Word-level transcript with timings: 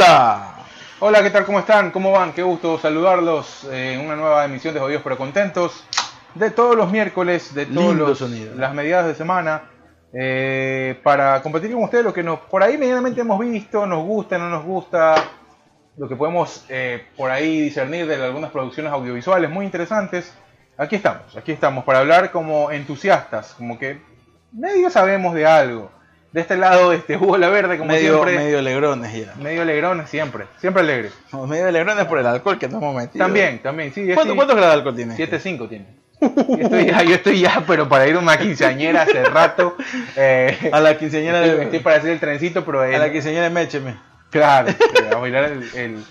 Hola. 0.00 0.54
Hola, 1.00 1.22
¿qué 1.22 1.28
tal? 1.28 1.44
¿Cómo 1.44 1.58
están? 1.58 1.90
¿Cómo 1.90 2.10
van? 2.10 2.32
Qué 2.32 2.42
gusto 2.42 2.78
saludarlos 2.78 3.68
en 3.70 4.00
una 4.00 4.16
nueva 4.16 4.46
emisión 4.46 4.72
de 4.72 4.80
Jodidos 4.80 5.02
pero 5.02 5.18
Contentos. 5.18 5.84
De 6.34 6.50
todos 6.50 6.74
los 6.74 6.90
miércoles, 6.90 7.52
de 7.54 7.66
todas 7.66 8.18
las 8.56 8.72
mediadas 8.72 9.08
de 9.08 9.14
semana. 9.14 9.64
Eh, 10.14 10.98
para 11.02 11.42
compartir 11.42 11.72
con 11.72 11.82
ustedes 11.84 12.02
lo 12.02 12.14
que 12.14 12.22
nos 12.22 12.40
por 12.40 12.62
ahí 12.62 12.78
medianamente 12.78 13.20
hemos 13.20 13.38
visto, 13.40 13.84
nos 13.84 14.02
gusta, 14.02 14.38
no 14.38 14.48
nos 14.48 14.64
gusta, 14.64 15.16
lo 15.98 16.08
que 16.08 16.16
podemos 16.16 16.64
eh, 16.70 17.04
por 17.14 17.30
ahí 17.30 17.60
discernir 17.60 18.06
de 18.06 18.24
algunas 18.24 18.50
producciones 18.50 18.90
audiovisuales 18.94 19.50
muy 19.50 19.66
interesantes. 19.66 20.32
Aquí 20.78 20.96
estamos, 20.96 21.36
aquí 21.36 21.52
estamos 21.52 21.84
para 21.84 21.98
hablar 21.98 22.30
como 22.30 22.70
entusiastas, 22.70 23.52
como 23.52 23.78
que 23.78 24.00
medio 24.50 24.88
sabemos 24.88 25.34
de 25.34 25.44
algo. 25.44 25.90
De 26.32 26.40
este 26.40 26.56
lado, 26.56 26.92
este 26.92 27.16
Hugo 27.16 27.36
La 27.38 27.48
Verde, 27.48 27.76
como 27.76 27.92
medio, 27.92 28.14
siempre. 28.14 28.36
Medio 28.36 28.58
alegrones 28.60 29.12
ya. 29.12 29.34
Medio 29.34 29.62
alegrones 29.62 30.08
siempre, 30.08 30.46
siempre 30.60 30.82
alegres. 30.82 31.12
medio 31.48 31.66
alegrones 31.66 32.06
por 32.06 32.18
el 32.20 32.26
alcohol 32.26 32.58
que 32.58 32.68
nos 32.68 32.80
hemos 32.80 32.94
metido. 32.94 33.24
También, 33.24 33.58
también, 33.60 33.92
sí. 33.92 34.08
¿Cuánto, 34.14 34.36
¿Cuántos 34.36 34.56
grados 34.56 34.74
de 34.74 34.78
alcohol 34.78 34.96
tiene? 34.96 35.16
7.5 35.16 35.68
tiene. 35.68 35.86
Yo 36.20 36.56
estoy, 36.64 36.86
ya, 36.86 37.02
yo 37.02 37.14
estoy 37.14 37.40
ya, 37.40 37.64
pero 37.66 37.88
para 37.88 38.06
ir 38.06 38.14
a 38.14 38.18
una 38.18 38.38
quinceañera 38.38 39.02
hace 39.02 39.24
rato. 39.24 39.76
Eh, 40.16 40.70
a 40.72 40.80
la 40.80 40.98
quinceañera 40.98 41.44
estoy, 41.44 41.58
de... 41.58 41.64
estoy 41.64 41.80
para 41.80 41.96
hacer 41.96 42.10
el 42.10 42.20
trencito, 42.20 42.64
pero... 42.64 42.82
A 42.82 42.88
la 42.88 43.10
quinceañera 43.10 43.44
de 43.44 43.50
Mécheme. 43.50 43.96
Claro, 44.30 44.68
a 45.12 45.16
bailar 45.16 45.44
el, 45.44 45.64
el, 45.74 46.04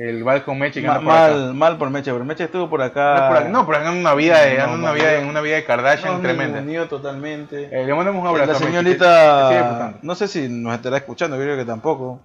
el 0.00 0.24
vals 0.24 0.44
con 0.44 0.58
Meche. 0.58 0.80
Que 0.80 0.86
Ma, 0.86 0.98
mal, 0.98 1.54
mal 1.54 1.76
por 1.76 1.90
Meche, 1.90 2.10
pero 2.10 2.24
Meche 2.24 2.44
estuvo 2.44 2.70
por 2.70 2.80
acá. 2.80 3.46
No, 3.50 3.66
pero 3.66 3.82
en 3.82 3.98
una 3.98 4.14
vida 4.14 4.40
de, 4.40 4.58
no, 4.58 4.72
una 4.72 4.92
vida, 4.92 5.16
en 5.16 5.26
una 5.26 5.42
vida 5.42 5.56
de 5.56 5.64
Kardashian 5.64 6.14
no, 6.14 6.20
tremenda. 6.20 6.60
Unido 6.60 6.86
totalmente. 6.86 7.68
Eh, 7.70 7.84
le 7.84 7.94
mandamos 7.94 8.22
un 8.22 8.28
abrazo. 8.28 8.52
La 8.52 8.58
señorita, 8.58 9.98
no 10.00 10.14
sé 10.14 10.26
si 10.28 10.48
nos 10.48 10.74
estará 10.74 10.96
escuchando, 10.96 11.36
creo 11.36 11.56
que 11.56 11.66
tampoco. 11.66 12.20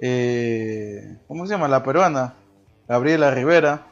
Eh, 0.00 1.18
¿Cómo 1.28 1.46
se 1.46 1.52
llama? 1.52 1.68
La 1.68 1.82
peruana, 1.82 2.34
Gabriela 2.88 3.30
Rivera. 3.30 3.82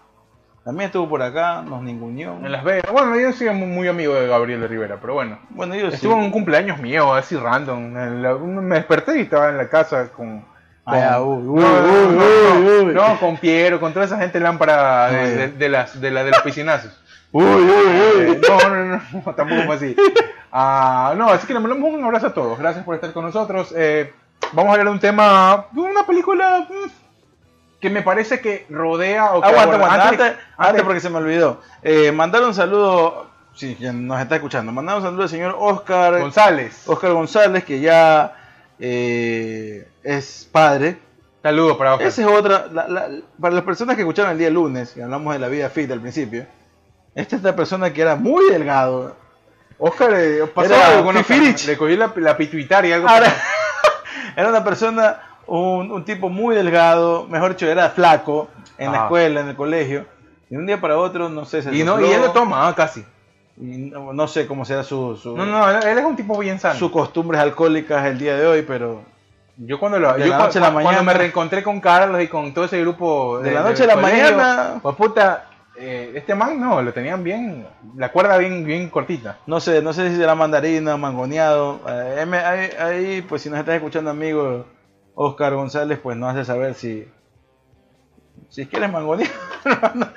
También 0.64 0.86
estuvo 0.86 1.08
por 1.08 1.22
acá, 1.22 1.62
nos 1.62 1.82
ninguneó. 1.82 2.36
En 2.36 2.52
Las 2.52 2.64
Vegas. 2.64 2.90
Bueno, 2.90 3.18
yo 3.18 3.32
soy 3.32 3.50
muy 3.50 3.88
amigo 3.88 4.14
de 4.14 4.28
Gabriel 4.28 4.66
Rivera, 4.68 4.98
pero 5.00 5.14
bueno. 5.14 5.38
Bueno, 5.50 5.74
yo 5.74 5.88
Estuvo 5.88 6.14
en 6.14 6.20
un 6.20 6.30
cumpleaños 6.30 6.78
mío, 6.78 7.12
así 7.14 7.36
random. 7.36 7.90
Me 7.90 8.76
desperté 8.76 9.18
y 9.18 9.22
estaba 9.22 9.50
en 9.50 9.58
la 9.58 9.68
casa 9.68 10.10
con. 10.10 10.44
No, 12.92 13.20
con 13.20 13.36
Piero, 13.36 13.80
con 13.80 13.92
toda 13.92 14.06
esa 14.06 14.18
gente 14.18 14.40
lámpara 14.40 15.10
de, 15.10 15.36
de, 15.36 15.48
de, 15.48 15.68
las, 15.68 16.00
de, 16.00 16.10
la, 16.10 16.24
de 16.24 16.30
los 16.30 16.40
piscinazos. 16.40 16.92
Uy, 17.32 17.44
uy, 17.44 17.62
uy. 17.62 18.22
Eh, 18.22 18.40
no, 18.48 18.68
no, 18.68 18.84
no, 18.84 19.02
no, 19.12 19.34
tampoco 19.34 19.62
fue 19.62 19.76
así. 19.76 19.96
Uh, 20.52 21.16
no, 21.16 21.28
así 21.28 21.46
que 21.46 21.54
le 21.54 21.60
mandamos 21.60 21.92
un 21.92 22.02
abrazo 22.02 22.26
a 22.28 22.34
todos. 22.34 22.58
Gracias 22.58 22.84
por 22.84 22.96
estar 22.96 23.12
con 23.12 23.24
nosotros. 23.24 23.72
Eh, 23.76 24.12
vamos 24.52 24.70
a 24.70 24.72
hablar 24.72 24.86
de 24.86 24.92
un 24.92 25.00
tema, 25.00 25.66
de 25.70 25.80
una 25.80 26.04
película 26.04 26.66
que 27.80 27.88
me 27.88 28.02
parece 28.02 28.40
que 28.40 28.66
rodea 28.68 29.32
o 29.32 29.40
que 29.40 29.48
aguanta, 29.48 29.76
aguanta, 29.76 30.08
antes, 30.08 30.20
antes, 30.20 30.44
antes, 30.58 30.82
porque 30.82 31.00
se 31.00 31.08
me 31.08 31.18
olvidó. 31.18 31.60
Eh, 31.82 32.10
mandar 32.12 32.42
un 32.42 32.52
saludo, 32.52 33.28
sí, 33.54 33.76
quien 33.78 34.06
nos 34.06 34.20
está 34.20 34.34
escuchando, 34.34 34.72
mandar 34.72 34.96
un 34.96 35.02
saludo 35.02 35.22
al 35.22 35.28
señor 35.28 35.56
Oscar 35.58 36.18
González. 36.18 36.82
Oscar 36.86 37.12
González, 37.12 37.64
que 37.64 37.80
ya 37.80 38.34
eh, 38.80 39.88
es 40.02 40.48
padre. 40.50 40.98
Saludos 41.42 41.76
para 41.76 41.94
Oscar. 41.94 42.08
Esa 42.08 42.22
es 42.22 42.28
otra, 42.28 42.66
la, 42.72 42.88
la, 42.88 43.08
para 43.40 43.54
las 43.54 43.64
personas 43.64 43.96
que 43.96 44.02
escucharon 44.02 44.32
el 44.32 44.38
día 44.38 44.50
lunes, 44.50 44.92
que 44.92 45.02
hablamos 45.02 45.32
de 45.32 45.38
la 45.38 45.48
vida 45.48 45.70
fit 45.70 45.90
al 45.90 46.00
principio, 46.00 46.46
esta 47.14 47.36
es 47.36 47.42
la 47.42 47.56
persona 47.56 47.92
que 47.92 48.02
era 48.02 48.16
muy 48.16 48.50
delgado. 48.50 49.16
Oscar 49.78 50.12
eh, 50.14 50.46
pasó 50.54 50.74
era 50.74 50.88
algo 50.88 51.04
con 51.04 51.14
Le 51.14 51.76
cogí 51.78 51.96
la, 51.96 52.12
la 52.16 52.36
pituitaria. 52.36 52.96
Algo 52.96 53.08
Ahora, 53.08 53.34
era 54.36 54.48
una 54.48 54.62
persona 54.62 55.20
un, 55.46 55.90
un, 55.90 56.04
tipo 56.04 56.28
muy 56.28 56.54
delgado, 56.54 57.26
mejor 57.26 57.52
dicho, 57.52 57.66
era 57.66 57.90
flaco 57.90 58.48
en 58.78 58.88
Ajá. 58.88 58.96
la 58.96 59.02
escuela, 59.04 59.40
en 59.40 59.48
el 59.48 59.56
colegio. 59.56 60.06
Y 60.50 60.56
un 60.56 60.66
día 60.66 60.80
para 60.80 60.98
otro, 60.98 61.28
no 61.28 61.44
sé, 61.44 61.62
se 61.62 61.74
Y, 61.74 61.84
no, 61.84 62.00
y 62.00 62.10
él 62.10 62.20
lo 62.20 62.32
toma, 62.32 62.68
ah, 62.68 62.74
casi. 62.74 63.04
No, 63.60 64.12
no, 64.12 64.26
sé 64.26 64.46
cómo 64.46 64.64
será 64.64 64.82
su, 64.82 65.16
su, 65.16 65.36
No, 65.36 65.44
no, 65.44 65.68
él 65.68 65.98
es 65.98 66.04
un 66.04 66.16
tipo 66.16 66.38
bien 66.38 66.58
sano. 66.58 66.78
Sus 66.78 66.90
costumbres 66.90 67.40
alcohólicas 67.40 68.06
el 68.06 68.18
día 68.18 68.36
de 68.36 68.46
hoy, 68.46 68.62
pero... 68.62 69.02
Yo 69.56 69.78
cuando 69.78 69.98
lo, 69.98 70.14
de 70.14 70.20
yo 70.20 70.28
la 70.28 70.38
noche 70.38 70.58
a 70.58 70.62
la 70.62 70.70
mañana, 70.70 70.82
cuando 70.82 71.04
me 71.04 71.12
reencontré 71.12 71.62
con 71.62 71.80
Carlos 71.80 72.22
y 72.22 72.28
con 72.28 72.54
todo 72.54 72.64
ese 72.64 72.80
grupo 72.80 73.40
de, 73.40 73.50
de 73.50 73.54
la 73.54 73.62
noche 73.62 73.84
a 73.84 73.88
la 73.88 73.94
colegio, 73.94 74.34
mañana, 74.34 74.80
pues 74.80 74.96
puta, 74.96 75.50
eh, 75.76 76.12
este 76.14 76.34
man 76.34 76.60
no, 76.60 76.82
lo 76.82 76.92
tenían 76.92 77.22
bien, 77.24 77.66
la 77.96 78.12
cuerda 78.12 78.36
bien, 78.38 78.64
bien 78.64 78.90
cortita. 78.90 79.38
No 79.46 79.60
sé, 79.60 79.80
no 79.80 79.92
sé 79.92 80.10
si 80.10 80.16
será 80.16 80.34
mandarina, 80.34 80.96
mangoneado. 80.96 81.80
Eh, 81.88 82.26
ahí, 82.44 82.70
ahí, 82.78 83.22
pues 83.22 83.42
si 83.42 83.50
nos 83.50 83.58
estás 83.58 83.76
escuchando, 83.76 84.10
amigos, 84.10 84.66
Oscar 85.14 85.54
González, 85.54 85.98
pues 86.02 86.16
nos 86.16 86.30
hace 86.30 86.44
saber 86.44 86.74
si, 86.74 87.06
si 88.50 88.66
quieres 88.66 88.92
mangonear. 88.92 89.30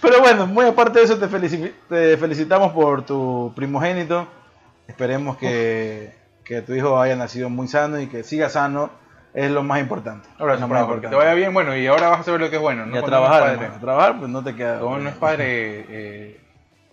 Pero 0.00 0.20
bueno, 0.20 0.46
muy 0.46 0.64
aparte 0.64 1.00
de 1.00 1.04
eso, 1.04 1.18
te, 1.18 1.28
felici 1.28 1.72
te, 1.88 2.16
felicitamos 2.16 2.72
por 2.72 3.04
tu 3.04 3.52
primogénito. 3.54 4.26
Esperemos 4.86 5.36
que, 5.36 6.14
que, 6.44 6.62
tu 6.62 6.74
hijo 6.74 7.00
haya 7.00 7.16
nacido 7.16 7.50
muy 7.50 7.68
sano 7.68 8.00
y 8.00 8.06
que 8.06 8.22
siga 8.22 8.48
sano. 8.48 8.90
Es 9.34 9.50
lo 9.50 9.62
más 9.62 9.80
importante. 9.80 10.28
Ahora, 10.38 10.56
no, 10.58 10.68
más 10.68 10.86
que 11.00 11.08
te 11.08 11.14
vaya 11.14 11.32
bien, 11.32 11.54
bueno, 11.54 11.74
y 11.74 11.86
ahora 11.86 12.08
vas 12.08 12.20
a 12.20 12.22
saber 12.24 12.40
lo 12.40 12.50
que 12.50 12.56
es 12.56 12.62
bueno. 12.62 12.84
¿no? 12.84 12.94
Y 12.94 12.98
a 12.98 13.02
trabajar, 13.02 13.64
a 13.64 13.80
trabajar, 13.80 14.18
pues 14.18 14.30
no 14.30 14.44
te 14.44 14.54
queda. 14.54 14.78
Como 14.78 14.98
no 14.98 15.08
es 15.08 15.14
padre, 15.14 15.86
eh, 15.88 16.40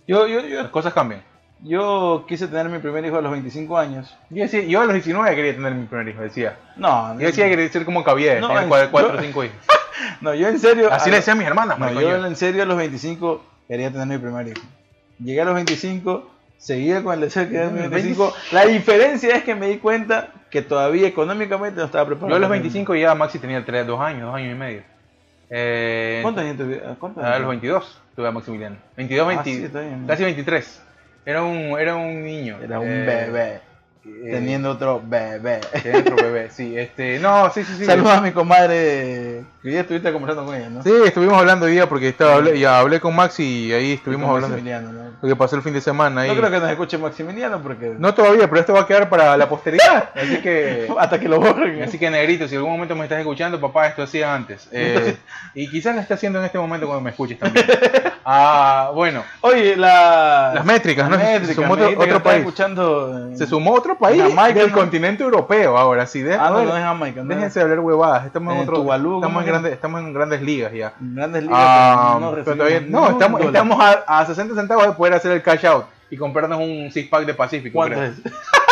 yo, 0.08 0.26
yo, 0.26 0.40
yo, 0.40 0.62
las 0.62 0.70
cosas 0.70 0.94
cambian. 0.94 1.22
Yo 1.62 2.24
quise 2.26 2.48
tener 2.48 2.70
mi 2.70 2.78
primer 2.78 3.04
hijo 3.04 3.18
a 3.18 3.20
los 3.20 3.30
25 3.30 3.76
años. 3.76 4.16
Yo, 4.30 4.42
decía, 4.42 4.62
yo 4.62 4.80
a 4.80 4.86
los 4.86 4.94
19 4.94 5.36
quería 5.36 5.54
tener 5.54 5.74
mi 5.74 5.84
primer 5.84 6.08
hijo, 6.08 6.22
decía. 6.22 6.56
No, 6.76 7.12
yo 7.20 7.26
decía 7.26 7.44
que 7.44 7.50
quería 7.50 7.68
ser 7.68 7.84
como 7.84 8.02
Cavier, 8.02 8.40
no, 8.40 8.48
tener 8.48 8.88
4 8.90 9.18
o 9.18 9.20
5 9.20 9.44
hijos. 9.44 9.56
no, 10.20 10.34
yo 10.34 10.48
en 10.48 10.58
serio. 10.58 10.92
Así 10.92 11.10
le 11.10 11.16
decía 11.16 11.32
a 11.32 11.36
mis 11.36 11.46
hermanas, 11.46 11.78
no, 11.78 12.00
yo 12.00 12.26
en 12.26 12.36
serio 12.36 12.62
a 12.62 12.66
los 12.66 12.76
25 12.76 13.44
quería 13.68 13.90
tener 13.90 14.06
mi 14.06 14.18
primer 14.18 14.48
hijo. 14.48 14.62
Llegué 15.22 15.40
a 15.40 15.44
los 15.44 15.54
25, 15.54 16.30
seguía 16.58 17.02
con 17.02 17.14
el 17.14 17.20
deseo 17.20 17.46
de 17.46 17.68
mi 17.68 17.88
25. 17.88 18.34
La 18.52 18.66
diferencia 18.66 19.36
es 19.36 19.44
que 19.44 19.54
me 19.54 19.68
di 19.68 19.78
cuenta 19.78 20.28
que 20.50 20.62
todavía 20.62 21.06
económicamente 21.06 21.78
no 21.78 21.86
estaba 21.86 22.06
preparado. 22.06 22.30
Yo 22.30 22.36
a 22.36 22.40
los 22.40 22.50
25 22.50 22.94
ya 22.96 23.14
Maxi 23.14 23.38
tenía 23.38 23.64
3, 23.64 23.86
2 23.86 24.00
años, 24.00 24.22
2 24.22 24.34
años 24.34 24.52
y 24.52 24.58
medio. 24.58 24.82
Eh, 25.50 26.20
¿Cuántos 26.22 26.44
años 26.44 26.56
tuviste? 26.56 26.84
A 27.22 27.38
los 27.38 27.48
22 27.48 28.02
tuve 28.14 28.28
a 28.28 28.30
Maximiliano. 28.30 28.76
22, 28.96 29.26
20, 29.26 29.40
ah, 29.40 29.44
sí, 29.44 29.78
bien, 29.78 30.04
casi 30.06 30.24
23. 30.24 30.82
Era 31.26 31.42
un, 31.42 31.78
era 31.78 31.96
un 31.96 32.24
niño. 32.24 32.58
Era 32.62 32.80
un 32.80 32.88
eh, 32.88 33.04
bebé. 33.04 33.60
Eh, 34.02 34.30
teniendo 34.30 34.70
otro 34.70 35.02
bebé. 35.04 35.60
Teniendo 35.82 36.12
otro 36.12 36.24
bebé, 36.24 36.50
sí. 36.50 36.76
Este, 36.76 37.18
no, 37.18 37.50
sí, 37.50 37.64
sí, 37.64 37.74
sí. 37.78 37.84
Saludos 37.84 38.12
a 38.12 38.20
mi 38.20 38.32
comadre. 38.32 39.44
Que 39.62 39.72
ya 39.72 39.80
estuviste 39.80 40.10
conversando 40.10 40.46
con 40.46 40.54
ella, 40.54 40.70
¿no? 40.70 40.82
Sí, 40.82 40.92
estuvimos 41.04 41.36
hablando 41.36 41.66
hoy 41.66 41.72
día 41.72 41.86
porque 41.86 42.08
estaba, 42.08 42.36
hablé, 42.36 42.58
ya 42.58 42.78
hablé 42.78 42.98
con 42.98 43.14
Maxi 43.14 43.66
y 43.66 43.72
ahí 43.72 43.92
estuvimos 43.92 44.30
hablando. 44.30 44.56
¿no? 44.56 45.10
Lo 45.20 45.28
que 45.28 45.36
pasó 45.36 45.56
el 45.56 45.62
fin 45.62 45.74
de 45.74 45.82
semana. 45.82 46.22
Ahí. 46.22 46.28
No 46.28 46.36
creo 46.36 46.50
que 46.50 46.60
nos 46.60 46.70
escuche 46.70 46.96
Maximiliano 46.96 47.60
porque. 47.62 47.94
No 47.98 48.14
todavía, 48.14 48.48
pero 48.48 48.60
esto 48.60 48.72
va 48.72 48.80
a 48.80 48.86
quedar 48.86 49.10
para 49.10 49.36
la 49.36 49.48
posteridad. 49.50 50.08
así 50.14 50.38
que. 50.38 50.88
Hasta 50.98 51.20
que 51.20 51.28
lo 51.28 51.38
borren. 51.40 51.82
Así 51.82 51.98
que, 51.98 52.08
Negrito, 52.08 52.48
si 52.48 52.54
en 52.54 52.60
algún 52.60 52.72
momento 52.72 52.96
me 52.96 53.02
estás 53.02 53.18
escuchando, 53.18 53.60
papá, 53.60 53.88
esto 53.88 54.02
hacía 54.02 54.34
antes. 54.34 54.66
Eh, 54.72 55.18
y 55.54 55.68
quizás 55.68 55.94
lo 55.94 56.00
está 56.00 56.14
haciendo 56.14 56.38
en 56.38 56.46
este 56.46 56.58
momento 56.58 56.86
cuando 56.86 57.02
me 57.02 57.10
escuches 57.10 57.38
también. 57.38 57.66
Ah, 58.32 58.92
bueno. 58.94 59.24
Oye, 59.40 59.76
la... 59.76 60.52
las 60.54 60.64
métricas, 60.64 61.08
¿no? 61.08 61.16
Métricas, 61.16 61.48
se 61.48 61.54
sumó 61.54 61.72
otro, 61.72 61.88
otro 61.98 62.22
país. 62.22 62.40
Escuchando... 62.40 63.34
Se 63.34 63.46
sumó 63.46 63.72
otro 63.72 63.89
país 63.96 64.22
Jamaica, 64.22 64.60
del 64.60 64.70
¿no? 64.70 64.76
continente 64.76 65.22
europeo 65.22 65.76
ahora, 65.76 66.06
sí. 66.06 66.22
De, 66.22 66.34
ah, 66.34 66.50
no, 66.50 66.64
no 66.64 66.76
es 66.76 66.82
Jamaica. 66.82 67.22
No 67.22 67.34
déjense 67.34 67.58
de 67.58 67.64
hablar 67.64 67.80
huevadas. 67.80 68.26
Estamos 68.26 68.52
en, 68.52 68.60
en 68.60 68.68
otro. 68.68 68.76
Tuvalu, 68.82 69.16
estamos, 69.16 69.42
en 69.42 69.48
grandes, 69.48 69.72
estamos 69.72 70.00
en 70.00 70.12
grandes 70.12 70.42
ligas 70.42 70.72
ya. 70.72 70.94
En 71.00 71.14
grandes 71.14 71.42
ligas. 71.42 71.58
Ah, 71.58 72.18
no, 72.20 72.30
pero 72.32 72.44
todavía, 72.56 72.80
no 72.80 73.10
estamos, 73.10 73.40
estamos 73.40 73.80
a, 73.80 74.20
a, 74.20 74.26
60 74.26 74.54
centavos 74.54 74.86
de 74.86 74.92
poder 74.92 75.14
hacer 75.14 75.32
el 75.32 75.42
cash 75.42 75.66
out 75.66 75.86
y 76.10 76.16
comprarnos 76.16 76.58
un 76.58 76.90
six 76.92 77.08
pack 77.08 77.24
de 77.24 77.34
Pacífico. 77.34 77.74
¿Cuánto 77.74 78.02
es? 78.02 78.14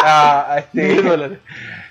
Ah, 0.03 0.56
este, 0.59 1.03
dólares. 1.03 1.38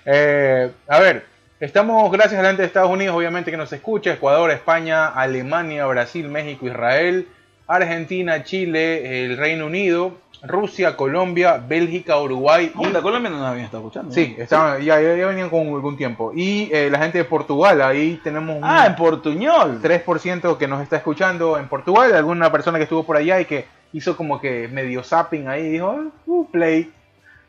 Eh, 0.09 0.71
a 0.87 1.01
ver, 1.01 1.25
estamos 1.59 2.09
gracias 2.13 2.39
a 2.39 2.41
la 2.41 2.47
gente 2.47 2.61
de 2.61 2.67
Estados 2.67 2.89
Unidos, 2.89 3.13
obviamente 3.13 3.51
que 3.51 3.57
nos 3.57 3.73
escucha, 3.73 4.13
Ecuador, 4.13 4.51
España, 4.51 5.07
Alemania, 5.07 5.85
Brasil, 5.85 6.29
México, 6.29 6.65
Israel, 6.65 7.27
Argentina, 7.67 8.41
Chile, 8.45 9.25
el 9.25 9.35
Reino 9.35 9.65
Unido, 9.65 10.13
Rusia, 10.41 10.95
Colombia, 10.95 11.57
Bélgica, 11.57 12.19
Uruguay. 12.19 12.71
Y... 12.79 12.85
La 12.87 13.01
Colombia 13.01 13.29
no 13.29 13.37
nos 13.37 13.47
habían 13.47 13.65
estado 13.65 13.83
escuchando. 13.83 14.13
Sí, 14.13 14.35
estaban, 14.37 14.81
ya, 14.81 15.01
ya, 15.01 15.27
venían 15.27 15.49
con 15.49 15.67
algún 15.67 15.97
tiempo. 15.97 16.31
Y 16.35 16.69
eh, 16.71 16.89
la 16.89 16.99
gente 16.99 17.17
de 17.17 17.25
Portugal, 17.25 17.81
ahí 17.81 18.19
tenemos 18.23 18.57
un 18.57 18.63
ah, 18.63 18.85
en 18.87 18.95
Portuñol. 18.95 19.81
3% 19.81 20.57
que 20.57 20.67
nos 20.67 20.81
está 20.81 20.97
escuchando 20.97 21.57
en 21.57 21.67
Portugal. 21.67 22.13
Alguna 22.13 22.51
persona 22.51 22.77
que 22.77 22.83
estuvo 22.83 23.03
por 23.03 23.17
allá 23.17 23.39
y 23.39 23.45
que 23.45 23.65
hizo 23.93 24.15
como 24.15 24.39
que 24.39 24.67
medio 24.67 25.03
zapping 25.03 25.47
ahí 25.47 25.63
y 25.63 25.69
dijo, 25.69 26.11
uh, 26.25 26.45
play. 26.49 26.91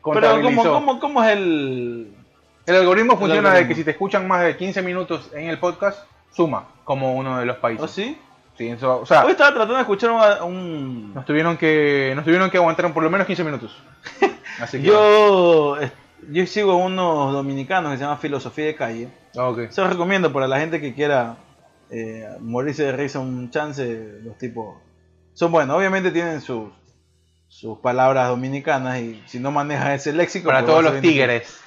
Pero 0.03 0.41
¿cómo, 0.41 0.63
cómo, 0.63 0.99
¿cómo 0.99 1.23
es 1.23 1.31
el...? 1.31 2.13
El 2.65 2.75
algoritmo 2.75 3.17
funciona 3.17 3.39
el 3.39 3.45
algoritmo. 3.45 3.67
de 3.67 3.67
que 3.67 3.75
si 3.75 3.83
te 3.83 3.91
escuchan 3.91 4.27
más 4.27 4.43
de 4.43 4.55
15 4.55 4.81
minutos 4.83 5.29
en 5.33 5.49
el 5.49 5.57
podcast, 5.57 6.03
suma 6.31 6.67
como 6.83 7.15
uno 7.15 7.39
de 7.39 7.45
los 7.45 7.57
países. 7.57 7.83
¿Oh, 7.83 7.87
sí? 7.87 8.17
Sí, 8.59 8.67
eso, 8.67 8.99
o 8.99 9.05
sea, 9.05 9.23
Hoy 9.23 9.31
estaba 9.31 9.51
tratando 9.51 9.75
de 9.75 9.81
escuchar 9.83 10.43
un... 10.43 11.13
Nos 11.13 11.25
tuvieron 11.25 11.55
que, 11.55 12.11
nos 12.13 12.25
tuvieron 12.25 12.49
que 12.49 12.57
aguantar 12.57 12.93
por 12.93 13.01
lo 13.01 13.09
menos 13.09 13.25
15 13.25 13.45
minutos. 13.45 13.81
Así 14.59 14.81
que, 14.81 14.87
Yo 14.87 15.77
yo 16.27 16.45
sigo 16.45 16.75
unos 16.75 17.31
dominicanos 17.31 17.93
que 17.93 17.99
se 17.99 18.03
llama 18.03 18.17
Filosofía 18.17 18.65
de 18.65 18.75
Calle. 18.75 19.07
Ah, 19.37 19.47
okay. 19.47 19.71
Se 19.71 19.79
los 19.79 19.89
recomiendo 19.89 20.33
para 20.33 20.45
la 20.45 20.59
gente 20.59 20.81
que 20.81 20.93
quiera 20.93 21.37
eh, 21.89 22.27
morirse 22.41 22.83
de 22.83 22.91
risa 22.91 23.19
un 23.19 23.49
chance. 23.49 24.19
Los 24.25 24.37
tipos 24.37 24.75
son 25.35 25.53
buenos. 25.53 25.77
Obviamente 25.77 26.11
tienen 26.11 26.41
sus, 26.41 26.69
sus 27.47 27.79
palabras 27.79 28.27
dominicanas 28.27 28.99
y 28.99 29.23
si 29.25 29.39
no 29.39 29.51
manejas 29.51 30.01
ese 30.01 30.11
léxico. 30.11 30.47
Para 30.47 30.65
pues 30.65 30.69
todos 30.69 30.85
a 30.85 30.89
los 30.89 31.01
tigres. 31.01 31.61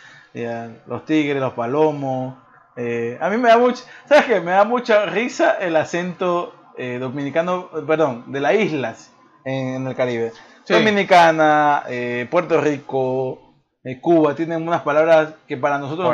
los 0.87 1.07
tigres, 1.07 1.41
los 1.41 1.55
palomos. 1.55 2.35
eh, 2.77 3.17
a 3.19 3.31
mí 3.31 3.39
me 3.39 3.49
da 3.49 3.57
mucho, 3.57 3.83
¿sabes 4.05 4.27
qué? 4.27 4.41
Me 4.43 4.51
da 4.51 4.65
mucha 4.65 5.07
risa 5.07 5.53
el 5.53 5.75
acento 5.77 6.55
eh, 6.77 6.99
dominicano, 6.99 7.69
perdón, 7.87 8.31
de 8.33 8.41
las 8.41 8.55
islas 8.55 9.13
en, 9.45 9.75
en 9.77 9.87
el 9.87 9.95
Caribe. 9.95 10.33
Sí. 10.65 10.75
Dominicana, 10.75 11.83
eh, 11.89 12.27
Puerto 12.31 12.61
Rico, 12.61 13.55
eh, 13.85 14.01
Cuba, 14.01 14.35
tienen 14.35 14.67
unas 14.67 14.83
palabras 14.83 15.35
que 15.49 15.57
para 15.57 15.79
nosotros 15.79 16.07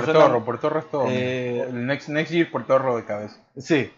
Puertorro 0.44 0.78
es 0.80 0.90
todo. 0.90 1.06
Eh, 1.10 1.60
el 1.68 1.86
next, 1.86 2.08
next 2.08 2.32
year, 2.32 2.50
Puertorro 2.50 2.96
de 2.96 3.04
cabeza. 3.04 3.36
Sí. 3.58 3.90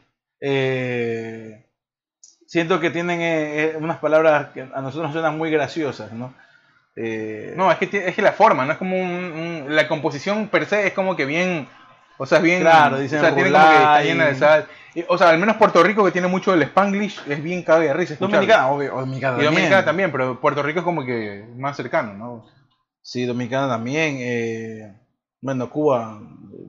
Siento 2.47 2.81
que 2.81 2.91
tienen 2.91 3.77
unas 3.83 3.99
palabras 3.99 4.49
que 4.53 4.63
a 4.63 4.81
nosotros 4.81 5.05
nos 5.05 5.13
suenan 5.13 5.39
muy 5.39 5.51
graciosas, 5.51 6.13
¿no? 6.13 6.35
No, 7.57 7.71
es 7.71 7.79
que, 7.79 8.09
es 8.09 8.15
que 8.15 8.23
la 8.23 8.33
forma, 8.33 8.65
no 8.67 8.73
es 8.73 8.79
como 8.79 8.97
un, 9.01 9.09
un- 9.09 9.67
La 9.77 9.87
composición 9.89 10.49
per 10.49 10.67
se 10.67 10.89
es 10.89 10.93
como 10.93 11.15
que 11.17 11.25
bien. 11.25 11.69
O 12.23 12.27
sea, 12.27 12.39
es 12.39 12.45
bien. 12.45 12.61
Claro, 12.61 12.99
dicen 12.99 13.19
o 13.19 13.23
sea, 13.23 13.35
tiene 13.35 13.51
como 13.51 13.65
que 13.65 13.75
está 13.77 14.03
llena 14.03 14.27
de 14.27 14.35
sal. 14.35 14.67
Y, 14.95 15.05
o 15.09 15.17
sea, 15.17 15.31
al 15.31 15.39
menos 15.39 15.57
Puerto 15.57 15.83
Rico, 15.83 16.05
que 16.05 16.11
tiene 16.11 16.29
mucho 16.29 16.51
del 16.53 16.63
Spanglish, 16.63 17.23
es 17.29 17.43
bien 17.43 17.63
cabe 17.63 17.87
de 17.87 17.95
risa. 17.95 18.13
escucharlo. 18.15 18.37
Dominicana, 18.37 18.69
obvio, 18.69 18.91
Dominicana 18.91 19.33
Y 19.33 19.37
también. 19.37 19.53
Dominicana 19.55 19.85
también, 19.85 20.13
pero 20.13 20.41
Puerto 20.41 20.63
Rico 20.63 20.81
es 20.81 20.85
como 20.85 21.05
que 21.05 21.47
más 21.57 21.77
cercano, 21.77 22.13
¿no? 22.15 22.47
Sí, 23.03 23.25
Dominicana 23.25 23.69
también. 23.69 24.17
eh, 24.21 24.97
bueno, 25.41 25.71
Cuba 25.71 26.21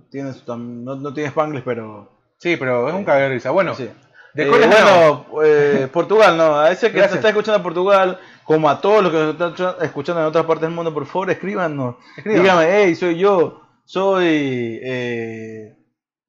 tiene 0.09 0.31
su 0.33 0.55
no, 0.57 0.95
no 0.95 1.13
tiene 1.13 1.29
Spanglish, 1.29 1.63
pero. 1.63 2.17
Sí, 2.37 2.55
pero 2.57 2.87
es 2.87 2.93
un 2.95 3.03
cabe 3.03 3.23
de 3.23 3.29
risa. 3.29 3.51
Bueno, 3.51 3.73
sí. 3.75 3.89
de 4.33 4.43
Eh, 4.43 4.45
no. 4.45 5.25
bueno, 5.25 5.25
eh, 5.43 5.87
Portugal, 5.91 6.37
no. 6.37 6.57
A 6.59 6.71
ese 6.71 6.87
que 6.87 6.93
Gracias. 6.97 7.11
se 7.11 7.17
está 7.17 7.29
escuchando 7.29 7.57
en 7.57 7.63
Portugal, 7.63 8.19
como 8.45 8.69
a 8.69 8.79
todos 8.79 9.03
los 9.03 9.11
que 9.11 9.17
nos 9.17 9.31
están 9.33 9.49
escucha- 9.49 9.75
escuchando 9.83 10.21
en 10.21 10.27
otras 10.27 10.45
partes 10.45 10.61
del 10.61 10.71
mundo, 10.75 10.93
por 10.93 11.05
favor, 11.05 11.29
escríbanos. 11.31 11.95
Escriban. 12.17 12.41
Dígame, 12.41 12.65
hey, 12.69 12.95
soy 12.95 13.17
yo, 13.17 13.60
soy 13.85 14.79
eh, 14.83 15.75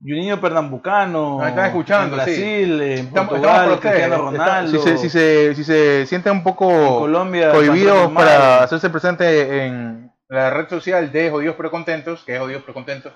Juninho 0.00 0.40
Pernambucano. 0.40 1.38
Nos 1.38 1.48
están 1.48 1.66
escuchando, 1.66 2.16
en 2.16 2.24
Brasil, 2.24 2.80
en 2.82 2.98
Estamos- 3.06 3.28
Portugal, 3.30 3.54
estamos. 3.72 3.80
Cristiano 3.80 4.14
Está- 4.14 4.44
Ronaldo. 4.44 4.70
si, 4.70 4.78
se, 4.88 4.98
si, 4.98 5.08
se, 5.10 5.54
si 5.54 5.64
se 5.64 6.06
sienten 6.06 6.32
un 6.32 6.42
poco 6.42 6.98
Colombia, 7.00 7.52
cohibidos 7.52 8.10
para 8.12 8.62
hacerse 8.64 8.90
presente 8.90 9.64
en 9.64 10.10
la 10.28 10.50
red 10.50 10.68
social 10.68 11.12
de 11.12 11.30
Jodidos 11.30 11.54
Pero 11.56 11.70
Contentos, 11.70 12.22
que 12.24 12.34
es 12.34 12.40
Jodidos 12.40 12.62
Pero 12.62 12.74
Contentos, 12.74 13.12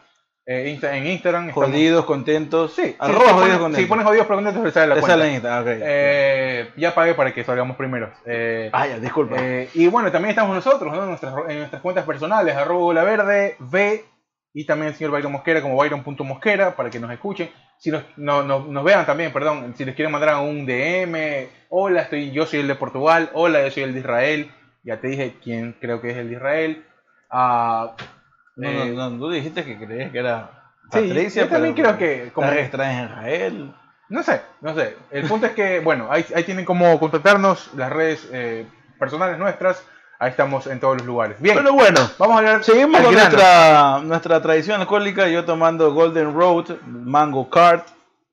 eh, 0.49 0.69
Insta- 0.79 0.95
en 0.97 1.07
Instagram. 1.09 1.49
estamos- 1.49 1.69
Jodidos, 1.71 2.05
contentos. 2.05 2.73
Sí, 2.75 2.95
arroba 3.01 3.19
jodidos 3.33 3.41
pones, 3.41 3.59
contentos. 3.59 3.81
Si 3.83 3.87
pones 3.87 4.05
Jodidos 4.07 4.27
Pero 4.27 4.37
Contentos, 4.37 4.63
te 4.65 4.71
sale 4.71 4.87
la 4.87 4.95
Te 4.95 5.01
cuenta. 5.01 5.17
sale 5.19 5.29
en 5.29 5.35
Instagram. 5.35 5.79
Eh, 5.83 6.71
ya 6.77 6.95
pagué 6.95 7.15
para 7.15 7.35
que 7.35 7.43
salgamos 7.43 7.77
primero. 7.77 8.13
Eh, 8.27 8.71
Ah, 8.73 8.87
ya, 8.87 9.01
disculpa. 9.01 9.35
eh, 9.41 9.69
y 9.75 9.89
bueno, 9.89 10.13
también 10.13 10.31
estamos 10.31 10.55
nosotros, 10.55 10.93
¿no? 10.95 11.03
En 11.03 11.09
nuestras, 11.09 11.35
en 11.49 11.59
nuestras 11.59 11.83
cuentas 11.83 12.05
personales, 12.05 12.55
arroba 12.55 12.95
la 12.95 13.03
verde, 13.03 13.57
V, 13.59 14.05
y 14.59 14.65
también 14.65 14.89
el 14.89 14.95
señor 14.95 15.11
Byron 15.13 15.33
Mosquera 15.33 15.61
como 15.61 15.77
Byron.mosquera, 15.77 16.75
para 16.77 16.89
que 16.89 16.99
nos 16.99 17.11
escuchen. 17.11 17.51
Si 17.77 17.91
nos, 17.91 18.05
no- 18.17 18.43
no- 18.43 18.61
nos 18.65 18.85
vean 18.85 19.05
también, 19.05 19.31
perdón, 19.31 19.75
si 19.77 19.85
les 19.85 19.95
quieren 19.95 20.11
mandar 20.11 20.35
un 20.43 20.65
DM, 20.65 21.47
hola, 21.69 22.01
estoy, 22.01 22.31
yo 22.31 22.47
soy 22.47 22.61
el 22.61 22.69
de 22.69 22.75
Portugal, 22.75 23.29
hola, 23.35 23.63
yo 23.65 23.71
soy 23.71 23.83
el 23.83 23.93
de 23.93 24.01
Israel, 24.01 24.51
ya 24.83 24.99
te 24.99 25.09
dije 25.09 25.35
quién 25.45 25.77
creo 25.79 26.01
que 26.01 26.11
es 26.13 26.17
el 26.17 26.29
de 26.31 26.37
Israel. 26.37 26.87
Ah, 27.31 27.95
no, 28.57 28.67
eh, 28.71 28.93
no, 28.95 29.11
no, 29.11 29.19
tú 29.19 29.31
dijiste 29.31 29.63
que 29.63 29.77
creías 29.77 30.11
que 30.11 30.19
era 30.21 30.51
Sí, 30.91 31.01
Patricia. 31.03 31.43
yo 31.43 31.49
también 31.51 31.75
pero 31.75 31.95
creo 31.95 31.99
que 31.99 32.33
como- 32.33 32.49
registrada 32.51 32.93
en 32.99 33.05
Israel. 33.11 33.75
No 34.09 34.23
sé, 34.23 34.41
no 34.63 34.75
sé. 34.75 34.97
El 35.11 35.27
punto 35.29 35.47
es 35.49 35.53
que, 35.53 35.81
bueno, 35.81 36.07
ahí, 36.11 36.25
ahí 36.35 36.45
tienen 36.45 36.65
como 36.65 36.99
contactarnos, 36.99 37.75
las 37.75 37.93
redes 37.93 38.27
eh, 38.33 38.65
personales 38.99 39.37
nuestras, 39.37 39.85
ahí 40.19 40.31
estamos 40.31 40.67
en 40.67 40.81
todos 40.81 40.97
los 40.99 41.07
lugares. 41.07 41.41
Bien, 41.41 41.57
Pero 41.57 41.73
bueno, 41.73 42.01
vamos 42.19 42.37
a 42.37 42.39
hablar. 42.39 42.65
seguimos 42.65 43.01
con 43.01 43.13
grano. 43.13 43.29
nuestra, 43.31 43.99
nuestra 44.03 44.43
tradición 44.43 44.81
alcohólica. 44.81 45.29
Yo 45.29 45.45
tomando 45.45 45.93
Golden 45.93 46.35
Road, 46.35 46.77
Mango 46.87 47.49
Cart. 47.51 47.87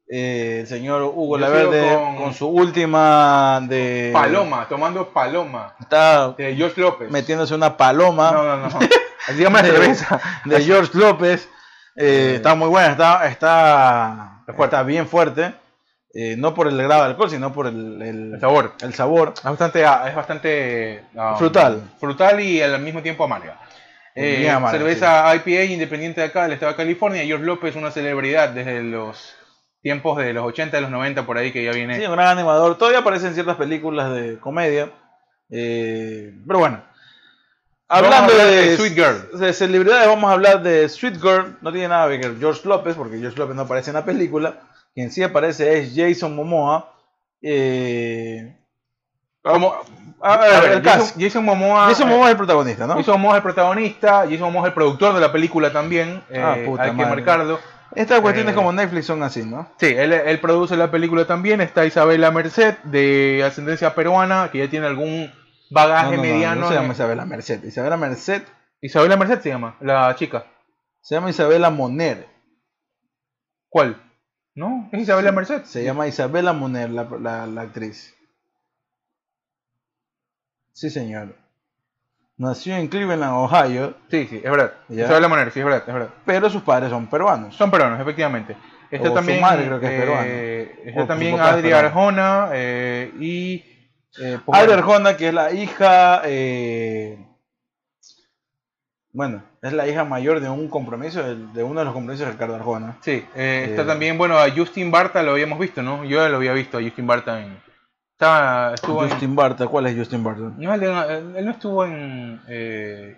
eh, 0.10 0.60
el 0.62 0.68
señor 0.68 1.02
Hugo 1.04 1.38
Yo 1.38 1.42
Laverde 1.46 1.96
con... 1.96 2.16
con 2.18 2.34
su 2.34 2.48
última 2.48 3.60
de. 3.64 4.12
Paloma, 4.14 4.68
tomando 4.68 5.10
Paloma, 5.10 5.74
Está 5.80 6.30
de 6.32 6.56
George 6.56 6.80
López. 6.82 7.10
metiéndose 7.10 7.56
una 7.56 7.76
paloma 7.78 8.32
No, 8.32 8.44
no, 8.44 8.58
no. 8.70 8.80
Dígame 9.36 9.62
la 9.62 9.68
De- 9.70 9.72
cerveza. 9.72 10.20
de 10.46 10.62
George 10.64 10.92
López. 10.98 11.50
Eh, 11.96 12.34
está 12.36 12.56
muy 12.56 12.68
buena, 12.70 12.92
está, 12.92 13.28
está, 13.28 14.44
está 14.48 14.84
bien 14.84 15.08
fuerte. 15.08 15.54
Eh, 16.14 16.36
no 16.38 16.54
por 16.54 16.68
el 16.68 16.78
grado 16.78 17.04
de 17.04 17.10
alcohol, 17.10 17.30
sino 17.30 17.52
por 17.52 17.68
el, 17.68 18.02
el- 18.02 18.34
El 18.36 18.40
sabor. 18.40 18.74
el 18.82 18.94
sabor. 18.94 19.34
Es 19.36 19.44
bastante, 19.44 19.86
ah, 19.86 20.06
es 20.08 20.16
bastante 20.16 21.04
ah, 21.18 21.36
Frutal. 21.38 21.82
Frutal 22.00 22.40
y 22.40 22.62
al 22.62 22.80
mismo 22.82 23.02
tiempo 23.02 23.24
amarga. 23.24 23.60
Eh, 24.16 24.48
amarga, 24.50 24.78
cerveza 24.78 25.36
IPA 25.36 25.64
independiente 25.64 26.22
de 26.22 26.28
acá 26.28 26.44
del 26.44 26.52
estado 26.54 26.72
de 26.74 26.78
California. 26.78 27.24
George 27.26 27.46
López, 27.46 27.76
una 27.76 27.90
celebridad 27.90 28.50
desde 28.50 28.84
los 28.84 29.36
tiempos 29.82 30.18
de 30.20 30.34
los 30.34 30.46
80, 30.46 30.78
de 30.78 30.82
los 30.82 30.92
90, 30.92 31.26
por 31.26 31.38
ahí 31.38 31.52
que 31.52 31.64
ya 31.64 31.72
viene. 31.72 31.98
Sí, 32.00 32.06
un 32.06 32.12
gran 32.14 32.28
animador. 32.28 32.78
Todavía 32.78 33.00
aparece 33.00 33.28
en 33.28 33.34
ciertas 33.34 33.56
películas 33.58 34.14
de 34.14 34.38
comedia. 34.40 34.90
eh, 35.50 36.32
pero 36.48 36.60
bueno. 36.60 36.84
Hablando 37.90 38.34
de 38.34 38.76
Sweet 38.78 38.94
Girl. 38.96 39.40
de 39.40 39.54
celebridades, 39.54 40.08
vamos 40.08 40.30
a 40.30 40.34
hablar 40.34 40.64
de 40.64 40.88
Sweet 40.90 41.22
Girl. 41.22 41.58
No 41.62 41.72
tiene 41.72 41.90
nada 41.90 42.08
que 42.10 42.18
ver 42.28 42.40
George 42.40 42.62
López, 42.68 42.96
porque 42.96 43.20
George 43.20 43.38
López 43.38 43.56
no 43.56 43.64
aparece 43.64 43.90
en 43.92 43.96
la 43.96 44.06
película. 44.06 44.62
Quien 44.94 45.12
sí 45.12 45.24
aparece 45.24 45.80
es 45.80 45.94
Jason 45.96 46.36
Momoa. 46.36 46.94
Eh, 47.42 48.56
Como, 49.42 49.74
a 50.22 50.34
a 50.34 50.38
ver, 50.62 50.72
el 50.74 50.82
cast. 50.82 51.08
Jason, 51.16 51.22
Jason 51.22 51.46
Momoa. 51.46 51.88
Jason 51.88 52.08
Momoa 52.10 52.28
es 52.28 52.32
el 52.32 52.38
protagonista, 52.38 52.88
¿no? 52.88 52.96
Jason 52.96 53.14
Momoa 53.20 53.34
es 53.34 53.38
el 53.38 53.44
protagonista, 53.44 54.12
Jason 54.22 54.40
Momoa 54.42 54.62
es 54.64 54.68
el 54.68 54.74
productor 54.74 55.14
de 55.14 55.20
la 55.22 55.32
película 55.32 55.72
también, 55.74 56.24
eh, 56.30 56.42
Ah, 56.42 56.58
puta 56.66 56.84
hay 56.84 56.92
que 56.92 56.96
madre. 56.98 57.16
marcarlo. 57.16 57.60
Estas 57.96 58.22
cuestiones 58.22 58.54
eh, 58.54 58.56
como 58.56 58.72
Netflix 58.72 59.06
son 59.06 59.22
así, 59.22 59.44
¿no? 59.44 59.70
Sí, 59.78 59.88
él, 59.88 60.14
él 60.14 60.40
produce 60.40 60.76
la 60.78 60.90
película 60.90 61.26
también, 61.26 61.62
está 61.62 61.86
Isabela 61.86 62.32
Merced, 62.32 62.76
de 62.86 63.44
ascendencia 63.46 63.94
peruana, 63.94 64.50
que 64.52 64.60
ya 64.60 64.70
tiene 64.70 64.88
algún 64.88 65.32
bagaje 65.70 66.12
no, 66.12 66.18
no, 66.18 66.22
mediano. 66.24 66.62
no 66.62 66.68
se 66.70 66.74
llama 66.76 66.94
Isabela 66.94 67.26
Merced. 67.26 67.64
Isabela 67.64 67.98
Merced 67.98 68.44
Isabela 68.82 69.16
Merced 69.18 69.42
se 69.42 69.50
llama, 69.50 69.76
la 69.80 70.16
chica. 70.16 70.46
se 71.02 71.16
llama 71.16 71.30
Isabela 71.30 71.70
Moner. 71.70 72.28
¿Cuál? 73.70 74.02
¿No? 74.56 74.90
¿Es 74.92 75.02
Isabela 75.02 75.32
Merced? 75.32 75.64
Se 75.66 75.84
llama 75.84 76.08
Isabela 76.08 76.54
Moner, 76.54 76.90
la, 76.92 77.04
la- 77.20 77.48
la 77.48 77.62
actriz. 77.62 78.14
Sí, 80.74 80.90
señor. 80.90 81.36
Nació 82.38 82.76
en 82.76 82.88
Cleveland, 82.88 83.34
Ohio, 83.36 83.96
Sí, 84.10 84.28
sí, 84.28 84.38
es 84.44 84.52
verdad. 84.52 84.74
Ya. 84.90 85.06
Isabela 85.06 85.28
Moner, 85.28 85.52
sí, 85.52 85.60
es 85.60 85.66
verdad, 85.66 85.84
es 85.88 85.94
verdad. 85.94 86.10
pero 86.26 86.50
sus 86.50 86.62
padres 86.64 86.90
son 86.90 87.08
peruanos. 87.08 87.56
Son 87.56 87.70
peruanos, 87.72 88.00
efectivamente. 88.00 88.58
Está 88.92 89.06
O 89.08 89.10
su 89.10 89.14
también, 89.16 89.42
madre 89.42 89.66
creo 89.66 89.80
que 89.80 89.86
es 89.88 89.92
eh, 89.92 89.98
peruana. 90.00 90.28
Está 90.90 91.00
O 91.00 91.04
su 91.04 91.08
también 91.08 91.40
Adri. 91.40 91.72
Arjona 91.72 92.50
eh, 92.54 93.12
y... 93.20 93.56
eh, 94.22 94.40
pues, 94.46 94.60
Adri 94.60 94.74
Arjona, 94.74 95.18
que 95.18 95.28
es 95.30 95.34
la 95.34 95.52
hija. 95.52 96.22
eh, 96.26 97.28
bueno, 99.12 99.44
es 99.64 99.74
la 99.74 99.88
hija 99.88 100.04
mayor 100.04 100.40
de 100.42 100.50
un 100.50 100.68
compromiso, 100.68 101.24
de, 101.24 101.64
uno 101.64 101.80
de 101.80 101.86
los 101.86 101.94
compromisos 101.94 102.26
de 102.28 102.34
Ricardo 102.34 102.56
Arjona. 102.56 102.98
Sí, 103.02 103.26
eh, 103.36 103.68
está 103.70 103.82
Eh, 103.82 103.86
también, 103.86 104.18
bueno, 104.18 104.38
a 104.38 104.50
Justin 104.52 104.92
Barta 104.92 105.24
lo 105.24 105.32
habíamos 105.32 105.58
visto, 105.58 105.82
¿no? 105.82 106.04
Yo 106.04 106.18
ya 106.22 106.30
lo 106.30 106.36
había 106.38 106.54
visto 106.54 106.78
a 106.78 106.82
Justin 106.82 107.08
Barta 107.08 107.42
en... 107.42 107.58
Estaba, 108.12 108.74
estuvo 108.76 109.04
en- 109.04 109.10
Justin 109.10 109.36
Barta, 109.36 109.66
¿cuál 109.68 109.88
es 109.88 109.98
Justin 109.98 110.24
Barta? 110.24 110.52
No, 110.58 110.74
él, 110.74 110.84
él- 111.38 111.46
no 111.46 111.52
estuvo 111.52 111.84
en... 111.86 112.42
eh, 112.48 113.16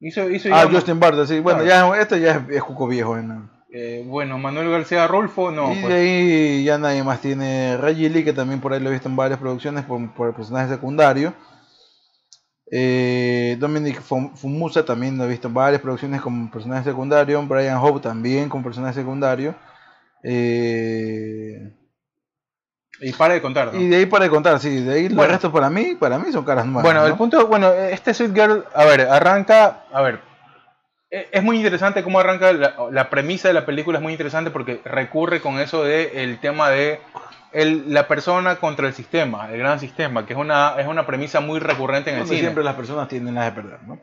hizo, 0.00 0.30
hizo 0.30 0.48
Ah, 0.52 0.64
ya- 0.64 0.70
Justin 0.70 0.98
Barta, 1.00 1.26
sí. 1.26 1.40
Bueno, 1.40 1.62
Claro. 1.64 1.94
ya, 1.94 2.00
esto 2.00 2.16
ya 2.16 2.32
es, 2.32 2.56
es 2.56 2.62
cuco 2.62 2.86
viejo. 2.88 3.16
¿no? 3.16 3.50
eh, 3.74 4.04
bueno, 4.06 4.38
Manuel 4.38 4.70
García 4.70 5.06
Rolfo, 5.08 5.50
no. 5.50 5.72
y 5.72 5.76
pues, 5.76 5.88
de 5.88 5.94
ahí 6.00 6.64
ya 6.64 6.78
nadie 6.78 7.02
más 7.02 7.20
tiene 7.20 7.76
Reggie 7.78 8.10
Lee, 8.10 8.22
que 8.24 8.32
también 8.32 8.60
por 8.60 8.72
ahí 8.72 8.80
lo 8.80 8.90
he 8.90 8.92
visto 8.92 9.08
en 9.08 9.16
varias 9.16 9.38
producciones 9.40 9.84
por, 9.84 10.10
por 10.14 10.28
el 10.28 10.34
personaje 10.34 10.68
secundario. 10.68 11.32
Eh, 12.74 13.56
Dominic 13.60 14.00
Fum- 14.00 14.34
Fumusa 14.34 14.82
también 14.82 15.18
lo 15.18 15.24
he 15.24 15.28
visto 15.28 15.48
en 15.48 15.52
varias 15.54 15.82
producciones 15.82 16.22
como 16.22 16.50
personaje 16.50 16.84
secundario. 16.84 17.42
Brian 17.46 17.76
Hope 17.76 18.00
también 18.00 18.48
como 18.48 18.64
personaje 18.64 18.94
secundario. 18.94 19.54
Eh, 20.24 21.70
y 23.00 23.12
para 23.12 23.34
de 23.34 23.42
contar, 23.42 23.74
¿no? 23.74 23.80
y 23.80 23.88
de 23.88 23.96
ahí 23.96 24.06
para 24.06 24.24
de 24.24 24.30
contar, 24.30 24.58
sí, 24.60 24.80
de 24.84 24.94
ahí 24.94 25.08
los 25.08 25.16
Bueno. 25.16 25.32
restos 25.32 25.50
para 25.52 25.68
mí, 25.68 25.96
para 25.98 26.18
mí 26.18 26.30
son 26.32 26.44
caras 26.44 26.64
nuevas. 26.64 26.84
Bueno, 26.84 27.00
¿no? 27.00 27.06
el 27.08 27.14
punto, 27.14 27.46
bueno, 27.46 27.70
este 27.72 28.14
Sweet 28.14 28.32
Girl, 28.34 28.64
a 28.74 28.84
ver, 28.84 29.00
arranca, 29.02 29.84
a 29.92 30.00
ver, 30.02 30.20
e- 31.10 31.28
es 31.32 31.42
muy 31.42 31.56
interesante 31.56 32.02
cómo 32.04 32.20
arranca 32.20 32.52
la, 32.52 32.74
la 32.92 33.10
premisa 33.10 33.48
de 33.48 33.54
la 33.54 33.66
película, 33.66 33.98
es 33.98 34.02
muy 34.02 34.12
interesante 34.12 34.50
porque 34.52 34.80
recurre 34.84 35.40
con 35.40 35.58
eso 35.58 35.82
de 35.82 36.22
el 36.22 36.38
tema 36.38 36.70
de 36.70 37.00
el- 37.52 37.92
la 37.92 38.08
persona 38.08 38.56
contra 38.56 38.88
el 38.88 38.94
sistema, 38.94 39.50
el 39.50 39.58
gran 39.58 39.78
sistema, 39.80 40.26
que 40.26 40.32
es 40.32 40.38
una, 40.38 40.74
es 40.78 40.86
una 40.86 41.06
premisa 41.06 41.40
muy 41.40 41.60
recurrente 41.60 42.10
en 42.10 42.16
el 42.16 42.22
Donde 42.22 42.36
cine. 42.36 42.46
siempre 42.46 42.64
las 42.64 42.74
personas 42.74 43.08
tienen 43.08 43.34
las 43.34 43.46
de 43.46 43.62
perder, 43.62 43.82
¿no? 43.86 43.98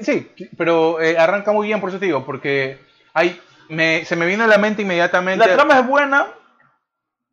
sí, 0.00 0.30
pero 0.56 1.00
eh, 1.00 1.18
arranca 1.18 1.50
muy 1.52 1.66
bien 1.66 1.80
por 1.80 1.88
eso 1.88 1.98
te 1.98 2.06
digo, 2.06 2.24
porque 2.24 2.78
hay, 3.14 3.40
me, 3.68 4.04
se 4.04 4.14
me 4.14 4.26
vino 4.26 4.44
a 4.44 4.46
la 4.46 4.58
mente 4.58 4.82
inmediatamente... 4.82 5.44
La 5.44 5.54
trama 5.54 5.80
es 5.80 5.86
buena, 5.86 6.26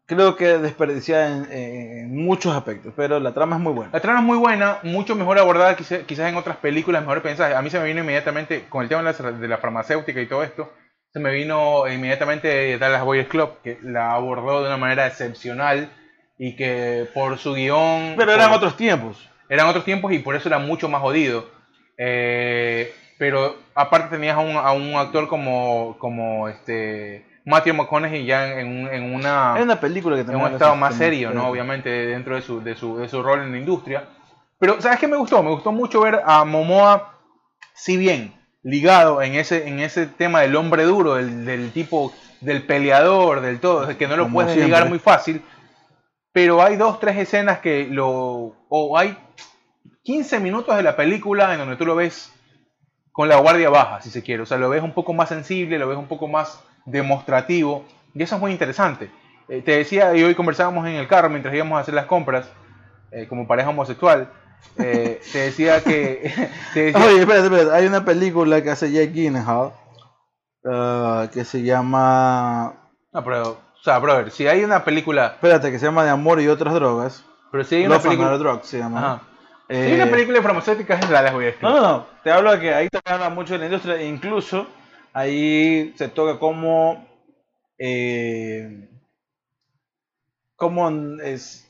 creo 0.10 0.36
que 0.36 0.58
desperdiciada 0.58 1.46
en, 1.52 2.16
muchos 2.16 2.56
aspectos, 2.56 2.92
pero 2.96 3.20
la 3.20 3.32
trama 3.32 3.58
es 3.58 3.62
muy 3.62 3.74
buena. 3.74 3.92
La 3.94 4.00
trama 4.00 4.20
es 4.20 4.26
muy 4.26 4.38
buena, 4.38 4.80
mucho 4.82 5.16
mejor 5.16 5.38
abordada 5.38 5.76
quizás, 5.76 6.02
en 6.10 6.36
otras 6.36 6.58
películas, 6.58 7.04
mejor 7.04 7.22
pensada. 7.22 7.58
A 7.58 7.62
mí 7.62 7.70
se 7.70 7.80
me 7.80 7.86
vino 7.86 8.02
inmediatamente, 8.02 8.66
con 8.68 8.82
el 8.82 8.90
tema 8.90 9.04
de 9.04 9.48
la, 9.48 9.58
farmacéutica 9.60 10.20
y 10.20 10.26
todo 10.26 10.44
esto, 10.44 10.74
se 11.12 11.20
me 11.20 11.32
vino 11.32 11.88
inmediatamente 11.88 12.78
Dallas 12.78 13.04
Boys 13.04 13.28
Club, 13.28 13.62
que 13.64 13.80
la 13.82 14.14
abordó 14.14 14.62
de 14.62 14.68
una 14.68 14.78
manera 14.78 15.08
excepcional 15.08 15.90
y 16.38 16.56
que 16.56 17.08
por 17.14 17.38
su 17.38 17.54
guion... 17.54 18.14
Pero 18.16 18.32
eran 18.32 18.52
otros 18.52 18.78
tiempos. 18.78 19.30
Eran 19.50 19.68
otros 19.68 19.84
tiempos 19.84 20.14
y 20.14 20.20
por 20.20 20.36
eso 20.36 20.48
era 20.48 20.60
mucho 20.60 20.88
más 20.88 21.02
jodido. 21.02 21.50
Eh, 21.98 22.94
pero 23.18 23.58
aparte 23.74 24.16
tenías 24.16 24.38
a 24.38 24.40
un, 24.40 24.56
a 24.56 24.72
un 24.72 24.94
actor 24.96 25.28
como, 25.28 25.98
como 25.98 26.48
este 26.48 27.26
Matthew 27.44 27.74
McConaughey 27.74 28.26
ya 28.26 28.60
en, 28.60 28.88
en 28.88 29.14
una... 29.14 29.56
una 29.56 29.80
película 29.80 30.16
que 30.16 30.22
En 30.22 30.36
un 30.36 30.54
estado 30.54 30.76
más 30.76 30.96
serio, 30.96 31.32
¿no? 31.32 31.50
Obviamente 31.50 31.90
dentro 31.90 32.36
de 32.36 32.42
su, 32.44 32.62
de, 32.62 32.76
su, 32.76 32.98
de 32.98 33.10
su 33.10 33.24
rol 33.24 33.42
en 33.42 33.52
la 33.52 33.58
industria. 33.58 34.08
Pero, 34.60 34.80
¿sabes 34.80 35.00
qué 35.00 35.08
me 35.08 35.18
gustó? 35.18 35.42
Me 35.42 35.50
gustó 35.50 35.72
mucho 35.72 36.02
ver 36.02 36.22
a 36.24 36.46
Momoa, 36.46 37.18
si 37.74 37.98
bien 37.98 38.39
ligado 38.64 39.22
en 39.22 39.36
ese, 39.36 39.68
en 39.68 39.80
ese 39.80 40.08
tema 40.08 40.42
del 40.42 40.56
hombre 40.56 40.84
duro, 40.84 41.16
del, 41.16 41.46
del 41.46 41.72
tipo, 41.72 42.14
del 42.42 42.66
peleador, 42.66 43.42
del 43.42 43.60
todo, 43.60 43.98
que 43.98 44.08
no 44.08 44.18
lo 44.18 44.30
puedes 44.30 44.58
ligar 44.58 44.90
muy 44.90 45.00
fácil, 45.00 45.42
pero 46.32 46.62
hay 46.62 46.76
dos, 46.76 47.00
tres 47.00 47.18
escenas 47.18 47.60
que 47.60 47.88
lo... 47.88 48.56
o 48.70 48.98
hay 48.98 49.18
15 50.04 50.40
minutos 50.40 50.76
de 50.76 50.84
la 50.84 50.96
película 50.96 51.54
en 51.54 51.60
donde 51.60 51.76
tú 51.76 51.86
lo 51.86 51.96
ves 51.96 52.34
con 53.12 53.28
la 53.28 53.38
guardia 53.38 53.70
baja, 53.70 54.02
si 54.02 54.10
se 54.10 54.24
quiere. 54.24 54.44
O 54.44 54.46
sea, 54.46 54.58
lo 54.58 54.70
ves 54.70 54.82
un 54.82 54.94
poco 54.94 55.14
más 55.14 55.30
sensible, 55.30 55.78
lo 55.78 55.88
ves 55.88 55.98
un 55.98 56.08
poco 56.08 56.28
más 56.28 56.64
demostrativo, 56.86 57.86
y 58.14 58.24
eso 58.24 58.36
es 58.36 58.42
muy 58.42 58.52
interesante. 58.52 59.12
Eh, 59.50 59.62
te 59.62 59.72
decía, 59.72 60.16
y 60.16 60.24
hoy 60.24 60.36
conversábamos 60.36 60.88
en 60.88 60.96
el 60.96 61.08
carro 61.08 61.30
mientras 61.30 61.54
íbamos 61.54 61.78
a 61.78 61.82
hacer 61.82 61.94
las 61.94 62.06
compras, 62.06 62.50
eh, 63.12 63.28
como 63.28 63.48
pareja 63.48 63.70
homosexual, 63.70 64.32
eh, 64.78 65.22
te 65.32 65.38
decía 65.40 65.84
que... 65.84 66.32
Oye, 66.76 67.20
espérate, 67.20 67.46
espérate, 67.46 67.72
hay 67.72 67.86
una 67.88 68.06
película 68.06 68.62
que 68.64 68.70
hace 68.70 68.92
Jake 68.92 69.12
Gyllenhaal, 69.14 69.74
uh, 70.64 71.30
que 71.32 71.44
se 71.46 71.64
llama... 71.64 72.92
No, 73.12 73.24
pero, 73.24 73.52
o 73.52 73.84
sea, 73.84 74.00
brother, 74.00 74.32
si 74.32 74.48
hay 74.48 74.64
una 74.64 74.84
película... 74.84 75.28
Espérate, 75.28 75.72
que 75.72 75.80
se 75.80 75.86
llama 75.86 76.04
De 76.04 76.10
Amor 76.10 76.42
y 76.42 76.48
Otras 76.48 76.74
Drogas. 76.74 77.26
Pero 77.52 77.64
si 77.64 77.76
hay 77.76 77.86
una 77.86 78.00
película... 78.00 78.38
Drugs 78.38 78.68
se 78.68 78.80
llama. 78.80 79.24
Si 79.70 79.76
hay 79.76 79.94
una 79.94 80.10
película 80.10 80.42
farmacéutica 80.42 80.96
es 80.96 81.10
la 81.12 81.22
las 81.22 81.34
voy 81.34 81.46
a 81.46 81.54
No, 81.62 81.70
no, 81.70 81.82
no, 81.82 82.08
te 82.24 82.32
hablo 82.32 82.52
de 82.52 82.60
que 82.60 82.74
ahí 82.74 82.90
te 82.90 83.00
habla 83.06 83.30
mucho 83.30 83.54
de 83.54 83.60
la 83.60 83.66
industria, 83.66 83.98
e 83.98 84.08
incluso 84.08 84.66
ahí 85.14 85.94
se 85.96 86.08
toca 86.08 86.40
cómo, 86.40 87.08
eh, 87.78 88.90
cómo, 90.56 90.90
es, 91.22 91.69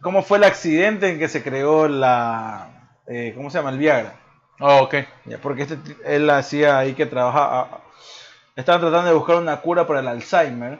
cómo 0.00 0.22
fue 0.22 0.38
el 0.38 0.44
accidente 0.44 1.10
en 1.10 1.18
que 1.18 1.28
se 1.28 1.42
creó 1.42 1.88
la, 1.88 2.90
eh, 3.06 3.32
¿cómo 3.36 3.50
se 3.50 3.58
llama? 3.58 3.70
El 3.70 3.78
Viagra. 3.78 4.14
Oh, 4.60 4.82
ok. 4.82 4.94
porque 5.42 5.62
este, 5.62 5.76
él 6.04 6.30
hacía 6.30 6.78
ahí 6.78 6.94
que 6.94 7.06
trabajaba, 7.06 7.80
estaban 8.56 8.80
tratando 8.80 9.08
de 9.08 9.14
buscar 9.14 9.36
una 9.36 9.60
cura 9.60 9.86
para 9.86 10.00
el 10.00 10.08
Alzheimer. 10.08 10.78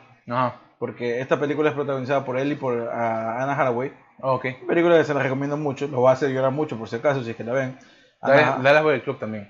Porque 0.78 1.20
esta 1.20 1.38
película 1.38 1.70
es 1.70 1.74
protagonizada 1.74 2.24
por 2.24 2.38
él 2.38 2.52
y 2.52 2.56
por 2.56 2.74
Anna 2.74 3.52
Haraway. 3.52 3.92
Oh, 4.20 4.34
ok. 4.34 4.46
Película 4.66 4.96
que 4.96 5.04
se 5.04 5.14
la 5.14 5.22
recomiendo 5.22 5.56
mucho, 5.56 5.88
lo 5.88 6.02
va 6.02 6.10
a 6.10 6.12
hacer 6.14 6.30
llorar 6.30 6.52
mucho 6.52 6.78
por 6.78 6.88
si 6.88 6.96
acaso, 6.96 7.22
si 7.22 7.30
es 7.30 7.36
que 7.36 7.44
la 7.44 7.52
ven. 7.52 7.78
Dale, 8.22 8.72
la 8.72 8.82
voy 8.82 9.00
club 9.00 9.18
también. 9.18 9.48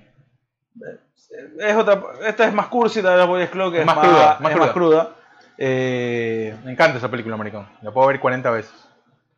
Es 1.59 1.77
otra, 1.77 2.03
esta 2.27 2.47
es 2.47 2.53
más 2.53 2.67
cursi, 2.67 3.01
la 3.01 3.13
de 3.13 3.19
la 3.19 3.25
Boys 3.25 3.49
Club, 3.51 3.73
que 3.73 3.81
es 3.81 3.87
más, 3.87 3.99
cruda. 3.99 4.39
Más, 4.41 4.71
cruda. 4.71 5.17
Eh, 5.57 6.57
Me 6.65 6.73
encanta 6.73 6.99
esa 6.99 7.11
película, 7.11 7.37
maricón. 7.37 7.69
La 7.83 7.93
puedo 7.93 8.09
ver 8.09 8.21
40 8.21 8.51
veces. 8.51 8.84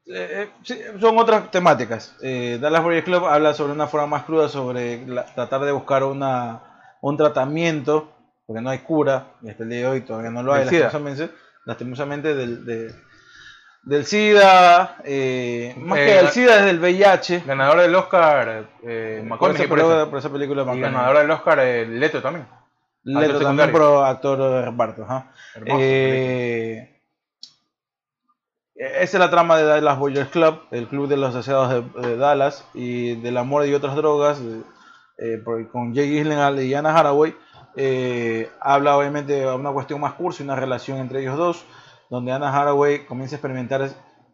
Eh, 0.08 0.48
eh, 0.68 0.94
son 1.00 1.18
otras 1.18 1.50
temáticas. 1.50 2.16
Dallas 2.20 2.82
Boys 2.82 3.04
Club 3.04 3.24
habla 3.26 3.54
sobre 3.54 3.72
una 3.72 3.86
forma 3.86 4.06
más 4.06 4.22
cruda, 4.24 4.48
sobre 4.48 4.98
tratar 5.34 5.62
de 5.62 5.72
buscar 5.72 6.04
una, 6.04 6.60
un 7.00 7.16
tratamiento, 7.16 8.12
porque 8.46 8.62
no 8.62 8.70
hay 8.70 8.78
cura, 8.78 9.28
y 9.42 9.50
hasta 9.50 9.64
el 9.64 9.70
día 9.70 9.78
de 9.80 9.86
hoy 9.86 10.00
todavía 10.02 10.30
no 10.30 10.42
lo 10.42 10.52
hay, 10.52 10.64
lastimosamente, 10.64 11.30
lastimosamente 11.64 12.34
del, 12.34 12.64
de, 12.64 12.94
del 13.86 14.04
SIDA, 14.04 14.96
eh, 15.04 15.72
más 15.78 15.98
que 15.98 16.14
del 16.14 16.28
SIDA 16.28 16.58
es 16.58 16.64
del 16.66 16.80
VIH. 16.80 17.44
Ganador 17.46 17.80
del 17.80 17.94
Oscar, 17.94 18.66
eh, 18.82 19.24
por, 19.38 19.50
esa, 19.52 20.28
película. 20.28 20.64
Y 20.74 20.80
ganador 20.80 21.18
del 21.18 21.30
Oscar, 21.30 21.60
eh, 21.60 21.86
Leto 21.86 22.20
también. 22.20 22.46
Leto 23.04 23.40
también 23.40 23.70
por 23.70 24.04
actor 24.04 24.38
de 24.38 24.62
reparto. 24.64 25.06
Eh, 25.64 26.95
esa 28.76 29.16
es 29.16 29.20
la 29.20 29.30
trama 29.30 29.56
de 29.56 29.64
Dallas 29.64 29.98
Boyers 29.98 30.28
Club, 30.30 30.60
el 30.70 30.88
club 30.88 31.08
de 31.08 31.16
los 31.16 31.30
asociados 31.30 31.84
de, 31.94 32.16
Dallas 32.16 32.66
y 32.74 33.16
del 33.16 33.36
amor 33.36 33.66
y 33.66 33.74
otras 33.74 33.96
drogas, 33.96 34.40
eh, 35.18 35.42
con 35.72 35.94
Jake 35.94 36.08
Gyllenhaal 36.08 36.62
y 36.62 36.74
Anna 36.74 36.96
Haraway. 36.96 37.34
habla 38.60 38.96
obviamente 38.96 39.32
de 39.34 39.54
una 39.54 39.72
cuestión 39.72 40.00
más 40.00 40.14
cursi, 40.14 40.42
una 40.42 40.56
relación 40.56 40.98
entre 40.98 41.20
ellos 41.20 41.36
dos 41.36 41.64
donde 42.10 42.32
Anna 42.32 42.54
Haraway 42.54 43.06
comienza 43.06 43.36
a 43.36 43.38
experimentar 43.38 43.82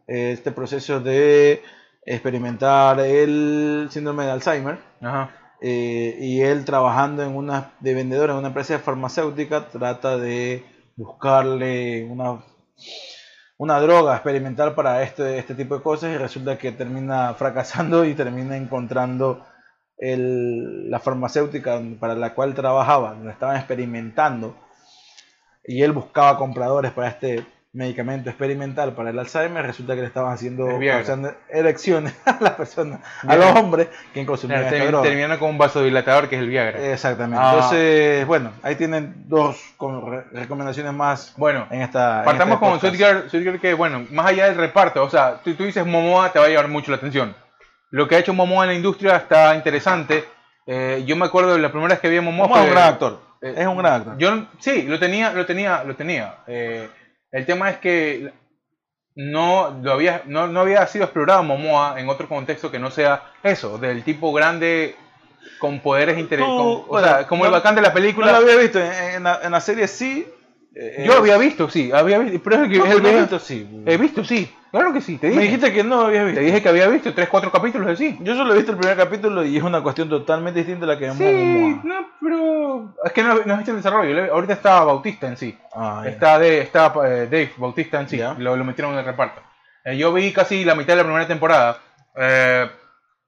eh, 0.07 0.31
este 0.31 0.51
proceso 0.51 0.99
de 0.99 1.61
experimentar 2.05 2.99
el 2.99 3.87
síndrome 3.91 4.25
de 4.25 4.31
Alzheimer. 4.31 4.77
Eh, 5.61 6.17
y 6.19 6.41
él 6.41 6.65
trabajando 6.65 7.23
en 7.23 7.35
una 7.35 7.71
de 7.79 7.93
vendedor 7.93 8.29
en 8.29 8.35
una 8.35 8.49
empresa 8.49 8.79
farmacéutica 8.79 9.69
trata 9.69 10.17
de 10.17 10.65
buscarle 10.97 12.03
una, 12.03 12.43
una 13.57 13.79
droga 13.79 14.15
experimental 14.15 14.73
para 14.75 15.03
este, 15.03 15.37
este 15.37 15.55
tipo 15.55 15.75
de 15.75 15.83
cosas 15.83 16.11
y 16.11 16.17
resulta 16.17 16.57
que 16.57 16.71
termina 16.71 17.33
fracasando 17.35 18.05
y 18.05 18.13
termina 18.13 18.57
encontrando 18.57 19.45
el, 19.97 20.89
la 20.89 20.99
farmacéutica 20.99 21.81
para 21.99 22.15
la 22.15 22.33
cual 22.33 22.53
trabajaba, 22.53 23.13
donde 23.13 23.31
estaban 23.31 23.57
experimentando. 23.57 24.55
Y 25.65 25.81
él 25.81 25.93
buscaba 25.93 26.37
compradores 26.37 26.91
para 26.91 27.07
este 27.09 27.45
medicamento 27.73 28.29
experimental 28.29 28.93
para 28.93 29.09
el 29.09 29.17
Alzheimer, 29.17 29.65
resulta 29.65 29.95
que 29.95 30.01
le 30.01 30.07
estaban 30.07 30.31
haciendo 30.31 30.79
erecciones 31.49 32.13
a 32.25 32.37
las 32.39 32.51
personas, 32.53 33.01
a 33.27 33.35
los 33.35 33.47
hombres 33.55 33.89
que 34.13 34.23
consumían 34.25 34.69
claro, 34.69 35.01
Termina 35.01 35.39
con 35.39 35.49
un 35.49 35.57
vasodilatador 35.57 36.29
que 36.29 36.35
es 36.35 36.41
el 36.43 36.49
Viagra. 36.49 36.93
Exactamente. 36.93 37.43
Ah. 37.43 37.53
Entonces, 37.53 38.27
bueno, 38.27 38.51
ahí 38.61 38.75
tienen 38.75 39.25
dos 39.27 39.59
recomendaciones 40.31 40.93
más 40.93 41.33
bueno, 41.35 41.67
en 41.71 41.81
esta. 41.81 42.23
Partamos 42.23 42.59
con 42.59 42.79
Sweet 42.79 43.29
Girl, 43.31 43.59
que, 43.59 43.73
bueno, 43.73 44.05
más 44.11 44.27
allá 44.27 44.45
del 44.45 44.55
reparto, 44.55 45.03
o 45.03 45.09
sea, 45.09 45.41
tú, 45.43 45.55
tú 45.55 45.63
dices 45.63 45.85
Momoa, 45.85 46.31
te 46.31 46.37
va 46.37 46.45
a 46.45 46.49
llevar 46.49 46.67
mucho 46.67 46.91
la 46.91 46.97
atención. 46.97 47.35
Lo 47.89 48.07
que 48.07 48.15
ha 48.15 48.19
hecho 48.19 48.33
Momoa 48.33 48.65
en 48.65 48.69
la 48.69 48.75
industria 48.75 49.15
está 49.17 49.55
interesante. 49.55 50.25
Eh, 50.67 51.03
yo 51.07 51.15
me 51.15 51.25
acuerdo 51.25 51.53
de 51.53 51.59
la 51.59 51.71
primera 51.71 51.95
vez 51.95 51.99
que 51.99 52.09
vi 52.09 52.17
a 52.17 52.21
Momoa. 52.21 52.59
es 52.59 52.67
un 52.67 52.71
gran 52.71 52.93
actor. 52.93 53.19
Eh, 53.41 53.55
es 53.57 53.67
un 53.67 53.77
gran 53.77 53.93
actor. 53.93 54.17
Yo, 54.17 54.47
sí, 54.59 54.83
lo 54.83 54.99
tenía, 54.99 55.31
lo 55.33 55.45
tenía, 55.45 55.83
lo 55.83 55.95
tenía. 55.95 56.35
Eh, 56.45 56.87
el 57.33 57.45
tema 57.45 57.69
es 57.71 57.77
que 57.79 58.31
no, 59.15 59.79
lo 59.81 59.91
había, 59.91 60.21
no, 60.25 60.47
no 60.47 60.61
había 60.61 60.85
sido 60.87 61.05
explorado 61.05 61.43
Momoa 61.43 61.99
en 61.99 62.07
otro 62.07 62.29
contexto 62.29 62.71
que 62.71 62.79
no 62.79 62.89
sea 62.91 63.33
eso, 63.43 63.77
del 63.77 64.03
tipo 64.03 64.31
grande 64.31 64.95
con 65.59 65.79
poderes 65.79 66.17
interesantes. 66.17 66.85
O 66.87 66.99
sea, 66.99 67.27
como 67.27 67.45
el 67.45 67.51
bacán 67.51 67.75
de 67.75 67.81
la 67.81 67.91
película. 67.91 68.27
No 68.27 68.31
lo 68.33 68.37
había 68.45 68.61
visto, 68.61 68.79
en, 68.79 69.23
la, 69.23 69.39
en 69.43 69.51
la, 69.51 69.61
serie 69.61 69.87
sí. 69.87 70.27
Eh, 70.75 71.03
Yo 71.05 71.13
había 71.17 71.37
visto, 71.37 71.69
sí, 71.69 71.91
había 71.91 72.17
visto, 72.19 72.41
pero 72.43 72.63
es 72.63 72.69
que 72.69 72.77
es 72.77 72.95
el 72.95 73.01
visto, 73.01 73.39
sí. 73.39 73.83
He 73.85 73.97
visto, 73.97 74.23
sí. 74.23 74.51
Claro 74.71 74.91
que 74.91 75.01
sí, 75.01 75.19
te 75.19 75.27
dije. 75.27 75.39
Me 75.39 75.45
dijiste 75.45 75.71
que 75.71 75.83
no 75.83 76.01
habías 76.01 76.25
visto. 76.25 76.39
Te 76.39 76.45
dije 76.47 76.63
que 76.63 76.69
había 76.69 76.87
visto 76.87 77.13
3, 77.13 77.29
4 77.29 77.51
capítulos 77.51 77.87
de 77.87 77.95
sí. 77.95 78.17
Yo 78.21 78.35
solo 78.35 78.53
he 78.53 78.57
visto 78.57 78.71
el 78.71 78.79
primer 78.79 78.97
capítulo 78.97 79.45
y 79.45 79.55
es 79.55 79.61
una 79.61 79.83
cuestión 79.83 80.09
totalmente 80.09 80.61
distinta 80.61 80.85
a 80.85 80.87
la 80.87 80.97
que 80.97 81.05
vemos. 81.05 81.17
Sí, 81.19 81.79
no, 81.83 82.07
pero. 82.19 82.95
Es 83.05 83.11
que 83.11 83.21
no, 83.21 83.35
no 83.45 83.53
has 83.53 83.59
visto 83.59 83.69
el 83.69 83.77
desarrollo. 83.77 84.33
Ahorita 84.33 84.53
está 84.53 84.83
Bautista 84.83 85.27
en 85.27 85.37
sí. 85.37 85.55
Ah, 85.75 86.03
está, 86.07 86.39
de, 86.39 86.61
está 86.61 86.87
eh, 86.87 87.27
Dave 87.29 87.51
Bautista 87.57 88.01
en 88.01 88.09
sí. 88.09 88.19
Lo, 88.39 88.55
lo, 88.55 88.63
metieron 88.63 88.93
en 88.93 88.99
el 88.99 89.05
reparto. 89.05 89.43
Eh, 89.85 89.95
yo 89.95 90.11
vi 90.11 90.33
casi 90.33 90.65
la 90.65 90.73
mitad 90.73 90.93
de 90.93 90.97
la 90.97 91.03
primera 91.03 91.27
temporada. 91.27 91.77
Eh, 92.15 92.67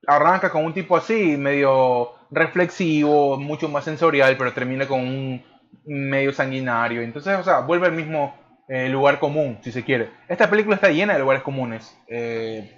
arranca 0.07 0.49
con 0.49 0.65
un 0.65 0.73
tipo 0.73 0.97
así, 0.97 1.37
medio 1.37 2.13
reflexivo, 2.31 3.37
mucho 3.37 3.69
más 3.69 3.83
sensorial, 3.83 4.35
pero 4.35 4.51
termina 4.51 4.87
con 4.87 4.99
un 4.99 5.43
medio 5.85 6.33
sanguinario. 6.33 7.01
Entonces, 7.01 7.37
o 7.37 7.43
sea, 7.43 7.59
vuelve 7.59 7.87
al 7.87 7.93
mismo 7.93 8.35
eh, 8.67 8.89
lugar 8.89 9.19
común, 9.19 9.59
si 9.61 9.71
se 9.71 9.83
quiere. 9.83 10.09
Esta 10.27 10.49
película 10.49 10.75
está 10.75 10.89
llena 10.89 11.13
de 11.13 11.19
lugares 11.19 11.43
comunes. 11.43 11.97
Eh, 12.07 12.71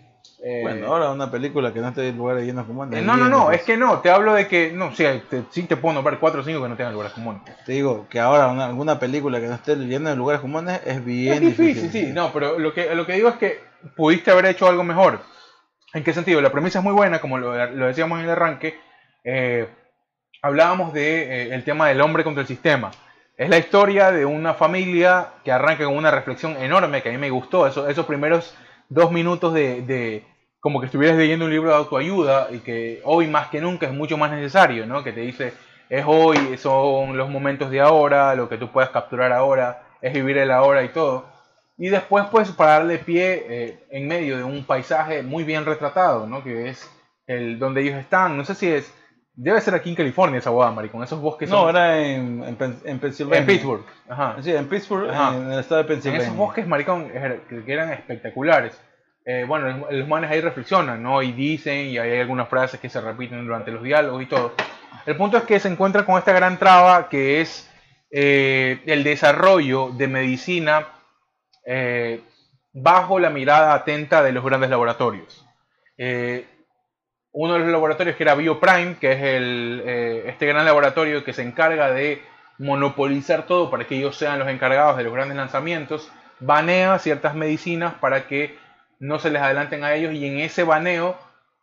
eh, 0.44 0.60
bueno, 0.62 0.88
ahora 0.88 1.12
una 1.12 1.32
película 1.32 1.74
que 1.74 1.80
no 1.80 1.88
esté 1.88 2.10
en 2.10 2.18
lugares 2.18 2.46
llenos 2.46 2.66
comunes. 2.68 3.01
no, 3.04 3.18
no, 3.18 3.30
no, 3.30 3.51
es 3.51 3.63
que 3.63 3.77
no, 3.77 4.00
te 4.01 4.10
hablo 4.12 4.34
de 4.34 4.48
que, 4.48 4.72
no, 4.72 4.94
sí, 4.94 5.04
te, 5.30 5.44
sí 5.50 5.63
te 5.63 5.77
puedo 5.77 5.96
nombrar 5.96 6.20
4 6.20 6.42
o 6.42 6.44
5 6.44 6.62
que 6.62 6.70
no 6.70 6.75
tengan 6.75 6.94
lugares 6.94 7.13
comunes. 7.13 7.42
Te 7.66 7.72
digo 7.72 8.08
que 8.10 8.20
ahora 8.20 8.51
alguna 8.66 9.00
película 9.00 9.39
que 9.39 9.48
no 9.48 9.56
esté 9.56 9.75
llena 9.77 10.12
de 10.12 10.16
lugares 10.16 10.42
comunes 10.42 10.82
es 10.86 11.04
bien 11.04 11.36
es 11.44 11.58
difícil. 11.58 11.89
Sí, 11.92 12.12
no, 12.13 12.32
pero 12.34 12.60
lo 12.60 12.74
que, 12.74 12.94
lo 12.94 13.06
que 13.06 13.13
digo 13.13 13.30
es 13.30 13.36
que 13.36 13.60
pudiste 13.96 14.32
haber 14.32 14.46
hecho 14.48 14.68
algo 14.68 14.84
mejor. 14.84 15.22
¿En 15.94 16.04
qué 16.04 16.13
sentido? 16.13 16.42
La 16.42 16.51
premisa 16.51 16.80
es 16.80 16.84
muy 16.86 16.94
buena, 16.94 17.20
como 17.20 17.38
lo, 17.38 17.66
lo 17.68 17.88
decíamos 17.88 18.20
en 18.20 18.25
el 18.25 18.32
arranque. 18.32 18.77
eh, 19.24 19.68
hablábamos 20.41 20.94
de 20.94 21.53
el 21.53 21.63
tema 21.63 21.88
del 21.88 22.01
hombre 22.01 22.24
contra 22.24 22.41
el 22.41 22.48
sistema. 22.48 22.91
Es 23.38 23.50
la 23.50 23.58
historia 23.58 24.12
de 24.12 24.25
una 24.25 24.53
familia 24.56 25.34
que 25.44 25.51
arranca 25.51 25.86
con 25.86 25.96
una 25.96 26.10
reflexión 26.10 26.58
enorme 26.58 27.03
que 27.03 27.10
a 27.10 27.12
mí 27.12 27.17
me 27.17 27.29
gustó. 27.29 27.67
Esos, 27.67 27.88
esos 27.89 28.06
primeros 28.06 28.56
dos 28.89 29.12
minutos 29.12 29.53
de, 29.53 29.84
de, 29.84 30.24
como 30.60 30.79
que 30.79 30.88
estuvieras 30.88 31.17
leyendo 31.17 31.46
un 31.46 31.51
libro 31.51 31.70
de 31.70 31.75
autoayuda 31.75 32.48
y 32.51 32.60
que 32.60 33.01
hoy 33.03 33.27
más 33.27 33.50
que 33.50 33.62
nunca 33.62 33.86
es 33.86 33.94
mucho 33.94 34.17
más 34.17 34.32
necesario, 34.32 34.88
¿no? 34.88 35.03
Que 35.03 35.13
te 35.13 35.22
dice, 35.22 35.53
es 35.89 36.03
hoy, 36.08 36.58
son 36.58 37.15
los 37.15 37.29
momentos 37.29 37.70
de 37.70 37.79
ahora, 37.79 38.36
lo 38.36 38.50
que 38.50 38.58
tú 38.58 38.72
puedas 38.72 38.89
capturar 38.89 39.32
ahora, 39.32 39.84
es 40.01 40.13
vivir 40.13 40.38
el 40.38 40.51
ahora 40.51 40.84
y 40.84 40.89
todo. 40.89 41.25
Y 41.77 41.89
después, 41.89 42.25
pues, 42.32 42.51
para 42.51 42.79
darle 42.79 42.98
pie 42.98 43.46
eh, 43.48 43.79
en 43.91 44.08
medio 44.08 44.38
de 44.38 44.44
un 44.44 44.65
paisaje 44.65 45.22
muy 45.22 45.44
bien 45.44 45.63
retratado, 45.63 46.25
¿no? 46.25 46.44
Que 46.44 46.70
es 46.70 46.89
el 47.27 47.60
donde 47.60 47.82
ellos 47.82 47.96
están. 47.96 48.36
No 48.36 48.46
sé 48.46 48.56
si 48.56 48.67
es 48.67 48.91
Debe 49.39 49.62
ser 49.62 49.75
aquí 49.75 49.91
en 49.91 49.96
California 49.96 50.39
esa 50.39 50.50
boda, 50.50 50.74
con 50.91 51.03
esos 51.03 51.22
bosques. 51.22 51.48
No, 51.48 51.70
era 51.70 52.00
en, 52.00 52.44
en, 52.44 53.00
Pensilvania. 53.00 53.41
En 53.41 53.46
Pittsburgh. 53.46 53.86
Ajá. 54.10 54.38
Sí, 54.41 54.51
en 54.51 54.67
Pittsburgh, 54.67 55.10
en 55.10 55.51
el 55.51 55.60
estado 55.60 55.84
de 55.84 55.88
Pensilvania. 55.88 56.25
En 56.25 56.32
esos 56.32 56.38
bosques, 56.38 56.67
maricón, 56.67 57.10
que 57.10 57.72
eran 57.72 57.94
espectaculares. 57.94 58.82
Eh, 59.24 59.46
bueno, 59.48 59.88
los 59.91 60.08
manes 60.08 60.32
ahí 60.32 60.41
reflexionan, 60.41 61.03
¿no? 61.03 61.22
Y 61.22 61.34
dicen, 61.34 61.88
y 61.88 62.00
hay 62.00 62.20
algunas 62.20 62.50
frases 62.50 62.79
que 62.79 62.89
se 62.89 63.00
repiten 63.00 63.46
durante 63.46 63.70
los 63.70 63.84
diálogos 63.84 64.24
y 64.24 64.25
todo. 64.25 64.53
El 65.06 65.15
punto 65.15 65.38
es 65.38 65.44
que 65.44 65.60
se 65.60 65.70
encuentra 65.70 66.03
con 66.03 66.17
esta 66.17 66.34
gran 66.34 66.58
traba 66.58 67.08
que 67.08 67.39
es 67.39 67.70
eh, 68.10 68.82
el 68.88 69.03
desarrollo 69.03 69.91
de 69.91 70.08
medicina 70.08 70.88
eh, 71.63 72.22
bajo 72.74 73.20
la 73.20 73.29
mirada 73.29 73.74
atenta 73.74 74.24
de 74.24 74.32
los 74.32 74.44
grandes 74.44 74.70
laboratorios. 74.70 75.46
Eh, 75.98 76.46
uno 77.39 77.53
de 77.53 77.60
los 77.60 77.70
laboratorios 77.70 78.15
que 78.15 78.24
era 78.24 78.34
BioPrime, 78.34 78.96
que 79.00 79.12
es 79.12 79.22
el, 79.22 79.84
eh, 79.86 80.24
este 80.25 80.48
gran 80.48 80.65
laboratorio 80.65 81.24
que 81.24 81.34
se 81.34 81.44
encarga 81.44 81.91
de 81.91 82.24
monopolizar 82.58 83.46
todo 83.46 83.70
para 83.70 83.86
que 83.86 83.96
ellos 83.96 84.17
sean 84.17 84.39
los 84.39 84.48
encargados 84.48 84.98
de 84.98 85.03
los 85.03 85.13
grandes 85.13 85.38
lanzamientos, 85.38 86.12
banea 86.39 86.98
ciertas 86.98 87.36
medicinas 87.36 87.94
para 87.94 88.27
que 88.27 88.58
no 89.00 89.20
se 89.20 89.29
les 89.29 89.39
adelanten 89.39 89.84
a 89.84 89.94
ellos 89.94 90.13
y 90.13 90.25
en 90.25 90.39
ese 90.39 90.63
baneo 90.63 91.15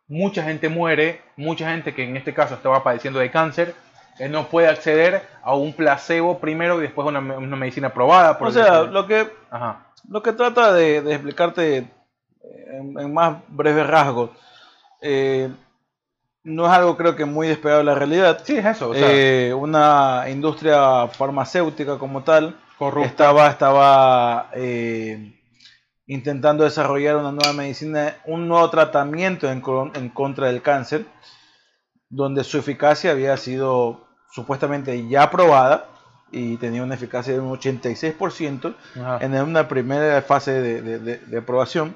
mucha 0.07 0.43
gente 0.43 0.69
muere, 0.69 1.21
mucha 1.35 1.69
gente 1.69 1.93
que 1.93 2.05
en 2.05 2.15
este 2.15 2.33
caso 2.33 2.55
estaba 2.55 2.81
padeciendo 2.81 3.19
de 3.19 3.29
cáncer, 3.29 3.75
eh, 4.19 4.29
no 4.29 4.47
puede 4.47 4.69
acceder 4.69 5.23
a 5.43 5.55
un 5.55 5.73
placebo 5.73 6.39
primero 6.39 6.79
y 6.79 6.83
después 6.83 7.05
una, 7.05 7.19
una 7.19 7.57
medicina 7.57 7.89
probada. 7.89 8.37
Por 8.37 8.47
o 8.47 8.51
sea, 8.51 8.83
lo 8.83 9.07
que, 9.07 9.29
lo 10.07 10.23
que 10.23 10.31
trata 10.31 10.71
de, 10.71 10.99
explicarte 10.99 11.85
en, 12.71 12.97
en, 12.97 13.13
más 13.13 13.39
breves 13.49 13.85
rasgos, 13.85 14.29
eh, 15.01 15.49
no 16.45 16.67
es 16.67 16.71
algo 16.71 16.95
creo 16.95 17.15
que 17.15 17.25
muy 17.25 17.47
despegado 17.47 17.79
de 17.79 17.85
la 17.85 17.95
realidad. 17.95 18.41
Sí, 18.43 18.55
es 18.55 18.65
eso. 18.65 18.91
Eh, 18.95 19.53
una 19.53 20.25
industria 20.29 21.07
farmacéutica 21.07 21.97
como 21.97 22.23
tal 22.23 22.55
estaba, 23.03 23.47
estaba 23.47 24.51
eh, 24.53 25.41
intentando 26.05 26.63
desarrollar 26.63 27.17
una 27.17 27.31
nueva 27.31 27.51
medicina, 27.53 28.15
un 28.25 28.47
nuevo 28.47 28.69
tratamiento 28.69 29.49
en, 29.51 29.61
contra 30.11 30.47
del 30.47 30.61
cáncer, 30.61 31.05
donde 32.09 32.43
su 32.43 32.59
eficacia 32.59 33.11
había 33.11 33.35
sido 33.37 34.05
supuestamente 34.31 35.07
ya 35.07 35.31
probada 35.31 35.87
y 36.31 36.57
tenía 36.57 36.83
una 36.83 36.93
eficacia 36.93 37.33
de 37.33 37.39
un 37.39 37.57
86% 37.57 38.75
en 39.21 39.33
una 39.33 39.67
primera 39.67 40.21
fase 40.21 40.61
de, 40.61 40.99
de 40.99 41.37
aprobación, 41.37 41.95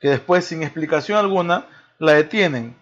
que 0.00 0.08
después 0.08 0.46
sin 0.46 0.62
explicación 0.62 1.18
alguna 1.18 1.66
la 1.98 2.12
detienen 2.12 2.81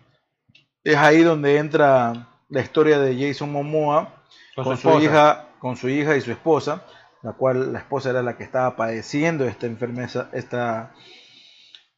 es 0.84 0.96
ahí 0.96 1.22
donde 1.22 1.58
entra 1.58 2.28
la 2.48 2.60
historia 2.60 2.98
de 2.98 3.16
Jason 3.18 3.52
Momoa 3.52 4.22
con, 4.54 4.76
su, 4.76 4.90
hija, 5.00 5.48
con 5.58 5.76
su 5.76 5.88
hija 5.88 6.16
y 6.16 6.20
su 6.20 6.32
esposa, 6.32 6.84
la 7.22 7.32
cual 7.32 7.72
la 7.72 7.78
esposa 7.80 8.10
era 8.10 8.22
la 8.22 8.36
que 8.36 8.44
estaba 8.44 8.76
padeciendo 8.76 9.44
esta 9.46 9.66
enfermedad, 9.66 10.28
esta, 10.32 10.92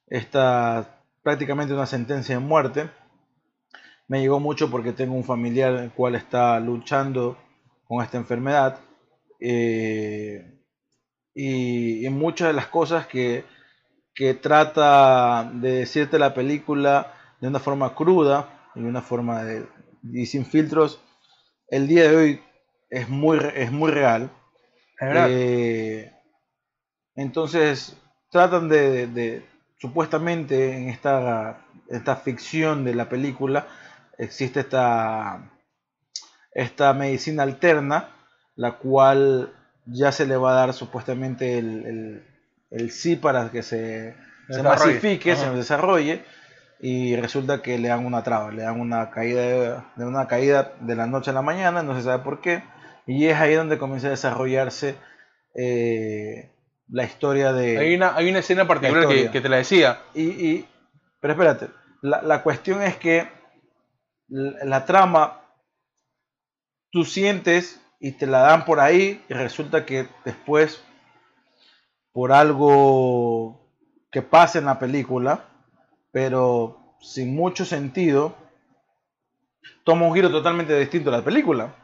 esta 0.07 1.03
prácticamente 1.23 1.75
una 1.75 1.87
sentencia 1.87 2.35
de 2.35 2.45
muerte. 2.45 2.91
Me 4.09 4.21
llegó 4.21 4.41
mucho 4.41 4.71
porque 4.71 4.93
tengo 4.93 5.15
un 5.15 5.25
familiar 5.25 5.75
el 5.75 5.91
cual 5.93 6.17
está 6.17 6.59
luchando 6.61 7.39
con 7.85 8.03
esta 8.05 8.19
enfermedad. 8.19 8.81
Eh, 9.41 10.61
y, 11.35 12.07
y, 12.07 12.11
muchas 12.11 12.49
de 12.49 12.55
las 12.55 12.67
cosas 12.67 13.07
que, 13.07 13.45
que 14.15 14.35
trata 14.35 15.51
de 15.55 15.73
decirte 15.73 16.19
la 16.19 16.35
película 16.35 17.15
de 17.41 17.49
una 17.49 17.59
forma 17.59 17.95
cruda, 17.95 18.52
y 18.75 18.81
una 18.81 19.03
forma 19.03 19.45
de, 19.45 19.67
y 20.13 20.27
sin 20.27 20.45
filtros, 20.45 21.01
el 21.69 21.87
día 21.87 22.09
de 22.09 22.17
hoy 22.17 22.43
es 22.91 23.09
muy, 23.09 23.39
es 23.55 23.73
muy 23.73 23.91
real. 23.91 24.31
Eh, 25.01 26.13
entonces 27.17 27.97
tratan 28.31 28.69
de, 28.69 29.45
supuestamente 29.79 30.77
en 30.77 30.89
esta, 30.89 31.65
esta 31.89 32.17
ficción 32.17 32.85
de 32.85 32.95
la 32.95 33.09
película 33.09 33.67
existe 34.19 34.61
esta, 34.61 35.51
esta 36.53 36.93
medicina 36.95 37.43
alterna, 37.43 38.15
la 38.55 38.79
cual 38.79 39.53
ya 39.87 40.13
se 40.13 40.27
le 40.27 40.37
va 40.37 40.53
a 40.53 40.67
dar 40.67 40.73
supuestamente 40.73 41.59
el, 41.59 42.25
el, 42.71 42.91
sí 42.91 43.17
para 43.17 43.51
que 43.51 43.63
se, 43.63 44.15
se 44.49 44.63
masifique, 44.63 45.35
se 45.35 45.51
desarrolle 45.51 46.25
y 46.85 47.15
resulta 47.15 47.63
que 47.63 47.79
le 47.79 47.89
dan 47.89 48.05
una 48.05 48.25
traba, 48.25 48.51
le 48.51 48.63
dan 48.63 48.81
una 48.81 49.09
caída 49.11 49.87
de, 49.95 50.05
una 50.05 50.27
caída 50.27 50.73
de 50.81 50.97
la 50.97 51.07
noche 51.07 51.31
a 51.31 51.33
la 51.33 51.41
mañana, 51.41 51.85
no 51.85 51.95
se 51.95 52.03
sabe 52.03 52.25
por 52.25 52.41
qué, 52.41 52.65
y 53.07 53.27
es 53.27 53.37
ahí 53.37 53.55
donde 53.55 53.79
comienza 53.79 54.09
a 54.09 54.11
desarrollarse 54.11 54.97
eh, 55.55 56.51
la 56.89 57.05
historia 57.05 57.53
de... 57.53 57.79
Hay 57.79 57.95
una, 57.95 58.17
hay 58.17 58.29
una 58.29 58.41
escena 58.41 58.67
particular 58.67 59.07
que, 59.07 59.41
te 59.41 59.49
la 59.49 59.59
decía. 59.59 60.01
Y, 60.13 60.67
pero 61.21 61.35
espérate, 61.35 61.69
la, 62.03 62.43
cuestión 62.43 62.83
es 62.83 62.97
que 62.97 63.29
la, 64.29 64.85
trama, 64.85 65.41
tú 66.91 67.05
sientes 67.05 67.81
y 68.01 68.11
te 68.11 68.27
la 68.27 68.41
dan 68.41 68.65
por 68.65 68.81
ahí 68.81 69.25
y 69.29 69.35
resulta 69.35 69.87
que 69.87 70.09
después, 70.25 70.83
por 72.11 72.33
algo 72.33 73.71
que 74.11 74.21
pasa 74.21 74.59
en 74.59 74.65
la 74.65 74.81
película, 74.81 75.45
pero 76.13 76.97
sin 77.01 77.35
mucho 77.35 77.65
sentido, 77.65 78.37
toma 79.85 80.07
un 80.07 80.15
giro 80.15 80.31
totalmente 80.31 80.79
distinto 80.79 81.11
a 81.11 81.19
la 81.19 81.25
película. 81.25 81.75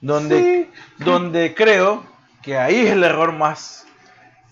Donde, 0.00 0.68
donde 0.98 1.54
creo 1.54 2.04
que 2.42 2.58
ahí 2.58 2.86
es 2.86 2.92
el 2.92 3.02
error 3.02 3.32
más 3.32 3.86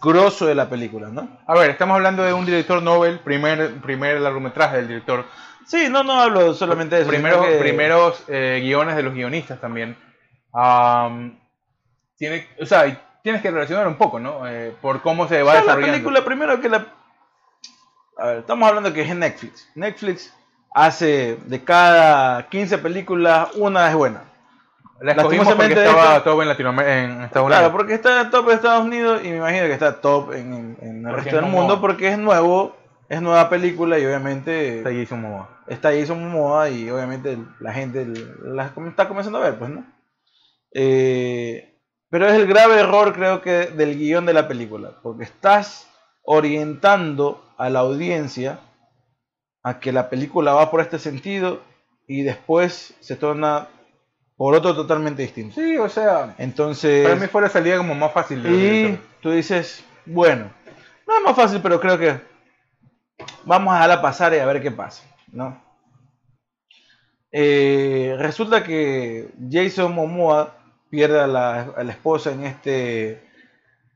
grosso 0.01 0.47
de 0.47 0.55
la 0.55 0.70
película, 0.70 1.09
¿no? 1.09 1.29
A 1.47 1.55
ver, 1.55 1.70
estamos 1.70 1.97
hablando 1.97 2.23
de 2.23 2.33
un 2.33 2.47
director 2.47 2.83
Nobel, 2.83 3.18
primer, 3.20 3.75
primer 3.83 4.20
largometraje 4.20 4.79
del 4.79 4.88
director. 4.88 5.27
Sí, 5.66 5.88
no, 5.90 6.03
no 6.03 6.20
hablo 6.20 6.55
solamente 6.55 6.97
de 6.97 7.03
eso. 7.03 7.11
Primeros, 7.11 7.47
primeros 7.59 8.25
eh, 8.29 8.61
guiones 8.62 8.97
de 8.97 9.03
los 9.03 9.14
guionistas 9.14 9.61
también. 9.61 9.97
tiene, 12.16 12.49
o 12.61 12.66
sea, 12.66 13.03
tienes 13.23 13.42
que 13.42 13.51
relacionar 13.51 13.87
un 13.87 13.97
poco, 13.97 14.18
¿no? 14.18 14.47
Eh, 14.49 14.75
por 14.81 15.03
cómo 15.03 15.29
se 15.29 15.42
va 15.42 15.55
desarrollando. 15.55 15.87
La 15.87 15.92
película, 15.92 16.25
primero 16.25 16.61
que 16.61 16.68
la 16.68 16.87
a 18.16 18.27
ver, 18.27 18.38
estamos 18.38 18.68
hablando 18.68 18.92
que 18.92 19.03
es 19.03 19.14
Netflix. 19.14 19.68
Netflix 19.74 20.35
hace 20.74 21.38
de 21.46 21.64
cada 21.64 22.48
15 22.48 22.79
películas, 22.79 23.48
una 23.55 23.88
es 23.88 23.94
buena. 23.94 24.24
La 25.00 25.12
escogimos 25.12 25.53
porque 25.55 25.72
estaba 25.72 26.22
top 26.22 26.42
en 26.42 26.48
Latinoamérica, 26.48 26.98
en 26.98 27.11
Estados 27.22 27.46
Unidos. 27.46 27.61
Claro, 27.61 27.72
porque 27.72 27.94
está 27.94 28.31
top 28.31 28.48
en 28.48 28.55
Estados 28.55 28.85
Unidos 28.85 29.20
y 29.24 29.29
me 29.29 29.37
imagino 29.37 29.66
que 29.66 29.72
está 29.72 30.00
top 30.00 30.33
en, 30.33 30.77
el 30.81 31.14
resto 31.14 31.37
del 31.37 31.46
mundo 31.46 31.81
porque 31.81 32.09
es 32.09 32.18
nuevo, 32.18 32.77
es 33.09 33.20
nueva 33.20 33.50
película 33.50 33.98
y 33.98 34.07
obviamente 34.07 34.79
está 34.79 34.90
Jason 34.92 35.20
Momoa. 35.20 35.62
Está 35.66 35.90
Jason 35.92 36.22
Momoa 36.22 36.70
y 36.70 36.90
obviamente 36.90 37.38
la 37.61 37.72
gente 37.72 38.07
la 38.42 38.72
está 38.88 39.09
comenzando 39.09 39.38
a 39.38 39.42
ver, 39.42 39.59
pues, 39.59 39.70
¿no? 39.70 39.85
Eh, 40.72 41.79
pero 42.09 42.29
es 42.29 42.35
el 42.35 42.46
grave 42.46 42.79
error, 42.79 43.12
creo 43.12 43.42
que, 43.42 43.66
del 43.66 43.98
guion 43.98 44.24
de 44.24 44.35
la 44.35 44.46
película, 44.46 44.92
porque 45.03 45.24
estás 45.24 45.88
orientando 46.24 47.44
a 47.56 47.70
la 47.70 47.80
audiencia 47.80 48.58
a 49.62 49.78
que 49.80 49.92
la 49.92 50.10
película 50.10 50.52
va 50.52 50.70
por 50.70 50.80
este 50.80 50.98
sentido 50.98 51.60
y 52.06 52.22
después 52.22 52.94
se 53.00 53.16
torna 53.16 53.68
por 54.37 54.54
otro 54.54 54.74
totalmente 54.74 55.22
distinto. 55.22 55.54
Sí, 55.54 55.76
o 55.78 55.88
sea, 55.88 56.34
entonces 56.38 57.04
para 57.04 57.16
mí 57.16 57.26
fue 57.28 57.42
la 57.42 57.48
salida 57.48 57.76
como 57.76 57.94
más 57.94 58.12
fácil. 58.12 58.44
y 58.46 58.98
tú 59.22 59.30
dices, 59.30 59.84
bueno, 60.04 60.50
no 61.06 61.16
es 61.16 61.22
más 61.22 61.37
fácil, 61.37 61.60
pero 61.62 61.80
creo 61.80 61.98
que 61.98 62.20
vamos 63.44 63.72
a 63.72 63.76
dejarla 63.76 64.02
pasar 64.02 64.34
y 64.34 64.38
a 64.38 64.46
ver 64.46 64.60
qué 64.60 64.70
pasa, 64.70 65.04
¿no? 65.32 65.62
Eh, 67.30 68.14
resulta 68.18 68.62
que 68.62 69.28
Jason 69.50 69.94
Momoa 69.94 70.56
pierde 70.90 71.20
a 71.20 71.26
la, 71.26 71.60
a 71.76 71.82
la 71.82 71.92
esposa 71.92 72.30
en 72.32 72.44
este 72.44 73.24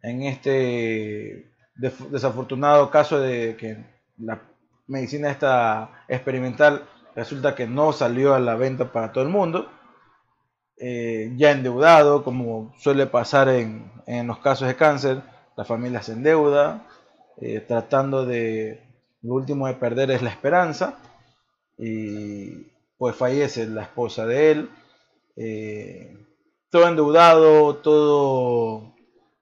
en 0.03 0.23
este 0.23 1.47
desafortunado 1.79 2.91
caso 2.91 3.21
de 3.21 3.57
que 3.57 3.85
la 4.19 4.41
medicina 4.89 5.31
esta 5.31 6.05
experimental 6.09 6.85
resulta 7.15 7.55
que 7.55 7.67
no 7.67 7.93
salió 7.93 8.35
a 8.35 8.41
la 8.41 8.57
venta 8.57 8.93
para 8.93 9.13
todo 9.13 9.25
el 9.25 9.31
mundo. 9.31 9.71
Eh, 10.77 11.33
ya 11.37 11.51
endeudado, 11.51 12.23
como 12.23 12.75
suele 12.79 13.07
pasar 13.07 13.49
en, 13.49 13.91
los 14.27 14.39
casos 14.39 14.69
de 14.69 14.77
cáncer, 14.77 15.23
la 15.57 15.65
familia 15.65 16.03
se 16.03 16.13
endeuda, 16.13 16.87
eh, 17.41 17.61
tratando 17.67 18.25
de, 18.25 18.81
lo 19.23 19.35
último 19.35 19.67
de 19.67 19.75
perder 19.75 20.13
es 20.13 20.23
la 20.23 20.31
esperanza, 20.31 20.99
y 21.77 22.69
pues 22.97 23.17
fallece 23.17 23.67
la 23.67 23.83
esposa 23.83 24.25
de 24.25 24.51
él, 24.53 24.71
eh, 25.37 26.17
todo 26.71 26.87
endeudado, 26.89 27.77
todo 27.77 28.95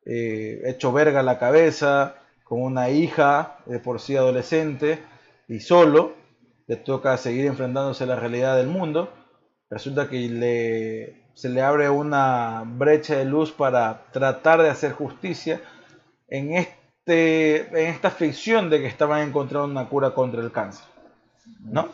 hecho 0.09 0.92
verga 0.92 1.22
la 1.22 1.38
cabeza, 1.38 2.14
con 2.47 2.63
una 2.63 2.91
hija 2.91 3.59
de 3.67 3.81
por 3.81 4.01
sí 4.01 4.17
adolescente 4.17 5.03
y 5.49 5.59
solo, 5.59 6.15
le 6.69 6.77
toca 6.77 7.17
seguir 7.17 7.47
enfrentándose 7.47 8.05
a 8.05 8.07
la 8.07 8.17
realidad 8.17 8.57
del 8.57 8.69
mundo. 8.69 9.13
Resulta 9.69 10.09
que 10.09 10.29
le, 10.29 11.25
se 11.35 11.49
le 11.49 11.61
abre 11.61 11.91
una 11.91 12.63
brecha 12.65 13.17
de 13.17 13.25
luz 13.25 13.51
para 13.51 14.05
tratar 14.13 14.63
de 14.63 14.71
hacer 14.71 14.93
justicia 14.93 15.61
en, 16.29 16.55
este, 16.55 17.67
en 17.69 17.89
esta 17.89 18.11
ficción 18.11 18.71
de 18.71 18.79
que 18.79 18.87
estaban 18.87 19.27
encontrando 19.27 19.67
una 19.67 19.89
cura 19.89 20.13
contra 20.13 20.41
el 20.41 20.53
cáncer. 20.53 20.87
¿no? 21.65 21.89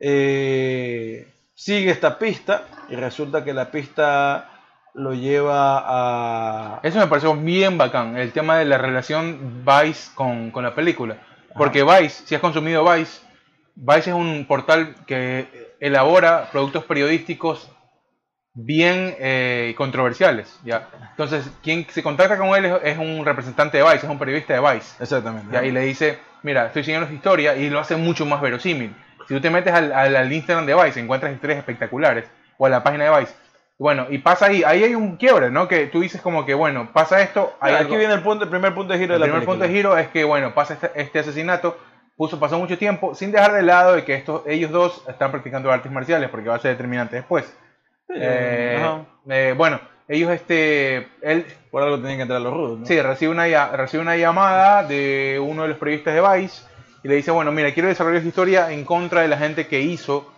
Eh, 0.00 1.32
sigue 1.54 1.92
esta 1.92 2.18
pista 2.18 2.66
y 2.88 2.96
resulta 2.96 3.44
que 3.44 3.54
la 3.54 3.70
pista 3.70 4.53
lo 4.94 5.12
lleva 5.12 5.82
a... 5.84 6.80
Eso 6.82 6.98
me 6.98 7.08
pareció 7.08 7.34
bien 7.34 7.76
bacán, 7.76 8.16
el 8.16 8.32
tema 8.32 8.56
de 8.58 8.64
la 8.64 8.78
relación 8.78 9.64
Vice 9.64 10.10
con, 10.14 10.50
con 10.50 10.64
la 10.64 10.74
película. 10.74 11.18
Porque 11.56 11.82
Vice, 11.82 12.26
si 12.26 12.34
has 12.34 12.40
consumido 12.40 12.84
Vice, 12.90 13.20
Vice 13.74 14.10
es 14.10 14.16
un 14.16 14.46
portal 14.46 14.94
que 15.06 15.74
elabora 15.80 16.48
productos 16.50 16.84
periodísticos 16.84 17.70
bien 18.54 19.16
eh, 19.18 19.74
controversiales. 19.76 20.58
¿ya? 20.64 20.88
Entonces, 21.10 21.50
quien 21.62 21.86
se 21.90 22.02
contacta 22.02 22.38
con 22.38 22.54
él 22.56 22.78
es, 22.82 22.96
un 22.96 23.24
representante 23.24 23.78
de 23.78 23.82
Vice, 23.82 24.06
es 24.06 24.10
un 24.10 24.18
periodista 24.18 24.54
de 24.54 24.60
Vice. 24.60 25.02
Exactamente. 25.02 25.66
Y 25.66 25.72
le 25.72 25.80
dice, 25.80 26.18
mira, 26.42 26.66
estoy 26.66 26.84
siguiendo 26.84 27.08
su 27.08 27.14
historia 27.14 27.56
y 27.56 27.68
lo 27.68 27.80
hace 27.80 27.96
mucho 27.96 28.24
más 28.26 28.40
verosímil. 28.40 28.94
Si 29.26 29.34
tú 29.34 29.40
te 29.40 29.50
metes 29.50 29.72
al, 29.72 29.92
al 29.92 30.32
Instagram 30.32 30.66
de 30.66 30.74
Vice, 30.74 31.00
encuentras 31.00 31.34
historias 31.34 31.58
espectaculares, 31.58 32.26
o 32.56 32.66
a 32.66 32.68
la 32.68 32.84
página 32.84 33.04
de 33.04 33.20
Vice, 33.20 33.34
bueno, 33.78 34.06
y 34.08 34.18
pasa 34.18 34.46
ahí, 34.46 34.62
ahí 34.64 34.84
hay 34.84 34.94
un 34.94 35.16
quiebre, 35.16 35.50
¿no? 35.50 35.66
Que 35.66 35.86
tú 35.86 36.00
dices 36.00 36.20
como 36.20 36.46
que, 36.46 36.54
bueno, 36.54 36.90
pasa 36.92 37.20
esto. 37.22 37.54
aquí 37.60 37.96
viene 37.96 38.14
el, 38.14 38.22
punto, 38.22 38.44
el 38.44 38.50
primer 38.50 38.72
punto 38.74 38.92
de 38.92 38.98
giro 38.98 39.14
de 39.14 39.18
la 39.18 39.26
El 39.26 39.32
primer 39.32 39.46
punto 39.46 39.64
de 39.64 39.70
giro 39.70 39.98
es 39.98 40.08
que, 40.08 40.22
bueno, 40.22 40.54
pasa 40.54 40.74
este, 40.74 40.90
este, 40.94 41.18
asesinato, 41.18 41.76
puso, 42.16 42.38
pasó 42.38 42.58
mucho 42.58 42.78
tiempo, 42.78 43.14
sin 43.14 43.32
dejar 43.32 43.52
de 43.52 43.62
lado 43.62 43.94
de 43.94 44.04
que 44.04 44.14
estos, 44.14 44.42
ellos 44.46 44.70
dos 44.70 45.04
están 45.08 45.32
practicando 45.32 45.72
artes 45.72 45.90
marciales, 45.90 46.30
porque 46.30 46.48
va 46.48 46.54
a 46.54 46.60
ser 46.60 46.70
determinante 46.72 47.16
después. 47.16 47.52
Eh, 48.14 49.04
eh, 49.28 49.54
bueno, 49.56 49.80
ellos, 50.06 50.30
este, 50.30 51.08
él... 51.22 51.44
Por 51.72 51.82
algo 51.82 51.98
tenían 51.98 52.18
que 52.18 52.22
entrar 52.22 52.40
los 52.40 52.54
rudos, 52.54 52.78
¿no? 52.80 52.86
Sí, 52.86 53.00
recibe 53.02 53.32
una, 53.32 53.68
recibe 53.72 54.02
una 54.02 54.16
llamada 54.16 54.84
de 54.84 55.42
uno 55.44 55.62
de 55.62 55.68
los 55.68 55.78
periodistas 55.78 56.14
de 56.14 56.20
Vice 56.20 56.62
y 57.02 57.08
le 57.08 57.16
dice, 57.16 57.32
bueno, 57.32 57.50
mira, 57.50 57.72
quiero 57.74 57.88
desarrollar 57.88 58.18
esta 58.18 58.28
historia 58.28 58.70
en 58.70 58.84
contra 58.84 59.22
de 59.22 59.28
la 59.28 59.36
gente 59.36 59.66
que 59.66 59.80
hizo 59.80 60.32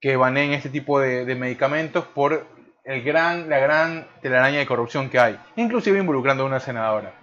que 0.00 0.16
baneen 0.16 0.52
este 0.52 0.68
tipo 0.68 1.00
de, 1.00 1.34
medicamentos 1.34 2.04
por 2.04 2.46
el 2.84 3.02
gran, 3.02 3.48
la 3.48 3.58
gran 3.58 4.06
telaraña 4.20 4.58
de 4.58 4.66
corrupción 4.66 5.08
que 5.08 5.18
hay, 5.18 5.38
inclusive 5.56 5.98
involucrando 5.98 6.44
a 6.44 6.46
una 6.46 6.60
senadora 6.60 7.14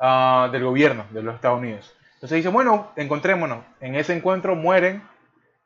ah, 0.00 0.48
del 0.52 0.64
gobierno 0.64 1.06
de 1.10 1.22
los 1.22 1.34
Estados 1.34 1.58
Unidos. 1.58 1.94
Entonces 2.14 2.36
dice, 2.36 2.48
bueno, 2.48 2.90
encontrémonos. 2.96 3.64
En 3.80 3.94
ese 3.94 4.12
encuentro 4.12 4.56
mueren 4.56 5.02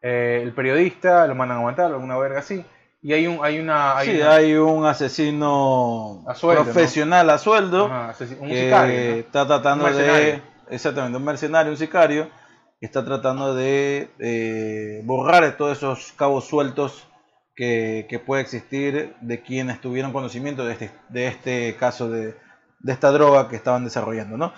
eh, 0.03 0.41
el 0.43 0.53
periodista, 0.53 1.27
lo 1.27 1.35
mandan 1.35 1.59
a 1.59 1.63
matar, 1.63 1.87
alguna 1.87 2.19
verga 2.19 2.41
así. 2.41 2.63
Y 3.01 3.15
hay 3.15 3.27
un, 3.27 3.43
hay 3.43 3.59
una, 3.59 3.97
hay 3.97 4.09
sí, 4.09 4.21
hay 4.21 4.55
un 4.55 4.85
asesino 4.85 6.25
profesional 6.41 7.31
a 7.31 7.39
sueldo, 7.39 7.87
un 8.39 8.49
que 8.49 9.19
está 9.21 9.47
tratando 9.47 9.87
de, 9.87 10.41
exactamente, 10.71 11.17
un 11.17 11.25
mercenario, 11.25 11.73
un 11.73 11.79
sicario, 11.79 12.29
está 12.87 13.05
tratando 13.05 13.55
de 13.55 14.11
eh, 14.19 15.03
borrar 15.05 15.57
todos 15.57 15.79
esos 15.79 16.13
cabos 16.17 16.47
sueltos 16.47 17.07
que, 17.55 18.21
puede 18.27 18.43
existir 18.43 19.15
de 19.21 19.41
quienes 19.41 19.81
tuvieron 19.81 20.13
conocimiento 20.13 20.65
de 20.65 20.73
este, 20.73 20.91
este 21.15 21.77
caso 21.77 22.11
de, 22.11 22.35
esta 22.85 23.13
droga 23.13 23.49
que 23.49 23.55
estaban 23.55 23.85
desarrollando. 23.85 24.37
¿no? 24.37 24.53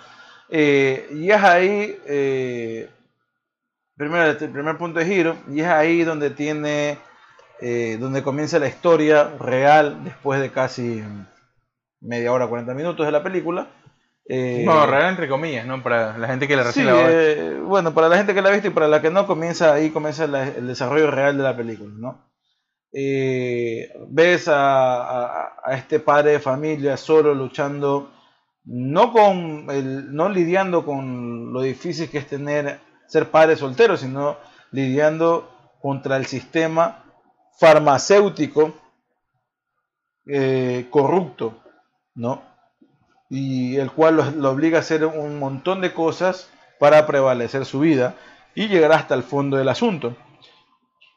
Eh, 0.49 1.07
y 1.11 1.29
es 1.29 1.43
ahí, 1.43 1.99
eh, 2.07 2.89
primero, 3.95 4.25
el 4.25 4.37
primer 4.49 4.77
punto 4.79 4.97
de 4.97 5.05
giro, 5.05 5.35
y 5.51 5.59
es 5.59 5.67
ahí 5.67 6.03
donde 6.03 6.31
tiene, 6.31 6.97
donde 7.99 8.23
comienza 8.23 8.57
la 8.57 8.67
historia 8.67 9.35
real 9.39 10.03
después 10.03 10.41
de 10.41 10.51
casi 10.51 11.03
media 12.01 12.33
hora, 12.33 12.47
40 12.47 12.73
minutos 12.73 13.05
de 13.05 13.11
la 13.11 13.21
película 13.21 13.67
eh, 14.27 14.63
no, 14.65 14.87
real 14.87 15.09
entre 15.09 15.29
comillas, 15.29 15.67
¿no? 15.67 15.83
Para 15.83 16.17
la 16.17 16.27
gente 16.27 16.47
que 16.47 16.55
la 16.55 16.63
recibe. 16.63 16.91
Eh, 16.91 17.59
bueno, 17.59 17.93
para 17.93 18.09
la 18.09 18.17
gente 18.17 18.33
que 18.33 18.41
la 18.41 18.49
ha 18.49 18.53
visto 18.53 18.67
y 18.67 18.71
para 18.71 18.87
la 18.87 19.01
que 19.01 19.11
no, 19.11 19.27
comienza 19.27 19.73
ahí 19.73 19.91
comienza 19.91 20.23
el 20.23 20.65
desarrollo 20.67 21.11
real 21.11 21.37
de 21.37 21.43
la 21.43 21.55
película, 21.55 21.93
¿no? 21.95 22.31
Eh, 22.91 23.91
ves 24.07 24.47
a, 24.47 25.57
este 25.71 25.99
padre 25.99 26.31
de 26.31 26.39
familia 26.39 26.97
solo 26.97 27.35
luchando, 27.35 28.11
no, 28.63 29.11
con 29.11 29.67
el, 29.69 30.15
no 30.15 30.29
lidiando 30.29 30.85
con 30.85 31.53
lo 31.53 31.61
difícil 31.61 32.09
que 32.09 32.17
es 32.17 32.27
tener 32.27 32.79
ser 33.07 33.29
padre 33.29 33.55
soltero, 33.55 33.95
sino 33.95 34.37
lidiando 34.71 35.75
contra 35.79 36.17
el 36.17 36.25
sistema 36.25 37.03
farmacéutico 37.59 38.73
corrupto, 40.89 41.61
¿no? 42.15 42.54
Y 43.29 43.77
el 43.77 43.91
cual 43.91 44.35
lo, 44.37 44.51
obliga 44.51 44.77
a 44.77 44.81
hacer 44.81 45.05
un 45.05 45.39
montón 45.39 45.81
de 45.81 45.93
cosas 45.93 46.49
para 46.79 47.05
prevalecer 47.07 47.65
su 47.65 47.79
vida 47.79 48.15
y 48.53 48.67
llegar 48.67 48.91
hasta 48.91 49.15
el 49.15 49.23
fondo 49.23 49.57
del 49.57 49.69
asunto. 49.69 50.15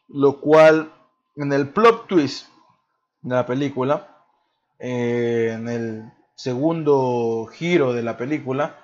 Lo 0.09 0.41
cual 0.41 0.93
en 1.37 1.53
el 1.53 1.69
plot 1.69 2.07
twist 2.07 2.49
de 3.23 3.35
la 3.35 3.47
película, 3.47 4.25
eh, 4.79 5.53
en 5.55 5.69
el 5.69 6.13
segundo 6.35 7.49
giro 7.53 7.93
de 7.93 8.03
la 8.03 8.17
película, 8.17 8.77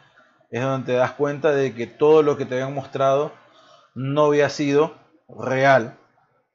es 0.50 0.62
donde 0.62 0.92
te 0.92 0.98
das 0.98 1.12
cuenta 1.12 1.52
de 1.52 1.74
que 1.74 1.86
todo 1.86 2.22
lo 2.22 2.36
que 2.36 2.44
te 2.44 2.54
habían 2.54 2.74
mostrado 2.74 3.32
no 3.94 4.26
había 4.26 4.48
sido 4.50 4.94
real. 5.28 5.98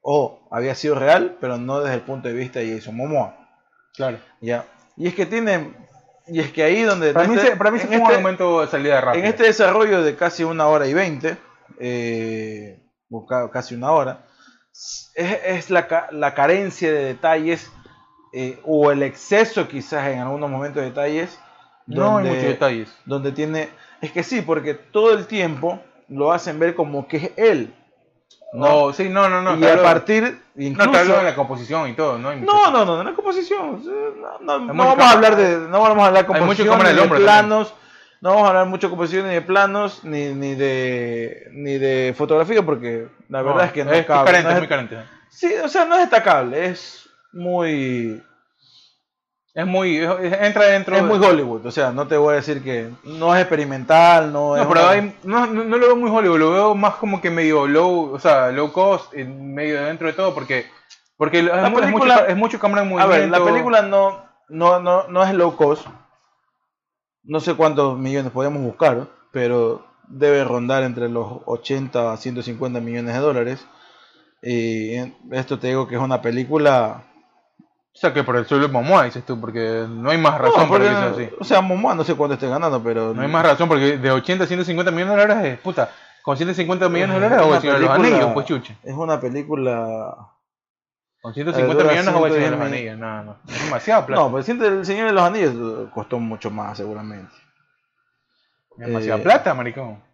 O 0.02 0.48
había 0.50 0.74
sido 0.74 0.94
real, 0.94 1.36
pero 1.40 1.58
no 1.58 1.80
desde 1.80 1.96
el 1.96 2.02
punto 2.02 2.28
de 2.28 2.34
vista 2.34 2.60
de 2.60 2.74
Jason 2.74 2.96
Momoa. 2.96 3.36
Claro. 3.94 4.18
Ya. 4.40 4.64
Y 4.96 5.08
es 5.08 5.14
que 5.14 5.26
tiene 5.26 5.74
y 6.32 6.40
es 6.40 6.52
que 6.52 6.62
ahí 6.62 6.82
donde... 6.82 7.12
Para 7.12 7.28
mí, 7.28 7.34
este, 7.34 7.56
para 7.56 7.70
mí 7.70 7.78
fue 7.78 7.96
un 7.96 8.02
momento 8.02 8.62
este 8.62 8.76
de 8.76 8.82
salida 8.82 9.00
rápida. 9.00 9.22
En 9.22 9.28
este 9.28 9.44
desarrollo 9.44 10.02
de 10.02 10.16
casi 10.16 10.44
una 10.44 10.68
hora 10.68 10.86
y 10.86 10.94
veinte, 10.94 11.36
eh, 11.78 12.80
casi 13.52 13.74
una 13.74 13.90
hora, 13.92 14.26
es, 15.14 15.70
la, 15.70 16.08
la, 16.12 16.34
carencia 16.34 16.92
de 16.92 17.04
detalles 17.04 17.70
eh, 18.32 18.60
o 18.64 18.92
el 18.92 19.02
exceso 19.02 19.66
quizás 19.66 20.08
en 20.08 20.20
algunos 20.20 20.48
momentos 20.48 20.82
de 20.82 20.90
detalles. 20.90 21.38
no 21.86 22.18
hay 22.18 22.26
muchos 22.26 22.44
detalles. 22.44 22.96
Donde 23.04 23.32
tiene... 23.32 23.68
Es 24.00 24.12
que 24.12 24.22
sí, 24.22 24.40
porque 24.40 24.74
todo 24.74 25.12
el 25.12 25.26
tiempo 25.26 25.80
lo 26.08 26.32
hacen 26.32 26.58
ver 26.58 26.74
como 26.74 27.08
que 27.08 27.16
es 27.16 27.30
él. 27.36 27.74
No, 28.52 28.92
sí, 28.92 29.08
no, 29.08 29.28
no, 29.28 29.42
no. 29.42 29.56
Y 29.56 29.64
a 29.64 29.82
partir, 29.82 30.42
incluso... 30.56 30.90
No, 30.90 31.16
de 31.18 31.22
la 31.22 31.34
composición 31.34 31.88
y 31.88 31.92
todo, 31.92 32.18
¿no? 32.18 32.34
No, 32.34 32.70
no, 32.70 32.84
no, 32.84 32.96
no, 32.96 33.04
la 33.04 33.14
composición. 33.14 33.82
No, 34.40 34.58
no, 34.58 34.74
vamos 34.74 35.04
a 35.04 35.10
hablar 35.12 35.36
de, 35.36 35.58
no 35.68 35.80
vamos 35.80 36.02
a 36.02 36.06
hablar 36.06 36.26
de 36.26 36.26
composición, 36.26 36.78
ni 36.82 36.92
de 36.92 37.08
planos. 37.08 37.74
No 38.20 38.30
vamos 38.30 38.44
a 38.44 38.48
hablar 38.48 38.66
mucho 38.66 38.88
de 38.88 38.90
composición 38.90 39.28
ni 39.28 39.34
de 39.34 39.42
planos, 39.42 40.04
ni, 40.04 40.34
ni 40.34 40.54
de 40.54 41.48
ni 41.52 41.78
de 41.78 42.14
fotografía, 42.16 42.62
porque 42.62 43.08
la 43.28 43.40
verdad 43.40 43.66
es 43.66 43.72
que 43.72 43.84
no 43.84 43.92
es, 43.92 44.00
es 44.00 44.06
carente, 44.06 44.52
es 44.52 44.58
muy 44.58 44.68
carente. 44.68 44.98
Sí, 45.30 45.54
o 45.64 45.68
sea, 45.68 45.86
no 45.86 45.94
es 45.94 46.02
destacable, 46.02 46.66
es 46.66 47.08
muy 47.32 48.22
es 49.54 49.66
muy. 49.66 49.96
entra 49.96 50.66
dentro. 50.66 50.96
Es 50.96 51.02
muy 51.02 51.18
Hollywood, 51.18 51.66
o 51.66 51.70
sea, 51.70 51.90
no 51.90 52.06
te 52.06 52.16
voy 52.16 52.34
a 52.34 52.36
decir 52.36 52.62
que 52.62 52.90
no 53.04 53.34
es 53.34 53.40
experimental, 53.40 54.32
no 54.32 54.56
es. 54.56 54.62
No, 54.62 54.68
pero 54.68 55.12
no, 55.24 55.46
no, 55.46 55.76
lo 55.76 55.86
veo 55.86 55.96
muy 55.96 56.10
Hollywood, 56.10 56.38
lo 56.38 56.50
veo 56.52 56.74
más 56.74 56.94
como 56.96 57.20
que 57.20 57.30
medio 57.30 57.66
low, 57.66 58.12
o 58.12 58.18
sea, 58.18 58.52
low 58.52 58.72
cost, 58.72 59.12
en 59.14 59.54
medio 59.54 59.82
dentro 59.82 60.06
de 60.06 60.12
todo, 60.12 60.34
porque. 60.34 60.66
Porque 61.16 61.42
la 61.42 61.68
es, 61.68 61.74
película, 61.74 62.14
mucho, 62.14 62.26
es 62.28 62.36
mucho 62.36 62.58
cámara 62.58 62.82
en 62.82 62.88
movimiento. 62.88 63.14
A 63.14 63.18
ver, 63.18 63.28
la 63.28 63.44
película 63.44 63.82
no, 63.82 64.24
no, 64.48 64.80
no, 64.80 65.06
no 65.08 65.22
es 65.22 65.34
low 65.34 65.54
cost. 65.54 65.86
No 67.24 67.40
sé 67.40 67.54
cuántos 67.54 67.98
millones 67.98 68.32
podemos 68.32 68.62
buscar, 68.62 69.06
pero 69.30 69.84
debe 70.08 70.44
rondar 70.44 70.82
entre 70.82 71.10
los 71.10 71.42
80 71.44 72.12
a 72.12 72.16
150 72.16 72.80
millones 72.80 73.14
de 73.14 73.20
dólares. 73.20 73.66
Y 74.42 74.96
esto 75.32 75.58
te 75.58 75.66
digo 75.66 75.86
que 75.86 75.96
es 75.96 76.00
una 76.00 76.22
película 76.22 77.09
o 77.92 77.98
sea 77.98 78.14
que 78.14 78.22
por 78.22 78.36
el 78.36 78.46
suelo 78.46 78.66
de 78.66 78.72
Momoa, 78.72 79.04
dices 79.04 79.24
tú, 79.26 79.40
porque 79.40 79.84
no 79.88 80.10
hay 80.10 80.18
más 80.18 80.38
razón 80.38 80.68
para 80.68 80.84
que 80.84 80.90
sea 80.90 81.06
así. 81.06 81.30
O 81.40 81.44
sea, 81.44 81.60
Momoa 81.60 81.94
no 81.94 82.04
sé 82.04 82.14
cuánto 82.14 82.34
esté 82.34 82.48
ganando, 82.48 82.82
pero. 82.82 83.12
No 83.12 83.22
hay 83.22 83.28
más 83.28 83.44
razón, 83.44 83.68
porque 83.68 83.98
de 83.98 84.10
80 84.10 84.44
a 84.44 84.46
150 84.46 84.92
millones 84.92 85.16
de 85.16 85.20
dólares 85.20 85.52
es 85.54 85.58
puta. 85.58 85.90
¿Con 86.22 86.36
150 86.36 86.88
millones 86.88 87.16
de 87.16 87.28
dólares 87.28 87.46
o 87.46 87.54
el 87.54 87.60
Señor 87.60 87.78
de 87.78 87.86
los 87.86 87.90
Anillos? 87.90 88.30
Pues 88.32 88.46
chucha. 88.46 88.74
Es 88.84 88.94
una 88.94 89.20
película. 89.20 90.14
Con 91.20 91.34
150 91.34 91.84
millones 91.84 92.14
o 92.14 92.26
el 92.26 92.32
Señor 92.32 92.50
de 92.50 92.56
los 92.56 92.66
Anillos. 92.66 92.98
No, 92.98 93.22
no. 93.24 93.36
Es 93.48 93.64
demasiado 93.64 94.06
plata. 94.06 94.22
No, 94.22 94.30
pues 94.30 94.48
el 94.48 94.84
Señor 94.84 95.08
de 95.08 95.12
los 95.12 95.22
Anillos 95.22 95.90
costó 95.92 96.18
mucho 96.18 96.50
más, 96.50 96.76
seguramente. 96.76 97.34
Demasiada 98.76 99.18
eh, 99.18 99.22
plata, 99.22 99.52
maricón. 99.52 100.09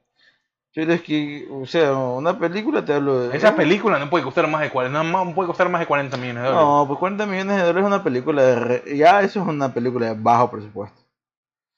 Pero 0.77 0.93
es 0.93 1.01
que, 1.01 1.49
o 1.51 1.65
sea, 1.65 1.95
una 1.95 2.39
película 2.39 2.85
te 2.85 2.93
hablo 2.93 3.21
de... 3.21 3.35
Esa 3.35 3.57
película 3.57 3.99
no 3.99 4.11
puede 4.11 4.25
costar 4.25 4.47
más 4.47 4.61
de 4.61 4.69
40, 4.69 5.05
no, 5.05 5.35
puede 5.35 5.47
costar 5.47 5.71
más 5.71 5.81
de 5.81 5.87
40 5.87 6.19
millones 6.19 6.43
de 6.43 6.49
dólares. 6.51 6.69
No, 6.69 6.85
pues 6.87 6.99
40 6.99 7.25
millones 7.25 7.57
de 7.57 7.62
dólares 7.62 7.81
es 7.81 7.87
una 7.87 8.05
película 8.05 8.43
de... 8.43 8.95
Ya 8.95 9.23
eso 9.23 9.41
es 9.41 9.49
una 9.49 9.73
película 9.73 10.09
de 10.09 10.21
bajo 10.21 10.51
presupuesto. 10.51 11.01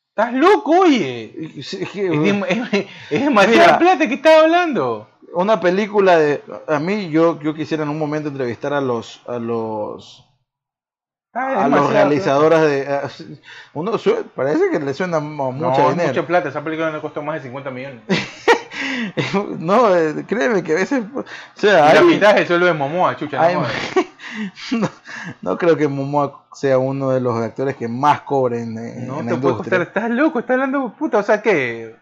¿Estás 0.09 0.35
loco, 0.35 0.81
oye? 0.81 1.33
Es, 1.59 1.75
es, 1.75 1.95
demasiada 3.25 3.79
plata 3.79 4.09
que 4.09 4.15
estás 4.15 4.43
hablando. 4.43 5.09
Una 5.33 5.61
película 5.61 6.19
de... 6.19 6.43
A 6.67 6.81
mí 6.81 7.09
yo, 7.09 7.39
yo 7.41 7.55
quisiera 7.55 7.85
en 7.85 7.91
un 7.91 8.01
momento 8.01 8.31
entrevistar 8.31 8.73
a 8.73 8.81
los... 8.81 9.23
A 9.29 9.39
los 9.39 10.29
Ah, 11.35 11.67
a 11.67 11.69
los 11.69 11.93
realizadores 11.93 12.61
de. 12.63 13.37
Uno 13.75 13.93
parece 14.35 14.71
que 14.71 14.81
le 14.81 14.95
suena 14.95 15.21
mucho 15.21 15.83
no, 15.83 15.91
dinero. 15.91 16.09
mucha 16.09 16.27
plata. 16.27 16.49
Esa 16.49 16.65
película 16.65 16.91
no 16.91 17.01
costó 17.03 17.23
más 17.23 17.37
de 17.37 17.43
50 17.43 17.71
millones. 17.71 18.03
no, 19.59 19.97
eh, 19.97 20.25
créeme 20.27 20.63
que 20.63 20.73
a 20.73 20.77
veces. 20.77 21.05
O 21.15 21.25
sea, 21.55 21.95
la 21.95 22.03
mitad 22.03 22.33
es 22.33 22.43
el 22.43 22.47
suelo 22.47 22.67
de 22.67 22.73
Momoa, 22.73 23.17
chucha. 23.17 23.41
no, 24.73 24.89
no, 25.43 25.59
creo 25.59 25.77
que 25.77 25.89
Momoa 25.89 26.47
sea 26.53 26.79
uno 26.79 27.11
de 27.11 27.21
los 27.21 27.37
actores 27.37 27.77
que 27.77 27.89
más 27.89 28.23
cobren 28.23 28.77
en, 28.79 29.07
no 29.07 29.25
te 29.25 29.37
puede 29.37 29.57
Costar, 29.57 29.83
estás 29.83 30.11
loco, 30.11 30.39
estás 30.39 30.55
hablando 30.55 30.95
puta. 30.97 31.19
O 31.19 31.23
sea, 31.23 31.43
¿qué? 31.43 31.97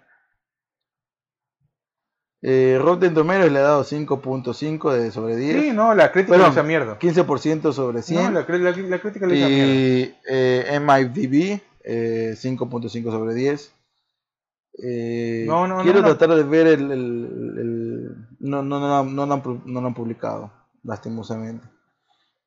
Eh, 2.43 2.79
Rotten 2.81 3.15
Tomatoes 3.15 3.51
le 3.51 3.59
ha 3.59 3.63
dado 3.63 3.85
5.5 3.85 4.93
de 4.93 5.11
sobre 5.11 5.37
10. 5.37 5.63
Sí, 5.63 5.73
no, 5.73 5.95
la 5.95 6.13
crítica 6.13 6.37
le 6.37 6.49
hizo 6.49 6.63
mierda. 6.63 6.99
15% 6.99 7.73
sobre 7.73 8.03
100. 8.03 8.23
No, 8.23 8.31
la, 8.31 8.41
la, 8.41 8.99
crítica 9.01 9.27
le 9.27 9.37
hizo 9.37 9.49
mierda. 9.49 9.75
Y 9.75 10.15
eh, 10.29 10.81
MIDB, 10.81 11.61
eh, 11.83 12.35
5.5 12.37 13.11
sobre 13.11 13.35
10. 13.35 13.73
Eh, 14.83 15.45
no, 15.47 15.67
no, 15.67 15.83
quiero 15.83 16.03
tratar 16.03 16.31
de 16.31 16.43
ver 16.43 16.67
el... 16.67 16.91
el, 16.91 17.59
el 17.59 18.17
no, 18.41 18.63
no, 18.63 18.79
no, 18.79 19.05
no, 19.05 19.27
no, 19.27 19.81
lo 19.81 19.87
han 19.87 19.95
publicado, 19.95 20.53
lastimosamente. 20.83 21.67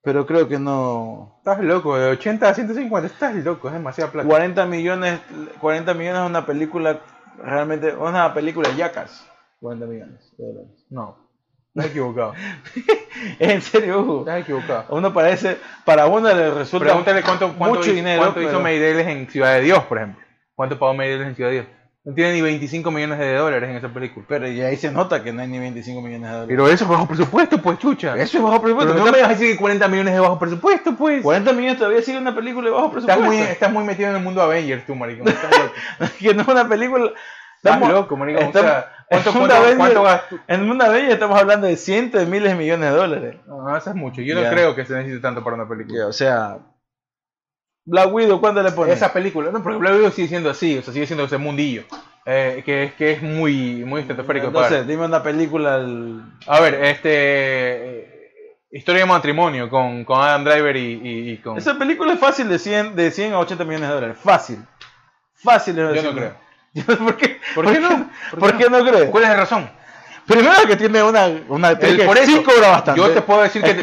Pero 0.01 0.25
creo 0.25 0.47
que 0.47 0.59
no... 0.59 1.35
Estás 1.39 1.59
loco, 1.59 1.97
de 1.97 2.11
80 2.11 2.49
a 2.49 2.53
150, 2.53 3.07
estás 3.07 3.35
loco, 3.35 3.67
es 3.67 3.73
demasiada 3.73 4.11
plata. 4.11 4.27
40 4.27 4.65
millones, 4.67 5.19
40 5.59 5.93
millones 5.93 6.21
es 6.21 6.29
una 6.29 6.45
película, 6.45 7.01
realmente, 7.43 7.93
una 7.95 8.33
película 8.33 8.69
de 8.69 8.75
Jackass. 8.75 9.25
40 9.59 9.85
millones 9.87 10.33
de 10.37 10.45
dólares. 10.45 10.85
No, 10.89 11.17
estás 11.75 11.87
equivocado. 11.87 12.33
en 13.39 13.61
serio, 13.61 14.01
Hugo. 14.01 14.19
Estás 14.21 14.41
equivocado. 14.41 14.85
Uno 14.89 15.13
parece, 15.13 15.57
para 15.83 16.05
uno 16.05 16.33
le 16.33 16.51
resulta 16.51 16.85
Pregúntale 16.85 17.23
cuánto, 17.23 17.53
cuánto 17.57 17.79
mucho 17.79 17.91
dinero. 17.91 18.21
¿Cuánto 18.21 18.41
hizo 18.41 18.61
Meireles 18.61 19.05
en 19.07 19.27
Ciudad 19.27 19.55
de 19.55 19.61
Dios, 19.61 19.83
por 19.83 19.97
ejemplo? 19.97 20.23
¿Cuánto 20.55 20.79
pagó 20.79 20.93
Meireles 20.93 21.27
en 21.27 21.35
Ciudad 21.35 21.49
de 21.49 21.55
Dios? 21.55 21.78
No 22.05 22.13
tiene 22.13 22.33
ni 22.33 22.41
25 22.41 22.91
millones 22.91 23.19
de 23.19 23.35
dólares 23.35 23.69
en 23.69 23.75
esa 23.75 23.89
película. 23.89 24.25
Pero 24.29 24.47
y 24.47 24.61
ahí 24.61 24.77
se 24.77 24.89
nota 24.89 25.21
que 25.21 25.33
no 25.33 25.41
hay 25.41 25.49
ni 25.49 25.59
25 25.59 26.01
millones 26.01 26.21
de 26.21 26.27
dólares. 26.27 26.47
Pero 26.47 26.67
eso 26.69 26.83
es 26.85 26.89
bajo 26.89 27.07
presupuesto, 27.07 27.61
pues, 27.61 27.77
chucha. 27.77 28.15
Eso 28.15 28.37
es 28.37 28.43
bajo 28.43 28.61
presupuesto. 28.61 28.93
Pero 28.93 29.05
no, 29.05 29.11
me 29.11 29.19
vas 29.19 29.29
a 29.29 29.33
decir 29.33 29.51
que 29.51 29.57
40 29.57 29.87
millones 29.89 30.13
de 30.13 30.19
bajo 30.21 30.39
presupuesto, 30.39 30.95
pues. 30.95 31.21
40 31.21 31.51
millones 31.53 31.77
todavía 31.77 32.01
sigue 32.01 32.17
una 32.17 32.33
película 32.33 32.69
de 32.69 32.73
bajo 32.73 32.91
presupuesto. 32.91 33.23
Estás 33.23 33.37
muy, 33.37 33.51
estás 33.51 33.71
muy 33.71 33.83
metido 33.83 34.09
en 34.09 34.15
el 34.15 34.23
mundo 34.23 34.41
Avengers, 34.41 34.85
tú, 34.85 34.95
maricón. 34.95 35.27
que 36.19 36.33
no 36.33 36.41
es 36.43 36.47
una 36.47 36.67
película... 36.67 37.11
Estás 37.57 37.81
loco, 37.81 38.15
maricón. 38.15 38.43
Estamos, 38.43 38.71
¿Cuánto, 39.09 39.33
cuánto, 39.33 39.77
cuánto 39.77 40.03
gasto? 40.03 40.39
En 40.47 40.69
una 40.69 40.87
bella 40.87 41.13
estamos 41.13 41.37
hablando 41.37 41.67
de 41.67 41.75
cientos 41.75 42.21
de 42.21 42.27
miles 42.27 42.51
de 42.51 42.55
millones 42.55 42.91
de 42.91 42.95
dólares. 42.95 43.35
No, 43.45 43.75
eso 43.75 43.89
es 43.89 43.95
mucho. 43.95 44.21
Yo 44.21 44.41
no 44.41 44.49
creo 44.49 44.75
que 44.75 44.85
se 44.85 44.93
necesite 44.93 45.19
tanto 45.19 45.43
para 45.43 45.55
una 45.55 45.67
película. 45.67 46.07
o 46.07 46.13
sea, 46.13 46.59
Black 47.89 48.13
Widow, 48.13 48.39
¿cuánto 48.39 48.61
le 48.61 48.71
pones? 48.71 48.95
Esa 48.95 49.11
película, 49.11 49.51
no, 49.51 49.63
porque 49.63 49.79
Black 49.79 49.95
Widow 49.95 50.11
sigue 50.11 50.27
siendo 50.27 50.49
así, 50.49 50.77
o 50.77 50.81
sea, 50.81 50.93
sigue 50.93 51.07
siendo 51.07 51.25
ese 51.25 51.37
mundillo. 51.37 51.83
Eh, 52.25 52.61
que, 52.63 52.93
que 52.97 53.13
es 53.13 53.23
muy, 53.23 53.83
muy 53.85 54.01
estratosférico. 54.01 54.51
No 54.51 54.67
sé, 54.67 54.83
dime 54.83 55.05
una 55.05 55.23
película. 55.23 55.83
A 56.45 56.59
ver, 56.59 56.75
este. 56.75 57.09
Eh, 57.11 58.15
Historia 58.71 59.01
de 59.01 59.07
matrimonio 59.07 59.67
con, 59.67 60.05
con 60.05 60.21
Adam 60.21 60.43
Driver 60.43 60.77
y, 60.77 61.31
y, 61.31 61.37
con. 61.37 61.57
Esa 61.57 61.79
película 61.79 62.13
es 62.13 62.19
fácil 62.19 62.47
de 62.47 62.59
100, 62.59 62.95
de 62.95 63.09
100 63.09 63.33
a 63.33 63.39
80 63.39 63.65
millones 63.65 63.89
de 63.89 63.95
dólares. 63.95 64.17
Fácil. 64.23 64.63
Fácil 65.33 65.75
de 65.75 65.95
Yo 65.95 66.03
no 66.03 66.11
creo. 66.13 66.35
¿Por 66.99 67.17
qué, 67.17 67.39
¿Por 67.55 67.71
qué 67.71 67.79
no? 67.79 68.11
¿Por 68.39 68.57
qué 68.57 68.69
no 68.69 68.85
crees? 68.85 69.09
¿Cuál 69.09 69.23
es 69.23 69.29
la 69.29 69.35
razón? 69.37 69.71
Primero 70.29 70.67
que 70.67 70.75
tiene 70.75 71.01
una, 71.01 71.25
una 71.47 71.71
el, 71.71 72.05
por 72.05 72.15
eso, 72.15 72.27
sí 72.27 72.43
cobra 72.43 72.69
bastante. 72.69 73.01
Yo 73.01 73.09
te 73.09 73.21
puedo 73.23 73.41
decir 73.41 73.63
que 73.63 73.75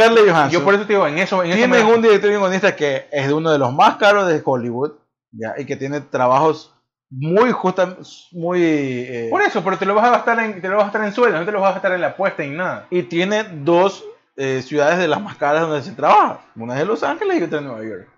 yo 0.51 0.63
por 0.65 0.75
eso 0.75 0.87
te 0.87 0.93
digo 0.93 1.05
en 1.05 1.19
eso 1.19 1.43
en 1.43 1.51
tiene 1.53 1.83
un 1.83 2.01
director 2.01 2.31
y 2.31 2.37
guionista 2.37 2.77
que 2.77 3.09
es 3.11 3.27
de 3.27 3.35
uno 3.35 3.51
de 3.51 3.59
los 3.59 3.73
más 3.73 3.97
caros 3.97 4.29
de 4.29 4.41
Hollywood, 4.45 4.93
ya, 5.33 5.55
y 5.59 5.65
que 5.65 5.75
tiene 5.75 6.01
trabajos 6.01 6.73
muy 7.11 7.51
justa, 7.51 7.97
muy 8.31 8.63
eh, 8.63 9.29
por 9.29 9.43
eso, 9.43 9.65
pero 9.65 9.77
te 9.77 9.87
lo 9.87 9.97
vas 9.97 10.07
a 10.07 10.11
gastar 10.11 10.39
en 10.39 10.61
te 10.61 10.69
lo 10.69 10.77
vas 10.77 10.85
a 10.85 10.87
gastar 10.87 11.05
en 11.05 11.13
sueldo, 11.13 11.39
no 11.39 11.45
te 11.45 11.51
lo 11.51 11.61
vas 11.61 11.71
a 11.71 11.75
gastar 11.75 11.93
en 11.93 12.01
la 12.01 12.09
apuesta 12.09 12.45
y 12.45 12.51
nada. 12.51 12.87
Y 12.91 13.03
tiene 13.03 13.43
dos 13.43 14.05
eh, 14.37 14.63
ciudades 14.63 14.99
de 14.99 15.09
las 15.09 15.21
más 15.21 15.37
caras 15.37 15.63
donde 15.63 15.83
se 15.83 15.93
trabaja, 15.93 16.43
una 16.55 16.75
es 16.75 16.79
de 16.79 16.87
Los 16.87 17.03
Ángeles 17.03 17.41
y 17.41 17.43
otra 17.43 17.59
de 17.59 17.65
Nueva 17.65 17.85
York. 17.85 18.09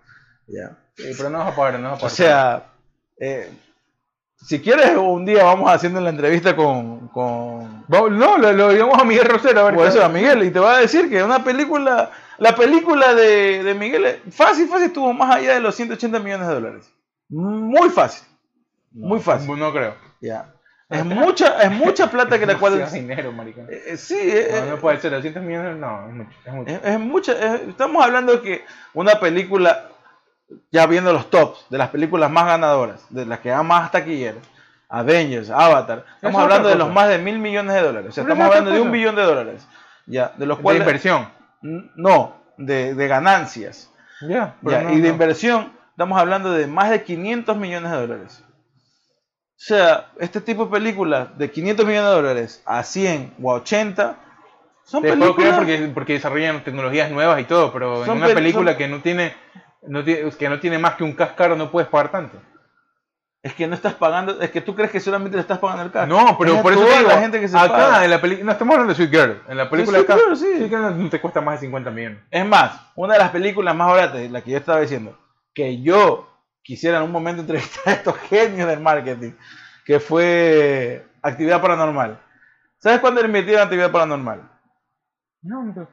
Ya. 0.47 0.77
pero 1.17 1.31
no 1.31 1.39
vas 1.39 1.53
a 1.53 1.55
pagar, 1.55 1.79
no 1.79 1.89
vas 1.89 1.97
a 1.97 2.01
pagar. 2.01 2.11
O 2.11 2.15
sea, 2.15 2.63
eh, 3.19 3.49
si 4.41 4.59
quieres, 4.61 4.95
un 4.97 5.25
día 5.25 5.43
vamos 5.43 5.71
haciendo 5.71 5.99
la 6.01 6.09
entrevista 6.09 6.55
con. 6.55 7.09
con... 7.09 7.85
No, 7.87 8.37
lo, 8.37 8.69
digamos 8.69 8.97
a 8.97 9.03
Miguel 9.03 9.25
Rosero. 9.25 9.61
A 9.61 9.63
ver 9.65 9.75
Por 9.75 9.87
eso, 9.87 10.03
a 10.03 10.09
Miguel, 10.09 10.43
y 10.43 10.51
te 10.51 10.59
va 10.59 10.77
a 10.77 10.79
decir 10.79 11.09
que 11.09 11.23
una 11.23 11.43
película. 11.43 12.11
La 12.37 12.55
película 12.55 13.13
de, 13.13 13.63
de 13.63 13.73
Miguel, 13.73 14.21
fácil, 14.31 14.69
fácil, 14.69 14.87
estuvo 14.87 15.11
más 15.11 15.35
allá 15.35 15.55
de 15.55 15.59
los 15.59 15.75
180 15.75 16.19
millones 16.19 16.47
de 16.47 16.53
dólares. 16.53 16.93
Muy 17.27 17.89
fácil. 17.89 18.25
muy 18.91 19.19
fácil. 19.19 19.59
No 19.59 19.73
creo. 19.73 19.95
Ya. 20.21 20.53
Es 20.89 21.05
mucha, 21.05 21.61
es 21.61 21.71
mucha 21.71 22.09
plata 22.09 22.39
que 22.39 22.45
la 22.45 22.57
cual. 22.57 22.79
Es 22.79 22.93
dinero, 22.93 23.31
maricón. 23.31 23.67
Eh, 23.69 23.83
eh, 23.87 23.97
sí. 23.97 24.17
Eh, 24.19 24.61
no, 24.61 24.71
no 24.71 24.77
puede 24.77 24.99
ser, 24.99 25.11
200 25.11 25.43
millones 25.43 25.77
no, 25.77 26.07
es 26.07 26.15
mucho. 26.15 26.31
Es, 26.45 26.53
mucho. 26.53 26.79
es, 26.83 26.99
mucha, 26.99 27.55
estamos 27.55 28.03
hablando 28.03 28.37
de 28.37 28.41
que 28.41 28.65
una 28.93 29.19
película 29.19 29.89
ya 30.71 30.85
viendo 30.87 31.13
los 31.13 31.29
tops 31.29 31.65
de 31.69 31.77
las 31.77 31.89
películas 31.89 32.31
más 32.31 32.45
ganadoras, 32.45 33.05
de 33.09 33.25
las 33.25 33.39
que 33.39 33.53
más 33.53 33.91
taquilleras, 33.91 34.43
Avengers, 34.87 35.49
Avatar, 35.49 36.05
estamos 36.15 36.41
hablando 36.41 36.69
de 36.69 36.75
los 36.75 36.91
más 36.91 37.09
de 37.09 37.19
mil 37.19 37.37
millones 37.39 37.75
de 37.75 37.81
dólares. 37.81 38.09
O 38.09 38.11
sea, 38.13 38.23
estamos 38.23 38.45
hablando 38.45 38.71
de 38.71 38.81
un 38.81 38.91
billón 38.91 39.15
de 39.15 39.21
dólares. 39.21 39.67
Ya, 40.07 40.33
de 40.37 40.45
los 40.47 40.59
cuales. 40.59 40.79
De 40.79 40.85
inversión. 40.85 41.29
No, 41.61 42.35
de, 42.57 42.95
de 42.95 43.07
ganancias. 43.07 43.91
Ya, 44.21 44.55
y 44.91 44.99
de 44.99 45.07
inversión, 45.07 45.71
estamos 45.91 46.19
hablando 46.19 46.51
de 46.51 46.67
más 46.67 46.89
de 46.89 47.03
500 47.03 47.55
millones 47.55 47.91
de 47.91 47.97
dólares. 47.97 48.43
O 49.59 49.61
sea, 49.61 50.11
este 50.19 50.41
tipo 50.41 50.65
de 50.65 50.71
películas 50.71 51.37
de 51.37 51.51
500 51.51 51.85
millones 51.85 52.09
de 52.09 52.15
dólares 52.15 52.63
a 52.65 52.83
100 52.83 53.35
o 53.41 53.51
a 53.51 53.55
80 53.55 54.17
son 54.83 55.03
películas. 55.03 55.57
porque, 55.57 55.91
porque 55.93 56.13
desarrollan 56.13 56.63
tecnologías 56.63 57.11
nuevas 57.11 57.39
y 57.39 57.43
todo, 57.43 57.71
pero 57.71 58.03
en 58.03 58.09
una 58.09 58.27
película 58.27 58.75
que 58.75 58.87
no 58.87 59.01
tiene 59.01 59.33
no 59.83 60.03
tiene, 60.03 60.29
que 60.31 60.49
no 60.49 60.59
tiene 60.59 60.77
más 60.77 60.95
que 60.95 61.03
un 61.03 61.13
cascaro, 61.13 61.55
no 61.55 61.71
puedes 61.71 61.89
pagar 61.89 62.11
tanto. 62.11 62.41
Es 63.41 63.53
que 63.53 63.67
no 63.67 63.75
estás 63.75 63.93
pagando, 63.93 64.41
es 64.41 64.51
que 64.51 64.59
tú 64.59 64.75
crees 64.75 64.91
que 64.91 64.99
solamente 64.99 65.37
le 65.37 65.41
estás 65.41 65.59
pagando 65.59 65.83
el 65.83 65.91
carro. 65.91 66.07
No, 66.07 66.37
pero 66.37 66.61
por 66.61 66.73
eso 66.73 66.85
la 67.07 67.21
gente 67.21 67.39
que 67.39 67.47
se 67.47 67.57
acá 67.57 68.03
en 68.03 68.11
la 68.11 68.19
película, 68.19 68.45
no 68.45 68.51
estamos 68.51 68.73
hablando 68.73 68.93
de 68.93 68.97
Sweet 68.97 69.11
Girl, 69.11 69.41
en 69.47 69.57
la 69.57 69.69
película 69.69 69.99
acá, 69.99 70.17
Girl, 70.17 70.35
sí. 70.35 70.69
no 70.69 71.09
te 71.09 71.21
cuesta 71.21 71.39
más 71.39 71.55
de 71.55 71.67
50 71.67 71.89
millones. 71.91 72.19
Es 72.29 72.45
más, 72.45 72.91
una 72.95 73.13
de 73.13 73.19
las 73.19 73.29
películas 73.29 73.73
más 73.75 73.87
baratas, 73.87 74.29
la 74.29 74.41
que 74.41 74.51
yo 74.51 74.57
estaba 74.57 74.81
diciendo, 74.81 75.17
que 75.53 75.81
yo 75.81 76.29
quisiera 76.61 76.97
en 76.97 77.03
un 77.03 77.11
momento 77.11 77.41
entrevistar 77.41 77.93
a 77.93 77.97
estos 77.97 78.17
genios 78.17 78.67
del 78.67 78.81
marketing, 78.81 79.31
que 79.85 80.01
fue 80.01 81.07
Actividad 81.21 81.61
Paranormal. 81.61 82.19
¿Sabes 82.77 82.99
cuándo 82.99 83.21
le 83.21 83.29
metieron 83.29 83.63
Actividad 83.63 83.91
Paranormal? 83.91 84.49
No. 85.41 85.87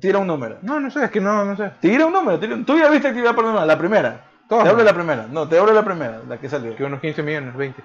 Tira 0.00 0.18
un 0.18 0.26
número. 0.26 0.58
No, 0.62 0.80
no 0.80 0.90
sé, 0.90 1.04
es 1.04 1.10
que 1.10 1.20
no, 1.20 1.44
no 1.44 1.56
sé. 1.56 1.72
Tira 1.80 2.06
un 2.06 2.12
número. 2.12 2.38
Tú 2.64 2.76
ya 2.76 2.90
viste 2.90 3.08
actividad 3.08 3.34
paranormal, 3.34 3.66
la 3.66 3.78
primera. 3.78 4.24
te 4.48 4.54
hablo 4.56 4.76
de 4.76 4.84
la 4.84 4.94
primera. 4.94 5.26
No, 5.30 5.48
te 5.48 5.58
hablo 5.58 5.70
de 5.70 5.76
la 5.76 5.84
primera, 5.84 6.22
la 6.28 6.38
que 6.38 6.48
salió. 6.48 6.74
Que 6.74 6.84
unos 6.84 7.00
15 7.00 7.22
millones, 7.22 7.56
20. 7.56 7.82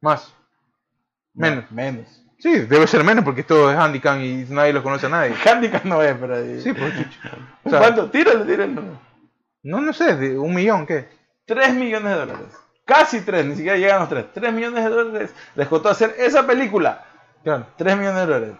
Más. 0.00 0.34
Menos. 1.34 1.70
menos. 1.72 2.24
Sí, 2.38 2.60
debe 2.60 2.86
ser 2.86 3.02
menos 3.04 3.24
porque 3.24 3.40
esto 3.40 3.70
es 3.70 3.76
Handicam 3.76 4.20
y 4.20 4.44
nadie 4.50 4.72
lo 4.72 4.82
conoce 4.82 5.06
a 5.06 5.08
nadie. 5.08 5.34
Handicam 5.46 5.80
no 5.84 6.02
es, 6.02 6.16
pero. 6.16 6.36
Sí, 6.60 6.72
pues 6.72 6.94
chucho. 6.96 7.18
O 7.64 7.70
sea, 7.70 7.78
¿Cuánto? 7.78 8.10
Tírale, 8.10 8.44
tírale. 8.44 8.74
No, 9.62 9.80
no 9.80 9.92
sé, 9.94 10.38
un 10.38 10.54
millón, 10.54 10.86
¿qué? 10.86 11.08
3 11.46 11.74
millones 11.74 12.12
de 12.12 12.18
dólares. 12.18 12.46
Casi 12.84 13.22
3, 13.22 13.46
ni 13.46 13.56
siquiera 13.56 13.78
llegan 13.78 14.00
los 14.00 14.10
3. 14.10 14.26
3 14.34 14.52
millones 14.52 14.84
de 14.84 14.90
dólares 14.90 15.34
les 15.54 15.68
costó 15.68 15.88
hacer 15.88 16.14
esa 16.18 16.46
película. 16.46 17.02
Claro. 17.42 17.66
3 17.76 17.96
millones 17.96 18.26
de 18.26 18.26
dólares. 18.26 18.56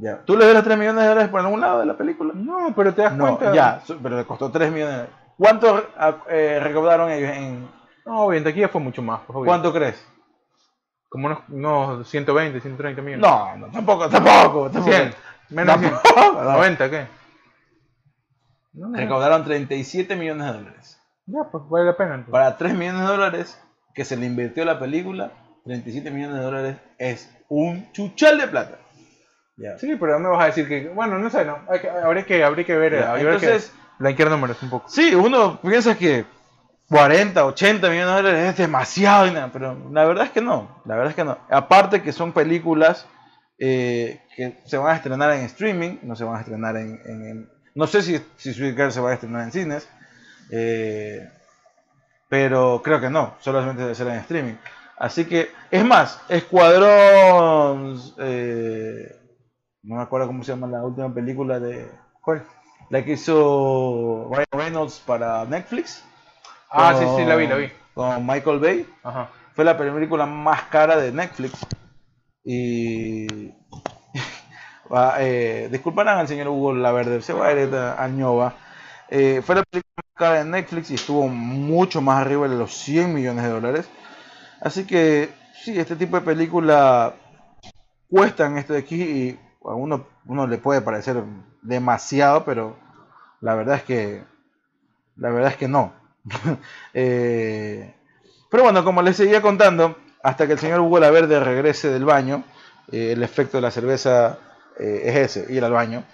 Ya. 0.00 0.22
¿Tú 0.24 0.36
le 0.36 0.52
los 0.52 0.64
3 0.64 0.78
millones 0.78 1.02
de 1.02 1.08
dólares 1.08 1.30
por 1.30 1.40
algún 1.40 1.60
lado 1.60 1.80
de 1.80 1.86
la 1.86 1.96
película? 1.96 2.32
No, 2.34 2.72
pero 2.74 2.94
te 2.94 3.02
das 3.02 3.14
no, 3.14 3.36
cuenta. 3.36 3.54
Ya, 3.54 3.82
pero 4.02 4.16
le 4.16 4.24
costó 4.24 4.50
3 4.50 4.72
millones 4.72 4.94
de 4.94 5.00
dólares. 5.02 5.16
¿Cuánto 5.36 5.84
ah, 5.96 6.16
eh, 6.28 6.58
recaudaron 6.62 7.10
ellos 7.10 7.30
en.? 7.30 7.68
No, 8.06 8.28
bien, 8.28 8.46
aquí 8.46 8.60
ya 8.60 8.68
fue 8.68 8.80
mucho 8.80 9.02
más. 9.02 9.20
Pues, 9.26 9.46
¿Cuánto 9.46 9.72
crees? 9.72 10.06
Como 11.08 11.28
unos, 11.48 12.08
120, 12.08 12.60
130 12.60 13.02
millones. 13.02 13.28
No, 13.28 13.56
no, 13.56 13.66
tampoco, 13.70 14.08
tampoco. 14.08 14.70
tampoco. 14.70 14.90
100, 14.90 15.14
menos 15.50 15.80
de 15.80 15.88
100. 15.88 15.98
90, 16.44 16.90
¿qué? 16.90 17.06
Recaudaron 18.72 19.44
37 19.44 20.16
millones 20.16 20.46
de 20.46 20.52
dólares. 20.52 21.00
Ya, 21.26 21.40
pues 21.50 21.64
vale 21.68 21.86
la 21.86 21.96
pena. 21.96 22.26
Para 22.30 22.56
3 22.56 22.74
millones 22.74 23.02
de 23.02 23.06
dólares 23.06 23.62
que 23.94 24.04
se 24.04 24.16
le 24.16 24.26
invirtió 24.26 24.64
la 24.64 24.78
película, 24.78 25.32
37 25.64 26.10
millones 26.10 26.36
de 26.36 26.42
dólares 26.42 26.76
es 26.98 27.30
un 27.48 27.90
chuchal 27.92 28.38
de 28.38 28.48
plata. 28.48 28.78
Sí, 29.78 29.96
pero 29.96 30.18
no 30.18 30.30
me 30.30 30.36
vas 30.36 30.44
a 30.44 30.46
decir 30.46 30.68
que. 30.68 30.88
Bueno, 30.88 31.18
no 31.18 31.28
sé, 31.30 31.44
no. 31.44 31.58
habría, 32.02 32.24
que, 32.24 32.42
habría 32.42 32.64
que 32.64 32.76
ver. 32.76 32.94
entonces, 32.94 33.68
que 33.68 34.02
blanquear 34.02 34.30
números 34.30 34.62
un 34.62 34.70
poco. 34.70 34.88
Sí, 34.88 35.14
uno 35.14 35.60
piensa 35.60 35.96
que 35.96 36.24
40, 36.88 37.44
80 37.44 37.90
millones 37.90 38.06
de 38.06 38.22
dólares 38.22 38.50
es 38.50 38.56
demasiado, 38.56 39.50
pero 39.52 39.90
la 39.92 40.04
verdad 40.04 40.24
es 40.24 40.30
que 40.30 40.40
no. 40.40 40.82
La 40.86 40.96
verdad 40.96 41.10
es 41.10 41.16
que 41.16 41.24
no. 41.24 41.38
Aparte 41.50 42.02
que 42.02 42.12
son 42.12 42.32
películas 42.32 43.06
eh, 43.58 44.22
que 44.34 44.60
se 44.64 44.78
van 44.78 44.92
a 44.92 44.96
estrenar 44.96 45.32
en 45.34 45.42
streaming, 45.42 45.98
no 46.02 46.16
se 46.16 46.24
van 46.24 46.36
a 46.36 46.40
estrenar 46.40 46.76
en. 46.76 47.48
no 47.74 47.86
sé 47.86 48.02
si, 48.02 48.20
si 48.36 48.54
Sweet 48.54 48.76
Girl 48.76 48.92
se 48.92 49.00
va 49.00 49.10
a 49.10 49.14
estrenar 49.14 49.42
en 49.42 49.52
cines. 49.52 49.88
Eh, 50.50 51.28
pero 52.28 52.80
creo 52.82 53.00
que 53.00 53.10
no, 53.10 53.34
solamente 53.40 53.82
debe 53.82 53.94
ser 53.94 54.08
en 54.08 54.14
streaming. 54.14 54.54
Así 54.96 55.26
que, 55.26 55.50
es 55.70 55.84
más, 55.84 56.20
Escuadrón. 56.28 58.00
Eh, 58.18 59.19
no 59.82 59.96
me 59.96 60.02
acuerdo 60.02 60.26
cómo 60.26 60.42
se 60.42 60.52
llama 60.52 60.66
la 60.66 60.84
última 60.84 61.12
película 61.12 61.58
de. 61.58 61.90
¿Cuál? 62.22 62.44
La 62.90 63.04
que 63.04 63.12
hizo 63.12 64.28
Ryan 64.30 64.46
Reynolds 64.52 65.02
para 65.06 65.44
Netflix. 65.44 66.04
Ah, 66.70 66.94
sí, 66.98 67.04
sí, 67.16 67.24
la 67.24 67.36
vi, 67.36 67.46
la 67.46 67.56
vi. 67.56 67.68
Con 67.94 68.26
Michael 68.26 68.58
Bay. 68.58 68.86
Ajá. 69.02 69.30
Fue 69.54 69.64
la 69.64 69.76
película 69.76 70.26
más 70.26 70.62
cara 70.64 70.96
de 70.96 71.12
Netflix. 71.12 71.66
Y. 72.44 73.26
eh, 75.18 75.68
disculparán 75.70 76.18
al 76.18 76.28
señor 76.28 76.48
Hugo 76.48 76.74
Laverde, 76.74 77.22
se 77.22 77.32
va 77.32 77.48
a 77.48 77.52
ir 77.52 77.74
a 77.74 78.02
Añova. 78.02 78.54
Eh, 79.08 79.42
fue 79.44 79.54
la 79.54 79.62
película 79.62 79.92
más 79.96 80.14
cara 80.14 80.44
de 80.44 80.50
Netflix 80.50 80.90
y 80.90 80.94
estuvo 80.94 81.26
mucho 81.28 82.00
más 82.00 82.20
arriba 82.20 82.48
de 82.48 82.56
los 82.56 82.74
100 82.74 83.14
millones 83.14 83.44
de 83.44 83.50
dólares. 83.50 83.88
Así 84.60 84.86
que, 84.86 85.30
sí, 85.62 85.78
este 85.78 85.96
tipo 85.96 86.16
de 86.16 86.22
película 86.22 87.14
cuestan 88.08 88.58
esto 88.58 88.74
de 88.74 88.80
aquí 88.80 89.02
y 89.02 89.38
a 89.64 89.74
uno, 89.74 90.06
uno 90.26 90.46
le 90.46 90.58
puede 90.58 90.80
parecer 90.80 91.22
demasiado, 91.62 92.44
pero 92.44 92.76
la 93.40 93.54
verdad 93.54 93.76
es 93.76 93.82
que 93.84 94.22
la 95.16 95.30
verdad 95.30 95.50
es 95.52 95.56
que 95.56 95.68
no. 95.68 95.92
Eh, 96.92 97.94
pero 98.50 98.64
bueno, 98.64 98.84
como 98.84 99.00
les 99.00 99.16
seguía 99.16 99.40
contando, 99.40 99.96
hasta 100.22 100.46
que 100.46 100.54
el 100.54 100.58
señor 100.58 100.80
Hugo 100.80 100.98
La 100.98 101.10
Verde 101.10 101.38
regrese 101.38 101.88
del 101.88 102.04
baño, 102.04 102.44
eh, 102.90 103.12
el 103.12 103.22
efecto 103.22 103.58
de 103.58 103.62
la 103.62 103.70
cerveza 103.70 104.38
eh, 104.78 105.02
es 105.04 105.36
ese, 105.36 105.52
ir 105.52 105.64
al 105.64 105.72
baño. 105.72 106.04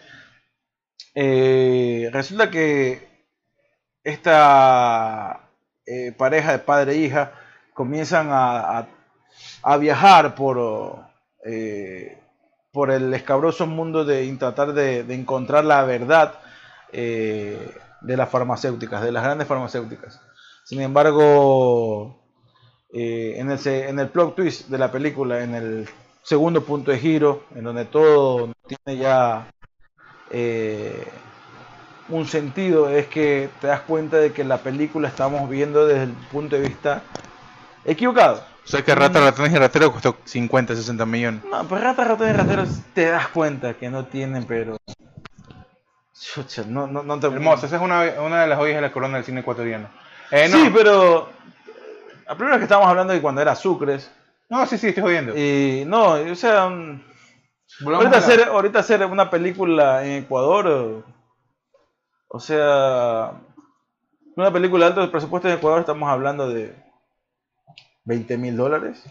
resulta 1.14 2.50
que 2.50 3.08
esta 4.04 5.48
pareja 6.18 6.52
de 6.52 6.58
padre 6.58 6.92
e 6.92 6.98
hija 6.98 7.32
comienzan 7.72 8.28
a, 8.30 8.86
a 9.62 9.76
viajar 9.78 10.34
por 10.34 11.06
por 12.76 12.90
el 12.90 13.14
escabroso 13.14 13.66
mundo 13.66 14.04
de 14.04 14.30
tratar 14.36 14.74
de, 14.74 15.00
encontrar 15.14 15.64
la 15.64 15.82
verdad 15.84 16.34
eh, 16.92 17.74
de 18.02 18.16
las 18.18 18.28
farmacéuticas, 18.28 19.02
de 19.02 19.12
las 19.12 19.24
grandes 19.24 19.48
farmacéuticas. 19.48 20.20
Sin 20.62 20.82
embargo, 20.82 22.22
eh, 22.92 23.36
en, 23.38 23.50
el, 23.50 23.66
en 23.66 23.98
el 23.98 24.10
plot 24.10 24.36
twist 24.36 24.68
de 24.68 24.76
la 24.76 24.92
película, 24.92 25.42
en 25.42 25.54
el 25.54 25.88
segundo 26.22 26.64
punto 26.64 26.90
de 26.90 26.98
giro, 26.98 27.44
en 27.54 27.64
donde 27.64 27.86
todo 27.86 28.52
tiene 28.66 29.00
ya 29.00 29.50
eh, 30.30 31.02
un 32.10 32.26
sentido, 32.26 32.90
es 32.90 33.06
que 33.06 33.48
te 33.58 33.68
das 33.68 33.80
cuenta 33.80 34.18
de 34.18 34.34
que 34.34 34.44
la 34.44 34.58
película 34.58 35.08
estamos 35.08 35.48
viendo 35.48 35.86
desde 35.86 36.02
el 36.02 36.12
punto 36.30 36.56
de 36.56 36.68
vista 36.68 37.00
equivocado. 37.86 38.44
O 38.66 38.68
sea 38.68 38.84
que 38.84 38.96
Rata, 38.96 39.20
Ratones 39.20 39.52
y 39.52 39.56
Rateros 39.58 39.92
costó 39.92 40.16
50, 40.24 40.74
60 40.74 41.06
millones. 41.06 41.44
No, 41.48 41.68
pues 41.68 41.80
Rata, 41.80 42.02
Ratones 42.02 42.34
y 42.34 42.36
Rateros 42.36 42.68
te 42.94 43.06
das 43.06 43.28
cuenta 43.28 43.74
que 43.74 43.88
no 43.88 44.06
tienen, 44.06 44.42
pero... 44.42 44.76
no, 46.66 46.88
no, 46.88 47.04
no 47.04 47.20
te... 47.20 47.28
Hermoso, 47.28 47.66
esa 47.66 47.76
es 47.76 47.82
una, 47.82 48.02
una 48.20 48.40
de 48.42 48.48
las 48.48 48.58
joyas 48.58 48.74
de 48.76 48.82
la 48.82 48.90
corona 48.90 49.18
del 49.18 49.24
cine 49.24 49.42
ecuatoriano. 49.42 49.88
Eh, 50.32 50.48
sí, 50.50 50.68
pero... 50.74 51.30
La 52.26 52.34
primera 52.34 52.58
que 52.58 52.64
estábamos 52.64 52.90
hablando 52.90 53.12
de 53.12 53.22
cuando 53.22 53.40
era 53.40 53.54
Sucres. 53.54 54.10
No, 54.48 54.66
sí, 54.66 54.78
sí, 54.78 54.88
estoy 54.88 55.04
jodiendo. 55.04 55.36
Y 55.36 55.84
no, 55.86 56.14
o 56.14 56.34
sea... 56.34 56.64
ahorita, 57.84 58.18
hacer, 58.18 58.48
ahorita 58.48 58.80
hacer 58.80 59.06
una 59.06 59.30
película 59.30 60.04
en 60.04 60.24
Ecuador... 60.24 61.04
O 62.26 62.40
sea... 62.40 63.30
Una 64.34 64.50
película 64.50 64.86
de 64.86 65.00
alto 65.00 65.12
presupuesto 65.12 65.46
en 65.46 65.54
Ecuador 65.54 65.80
estamos 65.80 66.10
hablando 66.10 66.48
de 66.48 66.85
20 68.06 68.38
mil 68.38 68.56
dólares. 68.56 69.04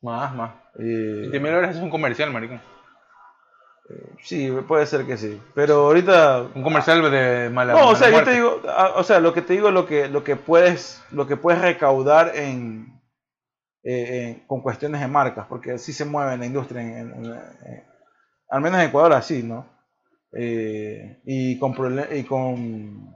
Más, 0.00 0.34
más. 0.34 0.54
20 0.76 1.38
mil 1.40 1.52
dólares 1.52 1.76
es 1.76 1.82
un 1.82 1.90
comercial, 1.90 2.32
maricón. 2.32 2.60
Eh, 3.90 4.14
sí, 4.22 4.50
puede 4.66 4.86
ser 4.86 5.04
que 5.04 5.18
sí. 5.18 5.40
Pero 5.54 5.86
ahorita. 5.86 6.48
Un 6.54 6.62
comercial 6.62 7.10
de 7.10 7.50
mala. 7.50 7.74
No, 7.74 7.90
o 7.90 7.96
sea, 7.96 8.10
yo 8.10 8.24
te 8.24 8.32
digo, 8.32 8.62
o 8.96 9.04
sea, 9.04 9.20
lo 9.20 9.34
que 9.34 9.42
te 9.42 9.52
digo, 9.52 9.70
lo 9.70 9.84
que, 9.86 10.08
lo 10.08 10.24
que 10.24 10.36
puedes, 10.36 11.02
lo 11.10 11.26
que 11.26 11.36
puedes 11.36 11.60
recaudar 11.60 12.32
en, 12.34 13.00
eh, 13.82 14.44
con 14.46 14.62
cuestiones 14.62 15.00
de 15.00 15.08
marcas, 15.08 15.46
porque 15.48 15.72
así 15.72 15.92
se 15.92 16.04
mueve 16.04 16.34
en 16.34 16.40
la 16.40 16.46
industria, 16.46 16.80
al 18.48 18.60
menos 18.60 18.80
en 18.80 18.88
Ecuador 18.88 19.12
así, 19.12 19.42
¿no? 19.42 19.66
Eh, 20.32 21.20
y 21.24 21.58
con 21.58 21.74
y 22.12 22.24
con 22.24 23.14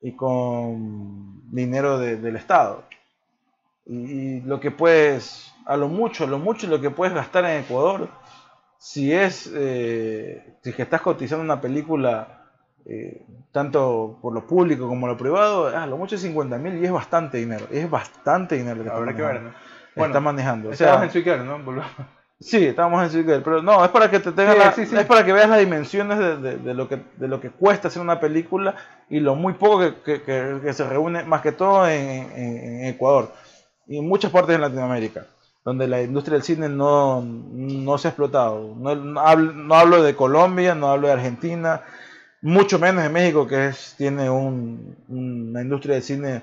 y 0.00 0.14
con 0.14 1.50
dinero 1.50 1.98
del 1.98 2.36
Estado 2.36 2.84
y, 3.86 4.40
lo 4.40 4.60
que 4.60 4.70
puedes, 4.70 5.52
a 5.64 5.76
lo 5.76 5.88
mucho, 5.88 6.26
lo 6.26 6.38
mucho 6.38 6.66
lo 6.66 6.80
que 6.80 6.90
puedes 6.90 7.14
gastar 7.14 7.44
en 7.44 7.62
Ecuador, 7.62 8.08
si 8.78 9.12
es, 9.12 9.50
eh, 9.54 10.56
si 10.62 10.72
que 10.72 10.82
estás 10.82 11.00
cotizando 11.00 11.44
una 11.44 11.60
película, 11.60 12.44
eh, 12.84 13.22
tanto 13.52 14.18
por 14.20 14.32
lo 14.32 14.46
público 14.46 14.86
como 14.88 15.06
lo 15.06 15.16
privado, 15.16 15.68
a 15.68 15.86
lo 15.86 15.96
mucho 15.96 16.16
es 16.16 16.22
50 16.22 16.58
mil 16.58 16.76
y 16.78 16.84
es 16.84 16.92
bastante 16.92 17.38
dinero, 17.38 17.66
es 17.70 17.88
bastante 17.88 18.56
dinero 18.56 18.82
que 18.82 18.90
Habrá 18.90 19.14
que 19.14 19.22
ver, 19.22 19.42
¿no? 19.42 19.52
Bueno, 19.94 20.12
está 20.12 20.20
manejando. 20.20 20.70
O 20.70 20.74
sea, 20.74 21.02
en 21.02 21.10
Twitter, 21.10 21.40
¿no? 21.40 21.58
Sí, 22.38 22.66
estamos 22.66 23.02
en 23.02 23.10
Twitter, 23.10 23.42
pero 23.42 23.62
no, 23.62 23.82
es 23.82 23.90
para 23.90 24.10
que 24.10 24.20
te 24.20 24.30
tengas 24.30 24.76
es 24.76 25.06
para 25.06 25.24
que 25.24 25.32
veas 25.32 25.48
las 25.48 25.58
dimensiones 25.58 26.18
de, 26.18 26.58
de, 26.58 26.74
lo 26.74 26.86
que, 26.86 27.00
de 27.16 27.28
lo 27.28 27.40
que 27.40 27.48
cuesta 27.48 27.88
hacer 27.88 28.02
una 28.02 28.20
película 28.20 28.74
y 29.08 29.20
lo 29.20 29.36
muy 29.36 29.54
poco 29.54 30.02
que, 30.04 30.20
que, 30.20 30.60
que 30.62 30.72
se 30.74 30.86
reúne, 30.86 31.24
más 31.24 31.40
que 31.40 31.52
todo 31.52 31.88
en, 31.88 32.30
en 32.36 32.84
Ecuador 32.84 33.32
y 33.86 33.98
en 33.98 34.08
muchas 34.08 34.30
partes 34.30 34.56
de 34.56 34.58
Latinoamérica, 34.58 35.26
donde 35.64 35.86
la 35.86 36.02
industria 36.02 36.34
del 36.34 36.42
cine 36.42 36.68
no, 36.68 37.22
no 37.22 37.98
se 37.98 38.08
ha 38.08 38.10
explotado. 38.10 38.74
No, 38.76 38.94
no, 38.94 39.20
hablo, 39.74 40.02
de 40.02 40.14
Colombia, 40.16 40.74
no 40.74 40.88
hablo 40.88 41.06
de 41.08 41.14
Argentina, 41.14 41.82
mucho 42.42 42.78
menos 42.78 43.02
de 43.02 43.08
México, 43.08 43.46
que 43.46 43.68
es, 43.68 43.94
tiene 43.96 44.28
un, 44.28 44.96
una 45.08 45.62
industria 45.62 45.94
del 45.94 46.02
cine 46.02 46.42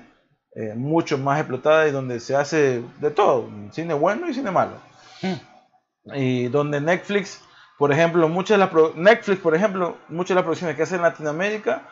eh, 0.54 0.74
mucho 0.74 1.18
más 1.18 1.38
explotada 1.38 1.86
y 1.88 1.90
donde 1.90 2.20
se 2.20 2.36
hace 2.36 2.82
de 3.00 3.10
todo, 3.10 3.48
cine 3.70 3.94
bueno 3.94 4.28
y 4.28 4.34
cine 4.34 4.50
malo. 4.50 4.76
Hmm. 5.22 6.14
Y 6.14 6.48
donde 6.48 6.80
Netflix, 6.80 7.40
por 7.78 7.92
ejemplo, 7.92 8.28
muchas 8.28 8.58
de 8.58 8.64
las 8.64 8.94
Netflix, 8.94 9.40
por 9.40 9.54
ejemplo, 9.54 9.96
muchas 10.08 10.30
de 10.30 10.34
las 10.36 10.44
producciones 10.44 10.76
que 10.76 10.82
hace 10.82 10.96
en 10.96 11.02
Latinoamérica, 11.02 11.82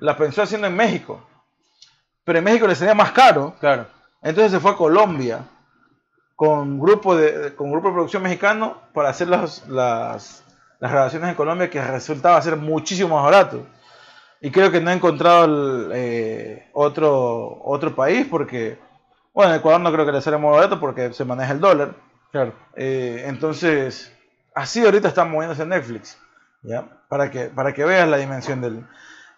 las 0.00 0.16
pensó 0.16 0.42
haciendo 0.42 0.66
en 0.66 0.76
México. 0.76 1.24
Pero 2.24 2.38
en 2.38 2.44
México 2.44 2.66
le 2.66 2.74
sería 2.74 2.94
más 2.94 3.12
caro. 3.12 3.54
Claro 3.60 3.93
entonces 4.24 4.52
se 4.52 4.60
fue 4.60 4.72
a 4.72 4.76
Colombia 4.76 5.44
con 6.34 6.80
grupo 6.80 7.14
de, 7.14 7.54
con 7.54 7.70
grupo 7.70 7.88
de 7.88 7.94
producción 7.94 8.22
mexicano 8.22 8.78
para 8.94 9.10
hacer 9.10 9.28
las, 9.28 9.68
las, 9.68 10.42
grabaciones 10.80 11.28
en 11.28 11.34
Colombia 11.34 11.70
que 11.70 11.80
resultaba 11.82 12.40
ser 12.42 12.56
muchísimo 12.56 13.16
más 13.16 13.24
barato. 13.24 13.66
Y 14.40 14.50
creo 14.50 14.70
que 14.70 14.80
no 14.80 14.90
he 14.90 14.94
encontrado 14.94 15.90
eh, 15.94 16.68
otro, 16.72 17.62
otro 17.64 17.94
país 17.94 18.26
porque, 18.30 18.78
bueno, 19.32 19.52
en 19.52 19.60
Ecuador 19.60 19.80
no 19.80 19.92
creo 19.92 20.04
que 20.04 20.12
le 20.12 20.20
sea 20.20 20.36
muy 20.36 20.52
barato 20.52 20.80
porque 20.80 21.12
se 21.12 21.24
maneja 21.24 21.52
el 21.52 21.60
dólar. 21.60 21.94
Claro. 22.32 22.52
Eh, 22.76 23.24
entonces, 23.26 24.12
así 24.54 24.84
ahorita 24.84 25.08
está 25.08 25.24
moviéndose 25.24 25.64
Netflix, 25.64 26.18
¿ya? 26.62 26.86
Para 27.08 27.30
que, 27.30 27.44
para 27.44 27.72
que 27.72 27.84
veas 27.84 28.08
la 28.08 28.16
dimensión 28.16 28.60
del, 28.60 28.84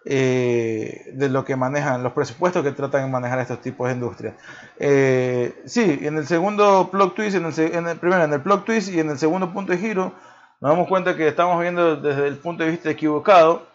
eh, 0.09 1.11
de 1.15 1.29
lo 1.29 1.45
que 1.45 1.57
manejan, 1.57 2.05
los 2.05 2.13
presupuestos 2.13 2.63
que 2.63 2.71
tratan 2.71 3.03
de 3.03 3.11
manejar 3.11 3.41
estos 3.41 3.61
tipos 3.61 3.89
de 3.89 3.95
industrias. 3.95 4.35
Eh, 4.79 5.61
sí, 5.67 5.99
en 6.03 6.17
el 6.17 6.29
segundo 6.29 6.91
plot 6.93 7.17
twist, 7.17 7.37
en 7.37 7.45
el, 7.89 7.97
primero 7.99 8.23
en 8.23 8.33
el 8.33 8.41
plot 8.41 8.65
twist 8.65 8.89
y 8.91 9.01
en 9.01 9.11
el 9.11 9.19
segundo 9.19 9.53
punto 9.53 9.73
de 9.73 9.79
giro, 9.79 10.13
nos 10.61 10.71
damos 10.71 10.87
cuenta 10.87 11.17
que 11.17 11.27
estamos 11.27 11.61
viendo 11.61 11.97
desde 11.97 12.29
el 12.29 12.37
punto 12.37 12.63
de 12.63 12.71
vista 12.71 12.89
equivocado. 12.89 13.67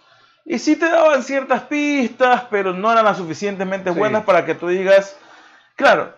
Y 0.45 0.57
sí 0.57 0.77
te 0.77 0.89
daban 0.89 1.21
ciertas 1.21 1.63
pistas, 1.63 2.45
pero 2.49 2.71
no 2.71 2.89
eran 2.89 3.03
las 3.03 3.17
suficientemente 3.17 3.89
buenas 3.91 4.23
para 4.23 4.45
que 4.45 4.55
tú 4.55 4.69
digas, 4.69 5.17
claro, 5.75 6.13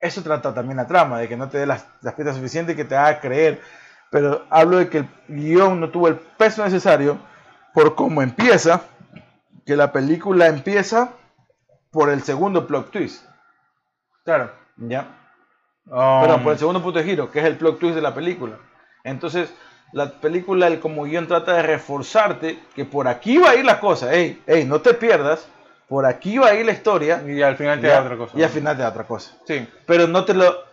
eso 0.00 0.22
trata 0.22 0.52
también 0.52 0.76
la 0.76 0.86
trama, 0.86 1.18
de 1.18 1.28
que 1.28 1.36
no 1.38 1.48
te 1.48 1.56
dé 1.56 1.66
las, 1.66 1.86
las 2.02 2.12
pistas 2.12 2.36
suficientes 2.36 2.74
y 2.74 2.76
que 2.76 2.84
te 2.84 2.94
haga 2.94 3.20
creer. 3.20 3.58
Pero 4.10 4.44
hablo 4.50 4.76
de 4.76 4.90
que 4.90 4.98
el 4.98 5.08
guion 5.28 5.80
no 5.80 5.88
tuvo 5.88 6.08
el 6.08 6.16
peso 6.16 6.62
necesario 6.62 7.18
por 7.76 7.94
cómo 7.94 8.22
empieza, 8.22 8.84
que 9.66 9.76
la 9.76 9.92
película 9.92 10.46
empieza 10.46 11.12
por 11.90 12.08
el 12.08 12.22
segundo 12.22 12.66
plot 12.66 12.90
twist. 12.90 13.26
Claro. 14.24 14.50
¿Ya? 14.78 15.06
Perdón, 15.84 16.42
por 16.42 16.52
el 16.52 16.56
um, 16.56 16.58
segundo 16.58 16.82
punto 16.82 17.00
de 17.00 17.04
giro, 17.04 17.30
que 17.30 17.40
es 17.40 17.44
el 17.44 17.58
plot 17.58 17.78
twist 17.78 17.94
de 17.94 18.00
la 18.00 18.14
película. 18.14 18.56
Entonces, 19.04 19.52
la 19.92 20.10
película, 20.10 20.68
el 20.68 20.80
como 20.80 21.04
guion, 21.04 21.28
trata 21.28 21.52
de 21.52 21.64
reforzarte 21.64 22.58
que 22.74 22.86
por 22.86 23.08
aquí 23.08 23.36
va 23.36 23.50
a 23.50 23.56
ir 23.56 23.66
la 23.66 23.78
cosa. 23.78 24.10
Ey, 24.10 24.42
ey, 24.46 24.64
no 24.64 24.80
te 24.80 24.94
pierdas. 24.94 25.46
Por 25.86 26.06
aquí 26.06 26.38
va 26.38 26.46
a 26.46 26.54
ir 26.54 26.64
la 26.64 26.72
historia. 26.72 27.22
Y 27.26 27.42
al 27.42 27.56
final 27.56 27.82
te 27.82 27.88
da 27.88 28.00
otra 28.00 28.16
cosa. 28.16 28.38
Y 28.38 28.42
al 28.42 28.48
final 28.48 28.74
te 28.74 28.84
da 28.84 28.88
otra 28.88 29.04
cosa. 29.04 29.36
Sí. 29.46 29.68
Pero 29.84 30.06
no 30.06 30.24
te 30.24 30.32
lo, 30.32 30.64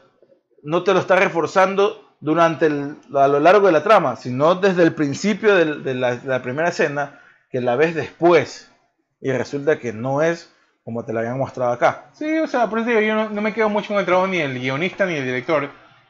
no 0.62 0.86
te 0.86 0.94
lo 0.94 1.02
está 1.02 1.18
reforzando 1.18 2.13
durante 2.24 2.68
el, 2.68 2.96
a 3.14 3.28
lo 3.28 3.42
largo 3.42 3.68
de 3.68 3.74
la 3.74 3.84
trama, 3.84 4.16
sino 4.16 4.56
desde 4.56 4.84
el 4.84 4.94
principio 4.94 5.56
de, 5.56 5.94
la, 5.94 6.42
primera 6.42 6.70
escena, 6.70 7.20
que 7.52 7.60
la 7.60 7.76
ves 7.76 7.96
después. 7.96 8.72
Y 9.20 9.30
resulta 9.34 9.78
que 9.78 9.92
no 9.92 10.22
es 10.22 10.50
como 10.86 11.04
te 11.04 11.12
la 11.12 11.20
habían 11.20 11.38
mostrado 11.38 11.74
acá. 11.74 12.06
Sí, 12.14 12.40
o 12.40 12.48
sea, 12.48 12.70
por 12.70 12.80
eso 12.80 12.92
yo 13.00 13.30
no, 13.30 13.42
me 13.42 13.54
quedo 13.54 13.68
mucho 13.68 13.90
con 13.90 13.98
el 13.98 14.06
trabajo 14.06 14.28
ni 14.28 14.38
el 14.38 14.58
guionista 14.58 15.06
ni 15.06 15.16
el 15.16 15.26
director. 15.26 15.70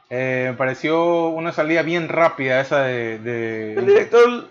Eh, 0.10 0.50
me 0.52 0.58
pareció 0.58 1.30
una 1.30 1.52
salida 1.52 1.82
bien 1.82 2.08
rápida 2.08 2.62
esa 2.62 2.84
de, 2.84 3.74
El 3.74 3.86
director... 3.86 4.50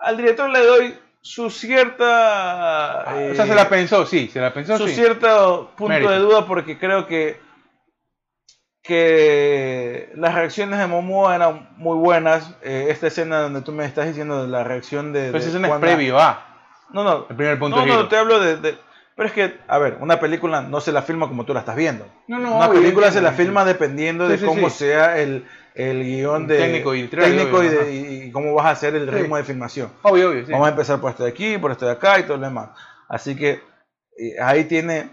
Al 0.00 0.16
director 0.16 0.50
le 0.50 0.64
doy 0.64 0.94
su 1.20 1.50
cierta... 1.50 3.06
o 3.32 3.34
sea, 3.34 3.46
se 3.46 3.54
la 3.54 3.68
pensó, 3.68 4.06
sí, 4.06 4.28
se 4.32 4.40
la 4.40 4.52
pensó, 4.54 4.78
Su 4.78 4.86
cierto 4.86 5.72
punto 5.76 6.10
de 6.10 6.18
duda 6.18 6.46
porque 6.46 6.78
creo 6.78 7.08
que 7.08 7.40
que 8.86 10.10
las 10.14 10.34
reacciones 10.34 10.78
de 10.78 10.86
Momoa 10.86 11.34
eran 11.34 11.68
muy 11.76 11.96
buenas. 11.98 12.54
Eh, 12.62 12.86
esta 12.90 13.08
escena 13.08 13.40
donde 13.40 13.62
tú 13.62 13.72
me 13.72 13.84
estás 13.84 14.06
diciendo 14.06 14.42
de 14.42 14.48
la 14.48 14.64
reacción 14.64 15.12
de... 15.12 15.26
Pero 15.26 15.38
esa 15.38 15.48
escena 15.48 15.68
es 15.68 15.74
previo 15.74 16.18
a... 16.18 16.42
No, 16.92 17.02
no. 17.02 17.26
El 17.28 17.36
primer 17.36 17.58
punto 17.58 17.84
no, 17.84 17.86
no, 17.86 18.08
te 18.08 18.16
hablo 18.16 18.38
de, 18.38 18.78
pero 19.16 19.28
es 19.28 19.32
que, 19.32 19.56
a 19.66 19.78
ver, 19.78 19.96
una 20.00 20.20
película 20.20 20.60
no 20.60 20.78
se 20.82 20.92
la 20.92 21.00
filma 21.00 21.26
como 21.26 21.46
tú 21.46 21.54
la 21.54 21.60
estás 21.60 21.74
viendo. 21.74 22.06
No, 22.28 22.38
no, 22.38 22.58
una 22.58 22.70
película 22.70 23.10
se 23.10 23.22
la 23.22 23.32
filma 23.32 23.64
dependiendo 23.64 24.28
de 24.28 24.38
cómo 24.38 24.68
sea 24.68 25.18
el, 25.18 25.46
el 25.74 26.04
guion 26.04 26.46
de 26.46 26.58
técnico 26.58 26.94
y, 26.94 27.08
técnico 27.08 27.64
y, 27.64 28.30
cómo 28.30 28.52
vas 28.52 28.66
a 28.66 28.70
hacer 28.70 28.94
el 28.94 29.08
ritmo 29.08 29.38
de 29.38 29.44
filmación. 29.44 29.90
Obvio, 30.02 30.30
obvio. 30.30 30.44
Vamos 30.50 30.66
a 30.66 30.70
empezar 30.70 31.00
por 31.00 31.12
esto 31.12 31.24
de 31.24 31.30
aquí, 31.30 31.56
por 31.56 31.72
esto 31.72 31.86
de 31.86 31.92
acá 31.92 32.18
y 32.18 32.24
todo 32.24 32.36
lo 32.36 32.44
demás. 32.44 32.70
Así 33.08 33.34
que 33.34 33.62
eh, 34.18 34.34
ahí 34.38 34.64
tiene, 34.64 35.08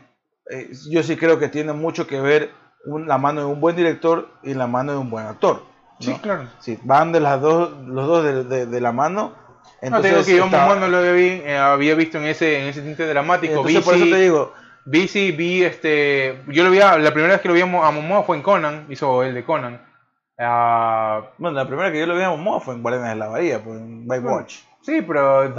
eh, 0.50 0.70
yo 0.90 1.02
sí 1.02 1.16
creo 1.16 1.40
que 1.40 1.48
tiene 1.48 1.72
mucho 1.72 2.06
que 2.06 2.20
ver 2.20 2.52
la 2.86 3.18
mano 3.18 3.42
de 3.42 3.48
un 3.48 3.62
buen 3.62 3.76
director 3.76 4.30
y 4.44 4.54
la 4.54 4.68
mano 4.68 4.94
de 4.94 4.98
un 4.98 5.10
buen 5.10 5.26
actor. 5.26 5.64
Sí, 6.00 6.14
claro. 6.22 6.50
Sí, 6.60 6.78
van 6.84 7.12
de 7.12 7.20
las 7.20 7.40
dos, 7.40 7.72
los 7.86 8.08
dos 8.08 8.24
de, 8.24 8.66
de 8.66 8.82
la 8.82 8.92
mano 8.92 9.44
entonces, 9.84 10.12
no, 10.12 10.24
te 10.24 10.32
digo 10.32 10.50
que 10.50 10.56
yo 10.56 10.76
no 10.76 10.88
lo 10.88 11.04
eh, 11.04 11.58
había, 11.58 11.94
visto 11.96 12.18
en 12.18 12.24
ese, 12.24 12.62
en 12.62 12.68
ese 12.68 12.82
tinte 12.82 13.06
dramático. 13.06 13.54
Entonces, 13.54 13.84
por 13.84 13.96
eso 13.96 14.06
te 14.06 14.22
digo. 14.22 14.54
Vi, 14.86 15.10
sí, 15.10 15.34
vi 15.34 15.64
este. 15.64 16.42
Yo 16.48 16.64
lo 16.64 16.72
vi, 16.72 16.78
la 16.78 17.12
primera 17.12 17.34
vez 17.34 17.42
que 17.42 17.50
lo 17.50 17.54
vi 17.54 17.62
a 17.62 17.66
Momoa 17.66 18.24
fue 18.24 18.38
en 18.38 18.44
Conan, 18.44 18.86
hizo 18.90 19.24
el 19.24 19.34
de 19.34 19.44
Conan. 19.44 19.82
Uh, 20.38 21.26
bueno, 21.38 21.58
la 21.58 21.68
primera 21.68 21.92
que 21.92 22.00
yo 22.00 22.06
lo 22.06 22.16
vi 22.16 22.24
a 22.24 22.30
Momoa 22.30 22.62
fue 22.62 22.76
en 22.76 22.82
Guardianes 22.82 23.12
de 23.12 23.16
la 23.18 23.28
Bahía, 23.28 23.62
pues 23.62 23.78
en 23.78 24.08
Watch. 24.08 24.60
Sí, 24.84 25.02
pero. 25.02 25.52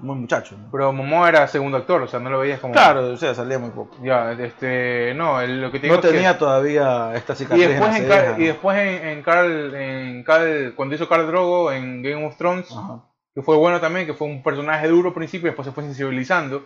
muy, 0.00 0.16
muchacho. 0.16 0.56
Pero 0.70 0.92
Momoa 0.92 1.28
era 1.28 1.48
segundo 1.48 1.78
actor, 1.78 2.02
o 2.02 2.06
sea, 2.06 2.20
no 2.20 2.30
lo 2.30 2.38
veías 2.38 2.60
como. 2.60 2.72
Claro, 2.72 3.12
o 3.12 3.16
sea, 3.16 3.34
salía 3.34 3.58
muy 3.58 3.70
poco. 3.70 3.96
Ya, 4.02 4.32
este. 4.32 5.12
No, 5.14 5.44
lo 5.44 5.72
que 5.72 5.80
te 5.80 5.86
digo 5.86 5.96
No 5.96 6.00
tenía 6.00 6.38
todavía 6.38 7.12
esta 7.14 7.34
cicatriz. 7.34 7.64
Y 7.64 7.68
después, 7.68 7.96
en, 7.96 8.06
Carl, 8.06 8.40
y 8.40 8.46
después 8.46 8.78
en, 8.78 9.08
en, 9.08 9.22
Carl, 9.22 9.74
en 9.74 10.24
Carl, 10.24 10.74
cuando 10.76 10.94
hizo 10.94 11.08
Carl 11.08 11.26
Drogo 11.26 11.72
en 11.72 12.02
Game 12.02 12.24
of 12.24 12.36
Thrones. 12.36 12.70
Ajá 12.70 13.02
que 13.34 13.42
fue 13.42 13.56
bueno 13.56 13.80
también, 13.80 14.06
que 14.06 14.14
fue 14.14 14.28
un 14.28 14.42
personaje 14.42 14.86
duro 14.86 15.08
al 15.08 15.14
principio 15.14 15.48
y 15.48 15.50
después 15.50 15.66
se 15.66 15.72
fue 15.72 15.82
sensibilizando. 15.82 16.64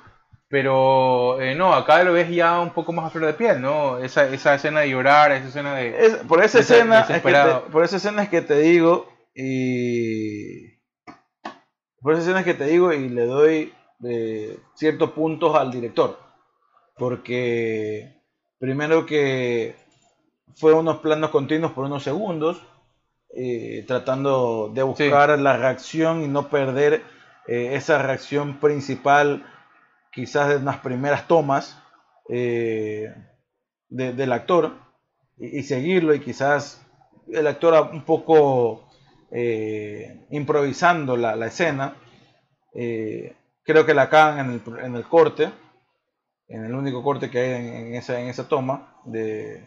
Pero 0.49 1.41
eh, 1.41 1.55
no, 1.55 1.75
acá 1.75 2.03
lo 2.05 2.13
ves 2.13 2.31
ya 2.31 2.61
un 2.61 2.71
poco 2.71 2.93
más 2.93 3.07
a 3.07 3.11
flor 3.11 3.27
de 3.27 3.35
piel, 3.35 3.61
¿no? 3.61 3.99
Esa, 3.99 4.29
esa 4.29 4.55
escena 4.55 4.81
de 4.81 4.91
llorar, 4.91 5.33
esa 5.33 5.49
escena 5.49 5.75
de... 5.75 6.21
por, 6.27 6.43
esa 6.43 6.61
escena 6.61 7.01
es 7.01 7.07
que 7.07 7.21
te, 7.21 7.55
por 7.71 7.85
esa 7.85 7.97
escena 7.97 8.23
es 8.23 8.29
que 8.29 8.41
te 8.41 8.59
digo 8.59 9.09
y... 9.35 10.78
Por 12.01 12.13
esa 12.13 12.23
escena 12.23 12.41
es 12.41 12.45
que 12.45 12.55
te 12.55 12.67
digo 12.67 12.93
y 12.93 13.09
le 13.09 13.27
doy 13.27 13.73
eh, 14.05 14.59
ciertos 14.75 15.11
puntos 15.11 15.57
al 15.57 15.71
director. 15.71 16.19
Porque 16.97 18.23
primero 18.59 19.07
que 19.07 19.77
fue 20.55 20.73
unos 20.73 20.99
planos 20.99 21.31
continuos 21.31 21.73
por 21.73 21.85
unos 21.85 22.03
segundos 22.03 22.63
eh, 23.35 23.85
tratando 23.87 24.71
de 24.73 24.83
buscar 24.83 25.39
la 25.39 25.57
reacción 25.57 26.23
y 26.23 26.29
no 26.29 26.49
perder 26.49 27.03
eh, 27.47 27.75
esa 27.75 28.03
reacción 28.03 28.59
principal 28.59 29.45
quizás 30.13 30.49
de 30.49 30.57
unas 30.57 30.79
primeras 30.79 31.29
tomas 31.29 31.79
del 32.29 33.13
actor 34.33 34.73
y, 35.37 35.63
seguirlo 35.63 36.15
y 36.15 36.21
quizás 36.21 36.85
el 37.33 37.47
actor 37.47 37.91
un 37.93 38.05
poco 38.05 38.88
improvisando 40.31 41.17
la, 41.17 41.47
escena. 41.47 41.97
creo 42.73 43.87
que 43.87 43.95
la 43.95 44.09
cagan 44.09 44.51
en 44.51 44.63
el, 44.65 44.85
en 44.85 44.97
el, 44.97 45.05
corte, 45.05 45.51
en 46.49 46.65
el 46.65 46.75
único 46.75 47.03
corte 47.03 47.31
que 47.31 47.39
hay 47.39 47.67
en, 47.67 47.95
esa, 47.95 48.21
en 48.21 48.29
esa 48.29 48.49
toma 48.49 49.01
de, 49.05 49.67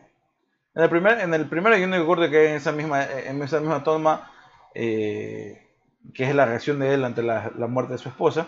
en 0.74 0.84
el 0.84 0.90
primer, 0.90 1.20
en 1.20 1.34
el 1.34 1.50
primer 1.50 1.78
y 1.80 1.84
único 1.84 2.06
corte 2.06 2.30
que 2.30 2.38
hay 2.38 2.48
en 2.48 2.56
esa 2.56 2.72
misma, 2.72 3.04
en 3.04 3.42
esa 3.42 3.60
misma 3.60 3.84
toma, 3.84 4.32
eh, 4.74 5.68
que 6.14 6.24
es 6.24 6.34
la 6.34 6.46
reacción 6.46 6.80
de 6.80 6.94
él 6.94 7.04
ante 7.04 7.22
la, 7.24 7.52
muerte 7.68 7.94
de 7.94 8.00
su 8.00 8.08
esposa, 8.08 8.48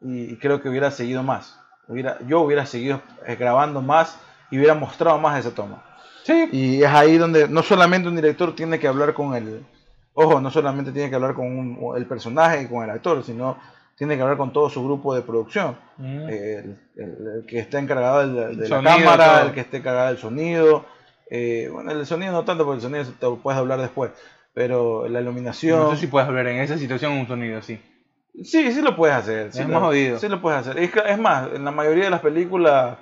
y, 0.00 0.36
creo 0.38 0.62
que 0.62 0.70
hubiera 0.70 0.90
seguido 0.90 1.22
más. 1.22 1.60
Hubiera, 1.88 2.18
yo 2.26 2.40
hubiera 2.40 2.64
seguido 2.64 3.02
eh, 3.26 3.36
grabando 3.36 3.82
más 3.82 4.18
y 4.50 4.56
hubiera 4.56 4.74
mostrado 4.74 5.18
más 5.18 5.38
esa 5.38 5.54
toma. 5.54 5.84
Sí. 6.24 6.48
Y 6.52 6.82
es 6.82 6.88
ahí 6.88 7.18
donde 7.18 7.48
no 7.48 7.62
solamente 7.62 8.08
un 8.08 8.16
director 8.16 8.54
tiene 8.54 8.78
que 8.78 8.88
hablar 8.88 9.12
con 9.12 9.34
el, 9.34 9.66
ojo, 10.14 10.40
no 10.40 10.50
solamente 10.50 10.92
tiene 10.92 11.08
que 11.08 11.16
hablar 11.16 11.34
con 11.34 11.78
el 11.96 12.06
personaje 12.06 12.62
y 12.62 12.66
con 12.66 12.84
el 12.84 12.90
actor, 12.90 13.22
sino 13.24 13.58
tiene 13.96 14.16
que 14.16 14.22
hablar 14.22 14.38
con 14.38 14.52
todo 14.52 14.70
su 14.70 14.82
grupo 14.84 15.14
de 15.14 15.22
producción. 15.22 15.76
Mm. 15.98 16.28
el, 16.28 17.44
que 17.46 17.58
está 17.58 17.78
encargado 17.78 18.26
de, 18.26 18.68
la 18.68 18.82
cámara, 18.82 19.42
el 19.42 19.52
que 19.52 19.60
esté 19.60 19.78
encargado 19.78 20.08
del 20.08 20.18
sonido, 20.18 20.86
eh, 21.30 21.68
bueno, 21.72 21.92
el 21.92 22.04
sonido 22.06 22.32
no 22.32 22.44
tanto, 22.44 22.64
porque 22.64 22.76
el 22.76 22.82
sonido 22.82 23.04
te 23.04 23.42
puedes 23.42 23.58
hablar 23.58 23.80
después. 23.80 24.10
Pero 24.52 25.08
la 25.08 25.20
iluminación. 25.20 25.78
No 25.78 25.90
sé 25.92 25.98
si 25.98 26.06
puedes 26.08 26.28
hablar 26.28 26.48
en 26.48 26.58
esa 26.58 26.76
situación 26.76 27.12
un 27.12 27.28
sonido 27.28 27.58
así. 27.58 27.80
Sí, 28.42 28.72
sí 28.72 28.82
lo 28.82 28.96
puedes 28.96 29.16
hacer. 29.16 29.48
es 29.48 29.68
más 29.68 29.80
jodido. 29.80 30.18
Sí 30.18 30.28
lo 30.28 30.40
puedes 30.40 30.60
hacer. 30.60 30.78
Es, 30.78 31.18
más, 31.18 31.50
en 31.54 31.64
la 31.64 31.70
mayoría 31.70 32.04
de 32.04 32.10
las 32.10 32.20
películas, 32.20 32.98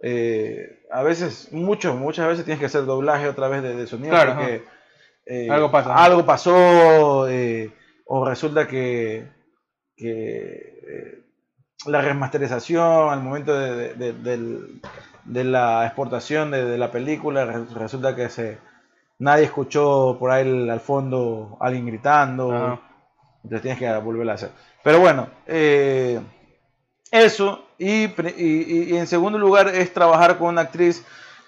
eh, 0.00 0.86
a 0.90 1.02
veces, 1.02 1.52
mucho, 1.52 1.94
muchas 1.94 2.28
veces 2.28 2.44
tienes 2.44 2.60
que 2.60 2.66
hacer 2.66 2.86
doblaje 2.86 3.28
otra 3.28 3.48
vez 3.48 3.62
de, 3.62 3.86
sonido. 3.86 4.10
Claro, 4.10 4.34
porque 4.36 4.64
eh, 5.26 5.48
algo, 5.50 5.70
pasa, 5.70 5.94
algo 5.94 6.24
pasó. 6.24 7.26
o 8.06 8.24
resulta 8.24 8.66
que, 8.66 9.26
la 11.86 12.00
remasterización 12.00 13.10
al 13.10 13.22
momento 13.22 13.56
del, 13.58 14.80
de 15.26 15.44
la 15.44 15.84
exportación 15.84 16.50
de, 16.50 16.78
la 16.78 16.90
película, 16.90 17.44
resulta 17.44 18.14
que 18.14 18.28
se, 18.28 18.58
nadie 19.18 19.44
escuchó 19.44 20.16
por 20.18 20.30
ahí 20.30 20.68
al 20.68 20.80
fondo 20.80 21.56
alguien 21.60 21.86
gritando, 21.86 22.80
entonces 23.42 23.62
tienes 23.62 23.78
que 23.78 23.92
volverla 23.98 24.32
a 24.32 24.34
hacer. 24.36 24.50
Pero 24.82 25.00
bueno, 25.00 25.28
eh, 25.46 26.20
eso, 27.10 27.64
y, 27.78 28.04
en 28.96 29.06
segundo 29.06 29.38
lugar 29.38 29.68
es 29.68 29.92
trabajar 29.92 30.38
con 30.38 30.48
una 30.48 30.62
actriz 30.62 31.04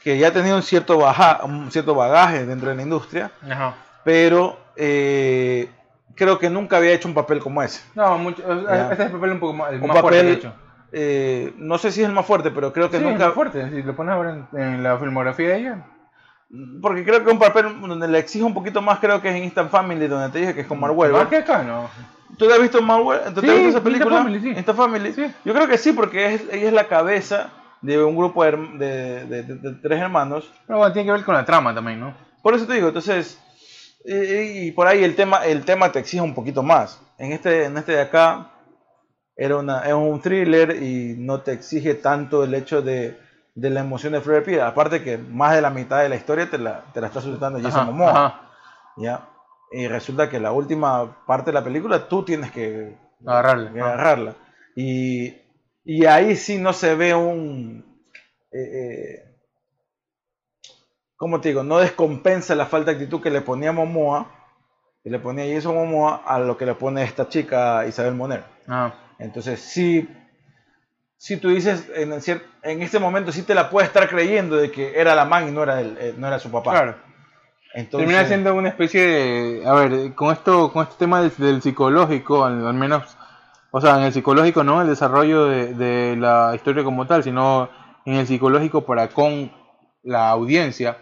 que 0.08 0.16
ya 0.16 0.32
tenido 0.32 0.56
un 0.56 0.62
cierto, 0.62 0.96
baja, 0.96 1.40
un 1.44 1.70
cierto 1.70 1.94
bagaje 1.94 2.46
dentro 2.46 2.70
de 2.70 2.76
la 2.76 2.80
industria, 2.80 3.30
pero 4.04 4.58
eh, 4.74 5.68
creo 6.14 6.38
que 6.38 6.48
nunca 6.48 6.78
había 6.78 6.92
hecho 6.92 7.08
un 7.08 7.12
papel 7.12 7.40
como 7.40 7.62
ese. 7.62 7.82
No, 7.94 8.16
mucho, 8.16 8.42
este 8.42 8.94
es 8.94 9.00
el 9.00 9.12
papel 9.12 9.32
un 9.32 9.38
poco 9.40 9.52
más, 9.52 9.70
un 9.74 9.90
fuerte, 9.90 10.32
hecho. 10.32 10.54
Eh, 10.92 11.52
no 11.58 11.76
sé 11.76 11.92
si 11.92 12.00
es 12.00 12.08
el 12.08 12.14
más 12.14 12.24
fuerte, 12.24 12.50
pero 12.50 12.72
creo 12.72 12.88
que 12.88 12.98
nunca. 12.98 13.26
Es 13.26 13.34
fuerte, 13.34 13.68
si 13.68 13.82
lo 13.82 13.94
pones 13.94 14.14
a 14.14 14.18
ver 14.18 14.44
en, 14.54 14.82
la 14.82 14.96
filmografía 14.96 15.48
de 15.48 15.58
ella. 15.58 15.84
Porque 16.80 17.04
creo 17.04 17.22
que 17.22 17.30
un 17.30 17.38
papel 17.38 17.78
donde 17.78 18.08
le 18.08 18.18
exige 18.18 18.46
un 18.46 18.54
poquito 18.54 18.80
más, 18.80 19.00
creo 19.00 19.20
que 19.20 19.28
es 19.28 19.36
en 19.36 19.44
Instant 19.44 19.70
Family, 19.70 20.06
donde 20.06 20.30
te 20.30 20.38
dije 20.38 20.54
que 20.54 20.62
es 20.62 20.66
con. 20.66 20.80
¿Más 20.80 21.28
que 21.28 21.36
acá, 21.36 21.62
no? 21.62 21.90
¿Tú 22.38 22.50
has 22.50 22.62
visto 22.62 22.80
Marvel? 22.80 23.34
¿Tú 23.34 23.42
sí, 23.42 23.50
has 23.50 23.54
visto 23.56 23.68
esa 23.68 23.82
película? 23.82 24.20
Instant 24.26 24.78
Family, 24.78 25.12
sí. 25.12 25.30
Yo 25.44 25.52
creo 25.52 25.68
que 25.68 25.76
sí, 25.76 25.92
porque 25.92 26.32
es, 26.32 26.44
ella 26.50 26.68
es 26.68 26.72
la 26.72 26.84
cabeza 26.84 27.50
de 27.80 28.02
un 28.02 28.16
grupo 28.16 28.44
de, 28.44 29.24
de, 29.26 29.72
tres 29.82 30.00
hermanos. 30.00 30.50
Pero 30.66 30.78
bueno, 30.78 30.92
tiene 30.92 31.06
que 31.06 31.12
ver 31.12 31.24
con 31.24 31.34
la 31.34 31.44
trama 31.44 31.74
también, 31.74 32.00
¿no? 32.00 32.14
Por 32.42 32.54
eso 32.54 32.66
te 32.66 32.74
digo, 32.74 32.88
entonces. 32.88 33.40
Y, 34.04 34.68
y 34.68 34.72
por 34.72 34.86
ahí 34.86 35.04
el 35.04 35.14
tema, 35.14 35.44
el 35.44 35.64
tema 35.64 35.92
te 35.92 35.98
exige 35.98 36.22
un 36.22 36.34
poquito 36.34 36.62
más. 36.62 37.00
En 37.18 37.32
este, 37.32 37.64
en 37.64 37.76
este 37.76 37.92
de 37.92 38.00
acá 38.02 38.52
era 39.36 39.56
una, 39.56 39.82
es 39.82 39.94
un 39.94 40.20
thriller 40.20 40.82
y 40.82 41.14
no 41.18 41.40
te 41.40 41.52
exige 41.52 41.94
tanto 41.94 42.42
el 42.44 42.54
hecho 42.54 42.82
de, 42.82 43.18
de 43.54 43.70
la 43.70 43.80
emoción 43.80 44.12
de 44.12 44.20
de 44.20 44.42
Piedra. 44.42 44.68
Aparte 44.68 45.02
que 45.02 45.18
más 45.18 45.54
de 45.54 45.62
la 45.62 45.70
mitad 45.70 46.02
de 46.02 46.08
la 46.08 46.16
historia 46.16 46.48
te 46.50 46.58
la, 46.58 46.84
te 46.92 47.00
la 47.00 47.06
está 47.06 47.20
sujetando 47.20 47.60
Jason 47.60 47.86
Momoa. 47.86 48.50
¿ya? 48.96 49.28
Y 49.70 49.86
resulta 49.86 50.28
que 50.28 50.40
la 50.40 50.52
última 50.52 51.24
parte 51.26 51.50
de 51.50 51.54
la 51.54 51.64
película 51.64 52.08
tú 52.08 52.24
tienes 52.24 52.50
que 52.50 52.96
agarrarla. 53.24 53.70
agarrarla. 53.70 54.34
Y, 54.74 55.34
y, 55.92 56.06
ahí 56.06 56.36
sí 56.36 56.58
no 56.58 56.72
se 56.72 56.94
ve 56.94 57.14
un... 57.14 57.84
Eh, 58.52 58.58
eh, 58.58 59.24
¿Cómo 61.16 61.40
te 61.40 61.48
digo? 61.48 61.64
No 61.64 61.78
descompensa 61.78 62.54
la 62.54 62.66
falta 62.66 62.92
de 62.92 62.98
actitud 62.98 63.20
que 63.20 63.30
le 63.30 63.40
ponía 63.40 63.72
Momoa, 63.72 64.30
que 65.02 65.10
le 65.10 65.18
ponía 65.18 65.52
Jason 65.52 65.74
Momoa 65.74 66.22
a 66.24 66.38
lo 66.38 66.56
que 66.56 66.66
le 66.66 66.74
pone 66.74 67.02
esta 67.02 67.28
chica 67.28 67.86
Isabel 67.86 68.14
Moner. 68.14 68.44
Ah. 68.68 68.94
Entonces 69.18 69.60
sí 69.60 70.08
si 71.18 71.36
tú 71.36 71.48
dices, 71.48 71.90
en, 71.96 72.12
en 72.62 72.82
este 72.82 72.98
momento 73.00 73.32
sí 73.32 73.42
te 73.42 73.54
la 73.54 73.68
puedes 73.68 73.88
estar 73.88 74.08
creyendo 74.08 74.56
de 74.56 74.70
que 74.70 74.98
era 74.98 75.16
la 75.16 75.24
man 75.24 75.48
y 75.48 75.50
no 75.50 75.64
era, 75.64 75.80
el, 75.80 75.98
eh, 75.98 76.14
no 76.16 76.28
era 76.28 76.38
su 76.38 76.50
papá. 76.50 76.70
Claro. 76.70 76.94
Entonces, 77.74 78.06
Termina 78.06 78.26
siendo 78.26 78.54
una 78.54 78.68
especie 78.68 79.02
de, 79.02 79.66
a 79.66 79.74
ver, 79.74 80.14
con 80.14 80.32
esto, 80.32 80.72
con 80.72 80.84
este 80.84 80.94
tema 80.96 81.20
del, 81.20 81.60
psicológico, 81.60 82.44
al, 82.44 82.72
menos, 82.74 83.17
o 83.70 83.80
sea, 83.80 83.98
en 83.98 84.04
el 84.04 84.12
psicológico 84.12 84.64
no 84.64 84.80
el 84.80 84.88
desarrollo 84.88 85.46
de, 85.46 86.16
la 86.18 86.52
historia 86.54 86.84
como 86.84 87.06
tal, 87.06 87.22
sino 87.22 87.68
en 88.04 88.14
el 88.14 88.26
psicológico 88.26 88.84
para 88.84 89.08
con 89.08 89.52
la 90.02 90.30
audiencia. 90.30 90.98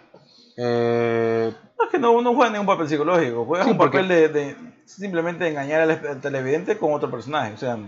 Eh, 0.57 1.53
no 1.79 1.85
es 1.85 1.91
que 1.91 1.99
no, 1.99 2.21
no 2.23 2.35
juega 2.35 2.51
ningún 2.51 2.67
papel 2.67 2.89
psicológico, 2.89 3.45
juega 3.45 3.67
un 3.67 3.79
papel 3.79 4.09
de, 4.09 4.29
de, 4.29 4.57
simplemente 4.85 5.47
engañar 5.49 5.83
al 5.83 6.21
televidente 6.21 6.79
con 6.79 6.93
otro 6.93 7.11
personaje, 7.11 7.53
o 7.55 7.59
sea, 7.59 7.79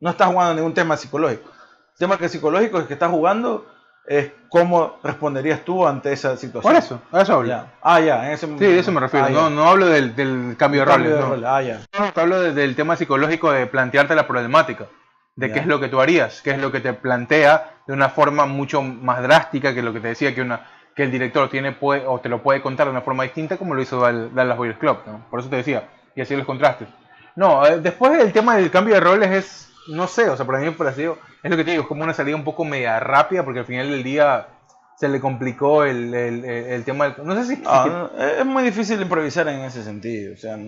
no 0.00 0.10
está 0.10 0.26
jugando 0.26 0.54
ningún 0.54 0.74
tema 0.74 0.96
psicológico 0.96 1.56
tema 1.98 2.18
que 2.18 2.28
psicológico 2.28 2.86
que 2.86 2.94
estás 2.94 3.10
jugando 3.10 3.66
es 4.06 4.30
cómo 4.48 4.98
responderías 5.02 5.60
tú 5.64 5.86
ante 5.86 6.12
esa 6.12 6.36
situación. 6.36 6.72
Por 6.72 6.82
eso, 6.82 7.00
a 7.12 7.22
eso 7.22 7.34
hablo. 7.34 7.64
Ah, 7.82 8.00
ya, 8.00 8.26
en 8.26 8.32
ese 8.32 8.46
Sí, 8.58 8.64
eso 8.64 8.92
me 8.92 9.00
refiero. 9.00 9.26
Ah, 9.26 9.30
no, 9.30 9.50
no, 9.50 9.68
hablo 9.68 9.86
del, 9.86 10.14
del 10.14 10.56
cambio 10.58 10.80
de 10.80 10.86
roles. 10.86 11.40
no. 11.40 11.48
Ah, 11.48 11.62
ya. 11.62 11.80
No, 11.98 12.22
hablo 12.22 12.40
del 12.40 12.76
tema 12.76 12.96
psicológico 12.96 13.50
de 13.52 13.66
plantearte 13.66 14.14
la 14.14 14.26
problemática. 14.26 14.86
De 15.34 15.52
qué 15.52 15.58
es 15.58 15.66
lo 15.66 15.78
que 15.78 15.88
tú 15.88 16.00
harías, 16.00 16.40
qué 16.40 16.52
es 16.52 16.58
lo 16.58 16.72
que 16.72 16.80
te 16.80 16.94
plantea 16.94 17.74
de 17.86 17.92
una 17.92 18.08
forma 18.08 18.46
mucho 18.46 18.80
más 18.80 19.22
drástica 19.22 19.74
que 19.74 19.82
lo 19.82 19.92
que 19.92 20.00
te 20.00 20.08
decía 20.08 20.34
que 20.34 20.40
una 20.40 20.60
que 20.96 21.02
el 21.02 21.10
director 21.10 21.50
tiene 21.50 21.72
puede, 21.72 22.06
o 22.06 22.18
te 22.20 22.30
lo 22.30 22.42
puede 22.42 22.62
contar 22.62 22.86
de 22.86 22.92
una 22.92 23.02
forma 23.02 23.22
distinta 23.24 23.58
como 23.58 23.74
lo 23.74 23.82
hizo 23.82 24.00
Dallas 24.00 24.56
Boys 24.56 24.78
Club. 24.78 24.96
Por 25.30 25.40
eso 25.40 25.50
te 25.50 25.56
decía, 25.56 25.84
y 26.14 26.22
así 26.22 26.34
los 26.34 26.46
contrastes. 26.46 26.88
No, 27.36 27.66
eh, 27.66 27.80
después 27.80 28.18
el 28.18 28.32
tema 28.32 28.56
del 28.56 28.70
cambio 28.70 28.94
de 28.94 29.00
roles 29.00 29.30
es, 29.30 29.65
no 29.88 30.06
sé, 30.06 30.28
o 30.28 30.36
sea, 30.36 30.46
para 30.46 30.58
mí 30.58 30.66
me 30.66 30.72
pareció 30.72 31.18
es 31.46 31.50
lo 31.50 31.56
que 31.56 31.64
te 31.64 31.70
digo, 31.70 31.84
es 31.84 31.88
como 31.88 32.02
una 32.02 32.12
salida 32.12 32.34
un 32.34 32.42
poco 32.42 32.64
media 32.64 32.98
rápida 32.98 33.44
porque 33.44 33.60
al 33.60 33.66
final 33.66 33.88
del 33.88 34.02
día 34.02 34.48
se 34.96 35.08
le 35.08 35.20
complicó 35.20 35.84
el, 35.84 36.12
el, 36.12 36.44
el 36.44 36.84
tema 36.84 37.08
del... 37.08 37.24
No 37.24 37.36
sé 37.36 37.54
si... 37.54 37.62
Ah, 37.66 38.10
es 38.38 38.44
muy 38.44 38.64
difícil 38.64 39.00
improvisar 39.00 39.46
en 39.46 39.60
ese 39.60 39.84
sentido, 39.84 40.34
o 40.34 40.36
sea... 40.36 40.58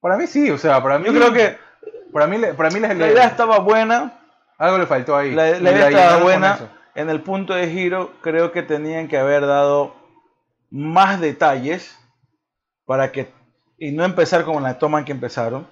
Para 0.00 0.16
mí 0.16 0.26
sí, 0.26 0.50
o 0.50 0.58
sea, 0.58 0.82
para 0.82 0.98
mí... 0.98 1.06
Yo 1.06 1.12
creo 1.12 1.32
que... 1.32 1.56
Para 2.12 2.26
mí, 2.26 2.38
para 2.56 2.70
mí 2.70 2.80
la, 2.80 2.94
idea 2.94 3.26
estaba 3.26 3.60
buena. 3.60 4.20
Algo 4.58 4.78
le 4.78 4.86
faltó 4.86 5.16
ahí. 5.16 5.32
La, 5.32 5.50
idea 5.50 5.88
estaba 5.88 6.22
buena. 6.22 6.58
En 6.96 7.08
el 7.08 7.22
punto 7.22 7.54
de 7.54 7.68
giro 7.68 8.12
creo 8.22 8.50
que 8.50 8.62
tenían 8.62 9.06
que 9.06 9.18
haber 9.18 9.46
dado 9.46 9.94
más 10.68 11.20
detalles 11.20 11.96
para 12.86 13.12
que... 13.12 13.32
Y 13.78 13.92
no 13.92 14.04
empezar 14.04 14.44
como 14.44 14.60
la 14.60 14.80
toma 14.80 14.98
en 14.98 15.04
que 15.04 15.12
empezaron. 15.12 15.68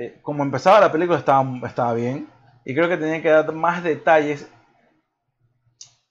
Eh, 0.00 0.18
como 0.22 0.42
empezaba 0.42 0.80
la 0.80 0.90
película 0.90 1.18
estaba, 1.18 1.46
estaba 1.66 1.92
bien 1.92 2.26
y 2.64 2.74
creo 2.74 2.88
que 2.88 2.96
tenían 2.96 3.20
que 3.20 3.28
dar 3.28 3.52
más 3.52 3.84
detalles. 3.84 4.48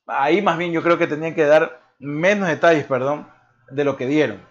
Ahí 0.05 0.43
más 0.43 0.59
bien 0.59 0.71
yo 0.71 0.83
creo 0.83 0.99
que 0.99 1.07
tenían 1.07 1.33
que 1.33 1.45
dar 1.45 1.81
menos 1.97 2.47
detalles, 2.47 2.85
perdón, 2.85 3.27
de 3.71 3.83
lo 3.83 3.97
que 3.97 4.05
dieron. 4.05 4.41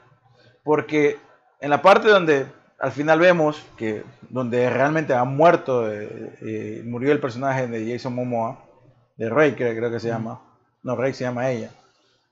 Porque 0.64 1.18
en 1.61 1.70
la 1.70 1.82
parte 1.82 2.09
donde 2.09 2.47
al 2.80 2.91
final 2.91 3.20
vemos 3.20 3.64
que 3.76 4.03
donde 4.28 4.68
realmente 4.70 5.14
ha 5.14 5.22
muerto, 5.22 5.89
eh, 5.89 6.36
eh, 6.43 6.82
murió 6.84 7.12
el 7.12 7.20
personaje 7.20 7.68
de 7.68 7.93
Jason 7.93 8.16
Momoa, 8.16 8.64
de 9.16 9.30
Rey 9.30 9.53
creo, 9.53 9.89
que 9.89 10.01
se 10.01 10.09
llama. 10.09 10.41
No, 10.82 10.97
Rey 10.97 11.12
se 11.12 11.22
llama 11.22 11.49
ella. 11.49 11.70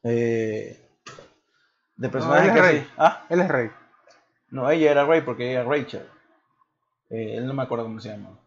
Eh, 0.03 0.77
de 1.95 2.09
personaje 2.09 2.53
que 2.53 2.61
Rey. 2.61 2.89
¿Ah? 2.99 3.25
Él 3.29 3.41
es 3.43 3.49
Rey. 3.49 3.71
No, 4.51 4.69
ella 4.69 4.91
era 4.91 5.05
Rey 5.05 5.21
porque 5.21 5.49
ella 5.49 5.61
era 5.61 5.71
Rachel. 5.71 6.16
Él 7.11 7.47
no 7.47 7.55
me 7.55 7.63
acuerdo 7.63 7.85
cómo 7.85 8.01
se 8.01 8.11
llama. 8.11 8.39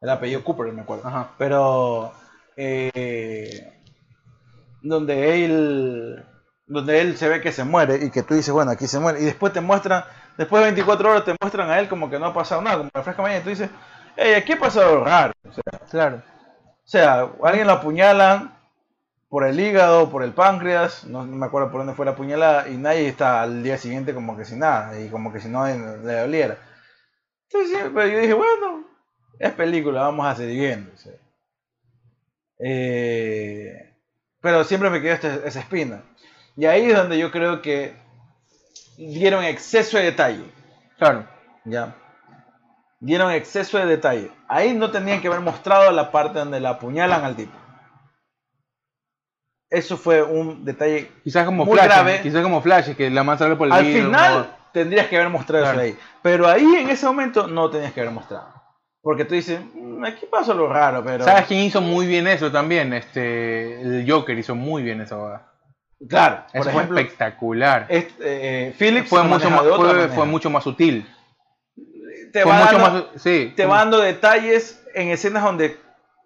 El 0.00 0.10
apellido 0.10 0.42
Cooper, 0.44 0.72
me 0.72 0.82
acuerdo. 0.82 1.10
Pero 1.38 2.12
eh, 2.56 3.72
donde 4.82 5.44
él 5.44 6.24
donde 6.66 7.00
él 7.00 7.16
se 7.16 7.28
ve 7.28 7.40
que 7.40 7.50
se 7.50 7.64
muere 7.64 7.96
y 8.04 8.10
que 8.10 8.22
tú 8.22 8.34
dices, 8.34 8.54
bueno, 8.54 8.70
aquí 8.70 8.86
se 8.86 9.00
muere. 9.00 9.20
Y 9.20 9.24
después 9.24 9.52
te 9.52 9.60
muestran, 9.60 10.04
después 10.38 10.60
de 10.60 10.66
24 10.66 11.10
horas 11.10 11.24
te 11.24 11.34
muestran 11.40 11.68
a 11.68 11.80
él 11.80 11.88
como 11.88 12.08
que 12.08 12.18
no 12.18 12.26
ha 12.26 12.34
pasado 12.34 12.62
nada, 12.62 12.78
como 12.78 12.90
refresca 12.94 13.22
mañana 13.22 13.40
y 13.40 13.42
tú 13.42 13.50
dices, 13.50 13.70
hey, 14.16 14.34
aquí 14.34 14.52
ha 14.52 14.58
pasado 14.58 15.04
raro. 15.04 15.32
O 15.48 15.52
sea, 15.52 15.80
claro. 15.90 16.22
O 16.84 16.88
sea, 16.88 17.28
alguien 17.42 17.66
lo 17.66 17.72
apuñalan 17.74 18.56
por 19.28 19.44
el 19.44 19.58
hígado, 19.58 20.10
por 20.10 20.22
el 20.22 20.32
páncreas, 20.32 21.04
no, 21.04 21.24
me 21.24 21.46
acuerdo 21.46 21.70
por 21.70 21.80
dónde 21.80 21.94
fue 21.94 22.04
la 22.04 22.12
apuñalada, 22.12 22.68
y 22.68 22.76
nadie 22.76 23.08
está 23.08 23.42
al 23.42 23.62
día 23.62 23.76
siguiente 23.76 24.14
como 24.14 24.36
que 24.36 24.44
sin 24.44 24.60
nada, 24.60 24.98
y 25.00 25.08
como 25.08 25.32
que 25.32 25.40
si 25.40 25.48
no 25.48 25.66
le 25.66 26.20
doliera. 26.20 26.58
Entonces, 27.52 27.90
pero 27.92 28.06
yo 28.06 28.18
dije, 28.20 28.34
bueno, 28.34 28.84
es 29.38 29.52
película, 29.52 30.02
vamos 30.02 30.26
a 30.26 30.36
seguir 30.36 30.60
viendo. 30.60 30.92
Eh, 32.60 33.96
pero 34.40 34.62
siempre 34.64 34.88
me 34.90 35.00
quedó 35.00 35.14
este, 35.14 35.40
esa 35.44 35.60
espina. 35.60 36.02
Y 36.56 36.66
ahí 36.66 36.90
es 36.90 36.96
donde 36.96 37.18
yo 37.18 37.32
creo 37.32 37.60
que 37.60 37.96
dieron 38.96 39.42
exceso 39.44 39.96
de 39.96 40.04
detalle. 40.04 40.44
Claro. 40.98 41.26
Ya. 41.64 41.96
Dieron 43.00 43.32
exceso 43.32 43.78
de 43.78 43.86
detalle. 43.86 44.30
Ahí 44.46 44.74
no 44.74 44.90
tenían 44.90 45.20
que 45.20 45.28
haber 45.28 45.40
mostrado 45.40 45.90
la 45.90 46.12
parte 46.12 46.38
donde 46.38 46.60
la 46.60 46.70
apuñalan 46.70 47.24
al 47.24 47.34
tipo. 47.34 47.56
Eso 49.70 49.96
fue 49.96 50.22
un 50.22 50.64
detalle 50.64 51.10
quizás 51.24 51.46
como 51.46 51.64
muy 51.64 51.78
grave. 51.78 52.20
Quizás 52.22 52.42
como 52.42 52.60
Flash, 52.60 52.94
que 52.94 53.10
la 53.10 53.24
más 53.24 53.38
por 53.38 53.66
el 53.66 53.72
Al 53.72 53.86
final 53.86 54.59
tendrías 54.72 55.06
que 55.08 55.16
haber 55.16 55.28
mostrado 55.28 55.64
eso 55.70 55.80
ahí. 55.80 55.96
Pero 56.22 56.48
ahí 56.48 56.74
en 56.76 56.90
ese 56.90 57.06
momento 57.06 57.46
no 57.46 57.70
tenías 57.70 57.92
que 57.92 58.00
haber 58.00 58.12
mostrado. 58.12 58.60
Porque 59.02 59.24
tú 59.24 59.34
dices, 59.34 59.60
mm, 59.74 60.04
aquí 60.04 60.26
pasó 60.30 60.52
lo 60.54 60.68
raro, 60.68 61.02
pero. 61.04 61.24
¿Sabes 61.24 61.46
quién 61.46 61.60
hizo 61.60 61.80
muy 61.80 62.06
bien 62.06 62.26
eso 62.26 62.50
también? 62.52 62.92
Este, 62.92 63.80
el 63.80 64.10
Joker 64.10 64.38
hizo 64.38 64.54
muy 64.54 64.82
bien 64.82 65.00
eso. 65.00 65.38
Claro, 66.08 66.44
eso 66.52 66.70
fue 66.70 66.82
espectacular. 66.82 67.86
Este, 67.88 68.68
eh, 68.68 68.74
Phillips 68.78 69.08
fue 69.08 69.22
mucho, 69.22 69.50
más, 69.50 69.62
fue, 70.14 70.26
mucho 70.26 70.50
más 70.50 70.64
sutil. 70.64 71.06
Te, 72.32 72.44
va, 72.44 72.60
dando, 72.60 72.78
más, 72.78 73.04
sí, 73.16 73.52
te 73.56 73.66
va 73.66 73.78
dando 73.78 74.00
detalles 74.00 74.82
en 74.94 75.08
escenas 75.08 75.42
donde 75.42 75.78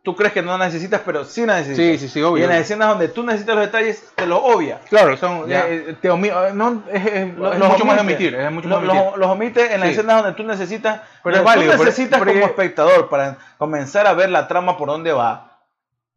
tú 0.04 0.14
crees 0.14 0.34
que 0.34 0.42
no 0.42 0.56
necesitas, 0.58 1.00
pero 1.04 1.24
sí 1.24 1.46
necesitas. 1.46 1.76
Sí, 1.76 1.98
sí, 1.98 2.08
sí, 2.08 2.22
obvio. 2.22 2.42
Y 2.42 2.44
en 2.44 2.50
las 2.50 2.60
escenas 2.60 2.90
donde 2.90 3.08
tú 3.08 3.24
necesitas 3.24 3.56
los 3.56 3.64
detalles, 3.64 4.12
te 4.14 4.26
los 4.26 4.38
obvia. 4.38 4.78
Claro, 4.90 5.16
son, 5.16 5.46
eh, 5.48 5.96
te 6.00 6.08
no, 6.08 6.82
es, 6.92 7.36
mucho 7.36 7.84
más 7.86 8.00
omitir, 8.00 8.34
es 8.34 8.52
mucho 8.52 8.68
más 8.68 8.82
los, 8.82 9.16
los 9.16 9.26
omite 9.28 9.74
en 9.74 9.80
las 9.80 9.88
escenas 9.88 10.22
donde 10.22 10.36
tú 10.36 10.44
necesitas, 10.44 11.00
pero 11.24 11.38
es 11.38 11.42
válido, 11.42 11.74
tú 11.76 11.84
necesitas 11.84 12.20
como 12.20 12.30
espectador 12.30 13.08
para 13.08 13.38
comenzar 13.56 14.06
a 14.06 14.12
ver 14.12 14.28
la 14.28 14.46
trama 14.46 14.76
por 14.76 14.88
dónde 14.88 15.12
va. 15.12 15.62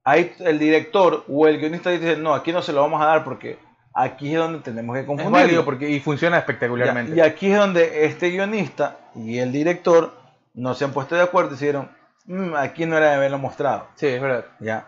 Ahí 0.03 0.33
el 0.39 0.59
director 0.59 1.23
o 1.29 1.47
el 1.47 1.57
guionista 1.57 1.89
dice, 1.89 2.17
no, 2.17 2.33
aquí 2.33 2.51
no 2.51 2.61
se 2.61 2.73
lo 2.73 2.81
vamos 2.81 3.01
a 3.01 3.05
dar 3.05 3.23
porque 3.23 3.57
aquí 3.93 4.33
es 4.33 4.37
donde 4.37 4.59
tenemos 4.59 4.97
que 4.97 5.05
confundir. 5.05 5.35
Es 5.37 5.43
válido 5.43 5.65
porque 5.65 5.89
y 5.89 6.01
funciona 6.01 6.37
espectacularmente. 6.37 7.15
y 7.15 7.21
aquí 7.21 7.51
es 7.51 7.57
donde 7.57 8.05
este 8.05 8.29
guionista 8.31 8.97
y 9.15 9.39
el 9.39 9.53
director 9.53 10.13
no 10.53 10.73
se 10.75 10.83
han 10.83 10.91
puesto 10.91 11.15
de 11.15 11.21
acuerdo 11.21 11.51
y 11.51 11.53
dijeron, 11.53 11.89
Mm, 12.27 12.55
aquí 12.55 12.85
no 12.85 12.97
era 12.97 13.09
de 13.09 13.15
haberlo 13.15 13.39
mostrado. 13.39 13.87
Sí, 13.95 14.07
es 14.07 14.21
verdad. 14.21 14.45
Ya. 14.59 14.87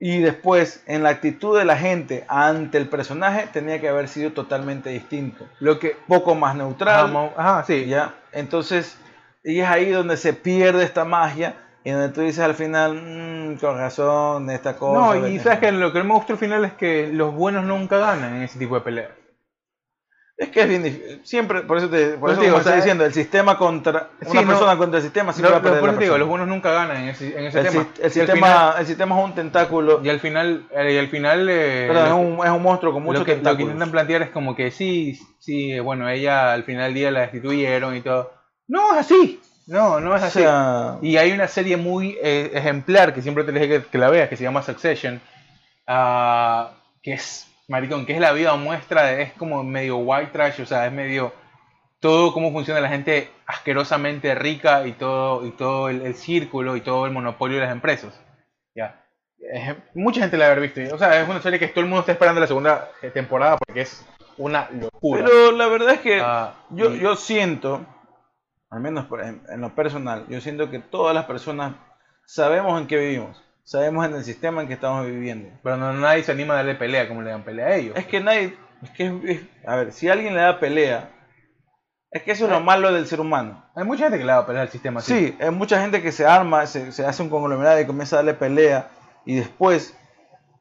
Y 0.00 0.18
después, 0.20 0.82
en 0.86 1.02
la 1.02 1.10
actitud 1.10 1.56
de 1.56 1.64
la 1.64 1.76
gente 1.76 2.24
ante 2.28 2.78
el 2.78 2.88
personaje, 2.88 3.48
tenía 3.52 3.80
que 3.80 3.88
haber 3.88 4.08
sido 4.08 4.32
totalmente 4.32 4.90
distinto. 4.90 5.46
Lo 5.60 5.78
que, 5.78 5.96
poco 6.08 6.34
más 6.34 6.56
neutral. 6.56 7.14
Ajá, 7.36 7.64
sí. 7.64 7.86
Ya. 7.86 8.14
Entonces, 8.32 8.98
y 9.44 9.60
es 9.60 9.68
ahí 9.68 9.90
donde 9.90 10.16
se 10.16 10.32
pierde 10.32 10.84
esta 10.84 11.04
magia. 11.04 11.54
Y 11.84 11.90
donde 11.90 12.08
tú 12.08 12.22
dices 12.22 12.40
al 12.40 12.54
final, 12.54 12.94
mmm, 12.94 13.56
con 13.56 13.76
razón, 13.76 14.50
esta 14.50 14.76
cosa. 14.76 15.18
No, 15.18 15.28
y 15.28 15.38
sabes 15.38 15.58
que 15.58 15.70
lo 15.70 15.92
que 15.92 16.02
me 16.02 16.14
gusta 16.14 16.32
al 16.32 16.38
final 16.38 16.64
es 16.64 16.72
que 16.72 17.08
los 17.12 17.34
buenos 17.34 17.64
nunca 17.64 17.98
ganan 17.98 18.36
en 18.36 18.42
ese 18.42 18.58
tipo 18.58 18.74
de 18.74 18.80
peleas. 18.80 19.10
Es 20.36 20.48
que 20.48 20.62
es 20.62 20.68
bien 20.68 20.82
difícil. 20.82 21.20
Siempre, 21.22 21.62
por 21.62 21.78
eso 21.78 21.88
te 21.88 22.18
por 22.18 22.30
eso 22.30 22.40
digo, 22.40 22.58
estoy 22.58 22.76
diciendo, 22.76 23.04
el 23.04 23.12
sistema 23.12 23.56
contra. 23.56 24.10
Una 24.26 24.42
persona 24.44 24.76
contra 24.76 24.98
el 24.98 25.04
sistema 25.04 25.32
siempre 25.32 25.52
va 25.52 25.58
a 25.58 25.62
perder. 25.62 25.80
Por 25.80 25.90
eso 25.90 26.00
digo, 26.00 26.18
los 26.18 26.28
buenos 26.28 26.48
nunca 26.48 26.72
ganan 26.72 26.96
en 26.96 27.08
ese, 27.10 27.38
en 27.38 27.44
ese 27.44 27.60
el 27.60 27.66
tema. 27.68 27.86
el, 28.02 28.10
sistema 28.10 28.74
el 28.78 28.86
sistema 28.86 29.18
es 29.18 29.24
un 29.24 29.34
tentáculo. 29.34 30.00
Y 30.02 30.08
al 30.08 30.18
final. 30.18 30.66
Eh, 30.72 30.94
y 30.94 30.98
al 30.98 31.08
final 31.08 31.48
eh, 31.48 31.84
Pero 31.86 32.06
es, 32.06 32.12
un, 32.12 32.44
es 32.44 32.50
un 32.50 32.62
monstruo 32.62 32.92
con 32.92 33.04
muchos 33.04 33.24
tentáculos. 33.24 33.52
Lo 33.52 33.56
que 33.56 33.62
intentan 33.62 33.90
plantear 33.92 34.22
es 34.22 34.30
como 34.30 34.56
que 34.56 34.72
sí, 34.72 35.18
sí, 35.38 35.78
bueno, 35.78 36.08
ella 36.08 36.52
al 36.52 36.64
final 36.64 36.86
del 36.86 36.94
día 36.94 37.10
la 37.12 37.20
destituyeron 37.20 37.94
y 37.94 38.00
todo. 38.00 38.32
No 38.66 38.94
es 38.94 39.00
así. 39.00 39.40
No, 39.66 40.00
no 40.00 40.16
es 40.16 40.22
así. 40.22 40.44
y 41.00 41.16
hay 41.16 41.32
una 41.32 41.48
serie 41.48 41.76
muy 41.76 42.18
eh, 42.22 42.50
ejemplar 42.54 43.14
que 43.14 43.22
siempre 43.22 43.44
te 43.44 43.52
dije 43.52 43.68
que, 43.68 43.82
que 43.84 43.98
la 43.98 44.10
veas, 44.10 44.28
que 44.28 44.36
se 44.36 44.42
llama 44.42 44.62
Succession 44.62 45.20
ah, 45.86 46.72
que 47.02 47.14
es, 47.14 47.46
maricón, 47.68 48.06
que 48.06 48.14
es 48.14 48.20
la 48.20 48.32
vida 48.32 48.54
muestra, 48.56 49.04
de, 49.04 49.22
es 49.22 49.32
como 49.34 49.62
medio 49.62 49.98
white 49.98 50.32
trash, 50.32 50.60
o 50.60 50.66
sea, 50.66 50.86
es 50.86 50.92
medio 50.92 51.32
todo 52.00 52.34
cómo 52.34 52.52
funciona 52.52 52.80
la 52.80 52.90
gente 52.90 53.30
asquerosamente 53.46 54.34
rica 54.34 54.86
y 54.86 54.92
todo, 54.92 55.46
y 55.46 55.52
todo 55.52 55.88
el, 55.88 56.14
círculo 56.14 56.76
y 56.76 56.82
todo 56.82 57.06
el 57.06 57.12
monopolio 57.12 57.56
de 57.56 57.64
las 57.64 57.72
empresas. 57.72 58.20
Ya. 58.74 59.02
mucha 59.94 60.20
gente 60.20 60.36
la 60.36 60.44
ha 60.44 60.52
haber 60.52 60.70
visto. 60.70 60.94
O 60.94 60.98
sea, 60.98 61.22
es 61.22 61.28
una 61.28 61.40
serie 61.40 61.58
que 61.58 61.68
todo 61.68 61.80
el 61.80 61.86
mundo 61.86 62.00
está 62.00 62.12
esperando 62.12 62.42
la 62.42 62.46
segunda 62.46 62.90
eh, 63.00 63.10
temporada 63.10 63.56
porque 63.56 63.82
es 63.82 64.06
una 64.36 64.68
locura. 64.70 65.24
Pero 65.24 65.52
la 65.52 65.66
verdad 65.68 65.94
es 65.94 66.00
que 66.00 66.20
ah, 66.20 66.54
yo, 66.70 66.94
yo 66.94 67.16
siento, 67.16 67.86
al 68.70 68.80
menos 68.80 69.06
en, 69.22 69.60
lo 69.60 69.74
personal, 69.74 70.26
yo 70.28 70.40
siento 70.40 70.70
que 70.70 70.80
todas 70.80 71.14
las 71.14 71.24
personas 71.24 71.74
sabemos 72.26 72.80
en 72.80 72.86
qué 72.86 72.98
vivimos. 72.98 73.42
Sabemos 73.64 74.06
en 74.06 74.14
el 74.14 74.24
sistema 74.24 74.60
en 74.60 74.68
que 74.68 74.74
estamos 74.74 75.06
viviendo. 75.06 75.48
Pero 75.62 75.76
no, 75.78 75.92
nadie 75.94 76.22
se 76.22 76.32
anima 76.32 76.54
a 76.54 76.58
darle 76.58 76.74
pelea 76.74 77.08
como 77.08 77.22
le 77.22 77.30
dan 77.30 77.44
pelea 77.44 77.66
a 77.66 77.74
ellos. 77.76 77.96
Es 77.96 78.06
que 78.06 78.20
nadie. 78.20 78.56
Es 78.82 78.90
que, 78.90 79.48
a 79.66 79.76
ver, 79.76 79.92
si 79.92 80.08
alguien 80.08 80.34
le 80.34 80.40
da 80.40 80.60
pelea, 80.60 81.10
es 82.10 82.22
que 82.22 82.32
eso 82.32 82.44
es 82.44 82.50
lo 82.50 82.60
malo 82.60 82.92
del 82.92 83.06
ser 83.06 83.20
humano. 83.20 83.64
Hay 83.74 83.84
mucha 83.84 84.04
gente 84.04 84.18
que 84.18 84.24
le 84.24 84.32
da 84.32 84.46
pelea 84.46 84.62
al 84.62 84.68
sistema. 84.68 85.00
Sí, 85.00 85.34
hay 85.40 85.50
mucha 85.50 85.80
gente 85.80 86.02
que 86.02 86.12
se 86.12 86.26
arma, 86.26 86.66
se, 86.66 86.92
se 86.92 87.06
hace 87.06 87.22
un 87.22 87.30
conglomerado 87.30 87.80
y 87.80 87.86
comienza 87.86 88.16
a 88.16 88.18
darle 88.18 88.34
pelea 88.34 88.90
y 89.24 89.36
después 89.36 89.96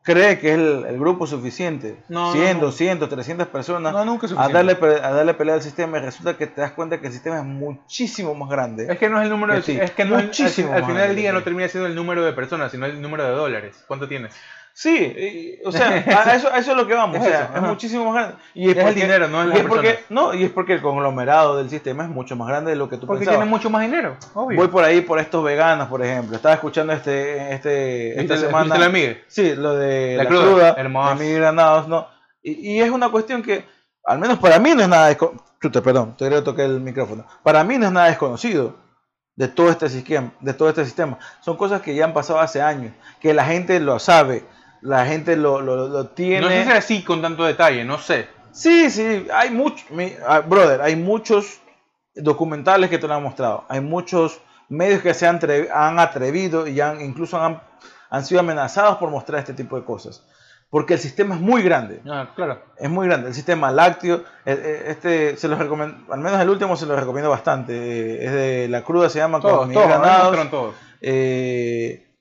cree 0.03 0.37
que 0.37 0.51
es 0.51 0.55
el, 0.55 0.99
grupo 0.99 1.25
suficiente, 1.25 1.97
no, 2.09 2.33
100, 2.33 2.59
200, 2.59 3.09
300 3.09 3.47
personas, 3.47 3.95
a, 3.95 4.49
darle, 4.49 4.77
a 5.01 5.11
darle 5.11 5.33
pelea 5.33 5.55
al 5.55 5.61
sistema 5.61 5.97
y 5.97 6.01
resulta 6.01 6.37
que 6.37 6.45
te 6.45 6.61
das 6.61 6.73
cuenta 6.73 6.99
que 6.99 7.07
el 7.07 7.13
sistema 7.13 7.37
es 7.37 7.45
muchísimo 7.45 8.35
más 8.35 8.49
grande. 8.49 8.87
Es 8.89 8.99
que 8.99 9.09
no 9.09 9.19
es 9.19 9.23
el 9.23 9.29
número 9.29 9.53
de, 9.59 9.83
es 9.83 9.91
que 9.91 10.05
no 10.05 10.17
muchísimo 10.17 10.73
al, 10.73 10.85
final 10.85 11.07
del 11.07 11.15
día 11.15 11.31
no 11.31 11.41
termina 11.41 11.67
siendo 11.69 11.87
el 11.87 11.95
número 11.95 12.23
de 12.23 12.33
personas, 12.33 12.71
sino 12.71 12.85
el 12.85 13.01
número 13.01 13.23
de 13.23 13.31
dólares. 13.31 13.83
¿Cuánto 13.87 14.07
tienes? 14.07 14.35
Sí, 14.75 15.59
o 15.63 15.71
sea, 15.71 15.87
a 16.25 16.35
eso, 16.35 16.51
es 16.51 16.67
lo 16.67 16.87
que 16.87 16.95
vamos, 16.95 17.17
es, 17.17 17.21
o 17.21 17.25
sea, 17.25 17.51
es 17.55 17.61
muchísimo 17.61 18.05
más 18.05 18.15
grande. 18.15 18.35
Y 18.55 18.71
es, 18.71 18.77
el 18.77 18.95
dinero, 18.95 19.27
no 19.27 19.43
es 19.43 19.49
la 19.49 19.59
y 19.59 19.63
porque, 19.63 19.99
No, 20.09 20.33
y 20.33 20.43
es 20.43 20.49
porque 20.49 20.73
el 20.73 20.81
conglomerado 20.81 21.57
del 21.57 21.69
sistema 21.69 22.03
es 22.03 22.09
mucho 22.09 22.35
más 22.35 22.47
grande 22.47 22.71
de 22.71 22.77
lo 22.77 22.89
que 22.89 22.97
tú 22.97 23.05
Porque 23.05 23.25
tiene 23.25 23.45
mucho 23.45 23.69
más 23.69 23.83
dinero, 23.83 24.17
obvio. 24.33 24.57
Voy 24.57 24.67
por 24.69 24.83
ahí 24.83 25.01
por 25.01 25.19
estos 25.19 25.43
veganos, 25.43 25.87
por 25.89 26.03
ejemplo. 26.03 26.35
Estaba 26.35 26.55
escuchando 26.55 26.91
este, 26.91 27.53
este, 27.53 28.19
esta 28.19 28.35
semana... 28.35 28.77
La 28.77 28.91
sí, 29.27 29.55
lo 29.55 29.75
de 29.75 30.15
la, 30.17 30.25
cruda, 30.25 30.75
cruda 30.75 31.15
de 31.15 31.33
Granados, 31.33 31.87
¿no? 31.87 32.07
Y, 32.41 32.73
y, 32.73 32.81
es 32.81 32.89
una 32.89 33.09
cuestión 33.09 33.43
que, 33.43 33.65
al 34.03 34.17
menos 34.17 34.39
para 34.39 34.57
mí 34.59 34.73
no 34.75 34.81
es 34.81 34.89
nada 34.89 35.07
desconocido. 35.07 35.83
Perdón, 35.83 36.17
te 36.17 36.41
toqué 36.41 36.65
el 36.65 36.81
micrófono. 36.81 37.25
Para 37.43 37.63
mí 37.63 37.77
no 37.77 37.85
es 37.85 37.91
nada 37.91 38.07
desconocido 38.07 38.75
de 39.35 39.47
todo 39.47 39.69
este 39.69 39.87
sistema, 39.87 40.33
de 40.39 40.53
todo 40.53 40.69
este 40.69 40.83
sistema. 40.83 41.19
Son 41.41 41.57
cosas 41.57 41.81
que 41.81 41.95
ya 41.95 42.05
han 42.05 42.13
pasado 42.13 42.39
hace 42.39 42.61
años, 42.61 42.93
que 43.21 43.33
la 43.33 43.45
gente 43.45 43.79
lo 43.79 43.99
sabe 43.99 44.43
la 44.83 45.05
gente 45.05 45.35
lo, 45.35 45.61
lo, 45.61 46.07
tiene. 46.07 46.41
No 46.41 46.49
sé 46.49 46.63
si 46.63 46.69
es 46.69 46.75
así 46.75 47.03
con 47.03 47.21
tanto 47.21 47.43
detalle, 47.43 47.83
no 47.83 47.97
sé. 47.97 48.27
Sí, 48.51 48.89
sí, 48.89 49.27
hay 49.33 49.49
muchos, 49.49 49.85
ah, 50.27 50.41
brother, 50.41 50.81
hay 50.81 50.95
muchos 50.95 51.59
documentales 52.15 52.89
que 52.89 52.99
te 52.99 53.07
lo 53.07 53.15
han 53.15 53.23
mostrado. 53.23 53.65
Hay 53.69 53.81
muchos 53.81 54.39
medios 54.69 55.01
que 55.01 55.13
se 55.13 55.25
han, 55.25 55.39
han 55.73 55.99
atrevido 55.99 56.67
y 56.67 56.79
han, 56.79 57.01
incluso 57.01 57.41
han, 57.41 57.61
han 58.09 58.25
sido 58.25 58.41
amenazados 58.41 58.97
por 58.97 59.09
mostrar 59.09 59.39
este 59.39 59.53
tipo 59.53 59.75
de 59.75 59.85
cosas. 59.85 60.23
Porque 60.69 60.95
el 60.95 60.99
sistema 60.99 61.35
es 61.35 61.41
muy 61.41 61.61
grande. 61.61 62.01
Ah, 62.09 62.31
claro. 62.35 62.61
Es 62.77 62.89
muy 62.89 63.07
grande. 63.07 63.27
El 63.27 63.35
sistema 63.35 63.71
lácteo, 63.71 64.17
eh, 64.45 64.59
eh, 64.59 64.83
este 64.87 65.37
se 65.37 65.47
los 65.47 65.59
recomiendo, 65.59 66.11
al 66.11 66.19
menos 66.19 66.41
el 66.41 66.49
último 66.49 66.75
se 66.75 66.87
lo 66.87 66.95
recomiendo 66.95 67.29
bastante. 67.29 68.25
Es 68.25 68.31
de 68.31 68.67
la 68.69 68.83
cruda, 68.83 69.09
se 69.09 69.19
llama 69.19 69.39
todos, 69.39 69.71
todos, 69.71 70.49
todos. 70.49 70.75
Eh, 70.99 72.12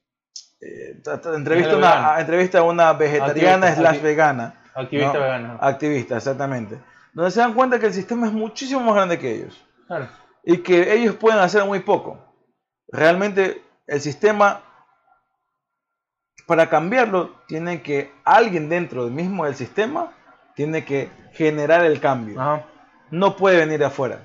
eh, 0.63 1.03
entrevista, 1.35 1.77
una, 1.77 2.21
entrevista 2.21 2.59
a 2.61 2.63
una 2.63 2.93
vegetariana 2.93 3.75
slash 3.75 4.01
vegana. 4.01 4.55
Activista 4.75 5.19
vegana. 5.19 5.59
Activista, 5.61 6.17
exactamente. 6.17 6.79
Donde 7.13 7.33
se 7.33 7.41
dan 7.41 7.55
cuenta 7.55 7.81
que 7.81 7.87
el 7.87 7.93
sistema 7.93 8.29
es 8.29 8.33
muchísimo 8.33 8.81
más 8.81 8.95
grande 8.95 9.19
que 9.19 9.35
ellos. 9.35 9.61
Y 10.45 10.59
que 10.59 10.95
ellos 10.95 11.17
pueden 11.17 11.41
hacer 11.41 11.65
muy 11.65 11.81
poco. 11.81 12.33
Realmente 12.89 13.63
el 13.89 14.01
sistema, 14.01 14.63
para 16.47 16.71
cambiarlo, 16.71 17.43
tiene 17.49 17.83
que 17.83 18.13
alguien 18.25 18.69
dentro 18.69 19.05
del 19.05 19.13
mismo 19.13 19.45
del 19.45 19.57
sistema, 19.57 20.13
tiene 20.55 20.85
que 20.85 21.11
generar 21.33 21.85
el 21.85 22.01
cambio. 22.01 22.65
No 23.11 23.37
puede 23.37 23.59
venir 23.59 23.81
de 23.81 23.87
afuera. 23.87 24.21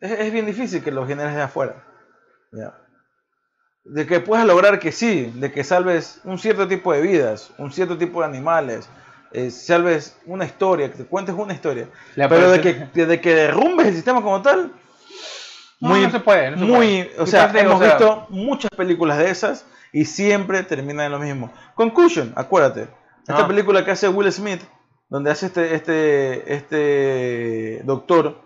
Es, 0.00 0.32
bien 0.32 0.46
difícil 0.46 0.82
que 0.82 0.90
lo 0.90 1.06
generes 1.06 1.34
de 1.34 1.42
afuera. 1.42 1.84
¿ya? 2.52 2.74
De 3.88 4.06
que 4.06 4.20
puedas 4.20 4.46
lograr 4.46 4.78
que 4.78 4.92
sí, 4.92 5.32
de 5.34 5.50
que 5.50 5.64
salves 5.64 6.20
un 6.24 6.38
cierto 6.38 6.68
tipo 6.68 6.92
de 6.92 7.00
vidas, 7.00 7.50
un 7.58 7.72
cierto 7.72 7.96
tipo 7.96 8.20
de 8.20 8.26
animales, 8.26 8.88
eh, 9.32 9.50
salves 9.50 10.16
una 10.26 10.44
historia, 10.44 10.90
que 10.90 10.98
te 10.98 11.04
cuentes 11.04 11.34
una 11.34 11.54
historia, 11.54 11.88
pero 12.14 12.50
de 12.50 12.60
que, 12.60 13.06
de 13.06 13.20
que 13.20 13.34
derrumbes 13.34 13.86
el 13.86 13.94
sistema 13.94 14.22
como 14.22 14.42
tal, 14.42 14.72
muy, 15.80 16.00
no, 16.00 16.10
se 16.10 16.20
puede. 16.20 16.56
muy, 16.56 17.08
o 17.18 17.26
sea, 17.26 17.50
hemos 17.54 17.80
visto 17.80 18.26
muchas 18.30 18.70
películas 18.76 19.18
de 19.18 19.30
esas 19.30 19.64
y 19.92 20.04
siempre 20.04 20.62
terminan 20.64 21.06
en 21.06 21.12
lo 21.12 21.18
mismo. 21.18 21.52
Conclusion, 21.74 22.32
acuérdate, 22.36 22.88
esta 23.20 23.44
ah. 23.44 23.48
película 23.48 23.84
que 23.84 23.92
hace 23.92 24.08
Will 24.08 24.30
Smith, 24.32 24.60
donde 25.08 25.30
hace 25.30 25.46
este, 25.46 25.74
este, 25.74 26.54
este 26.54 27.82
doctor 27.84 28.40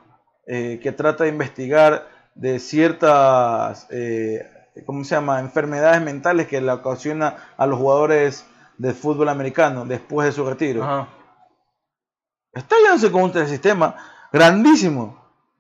eh, 0.47 0.79
que 0.83 0.93
trata 0.93 1.25
de 1.25 1.31
investigar 1.31 2.07
de 2.35 2.59
ciertas 2.59 3.87
eh, 3.91 4.47
¿cómo 4.87 5.05
se 5.05 5.15
llama? 5.15 5.41
Enfermedades 5.41 6.03
mentales 6.03 6.47
que 6.47 6.61
le 6.61 6.73
ocasiona 6.73 7.37
a 7.57 7.67
los 7.67 7.79
jugadores 7.79 8.47
de 8.79 8.93
fútbol 8.93 9.29
americano 9.29 9.85
después 9.85 10.27
de 10.27 10.33
su 10.33 10.45
retiro. 10.45 10.83
Ajá. 10.83 11.09
Está 12.53 12.77
yéndose 12.83 13.11
con 13.11 13.23
un 13.23 13.49
sistema 13.49 13.97
grandísimo. 14.33 15.19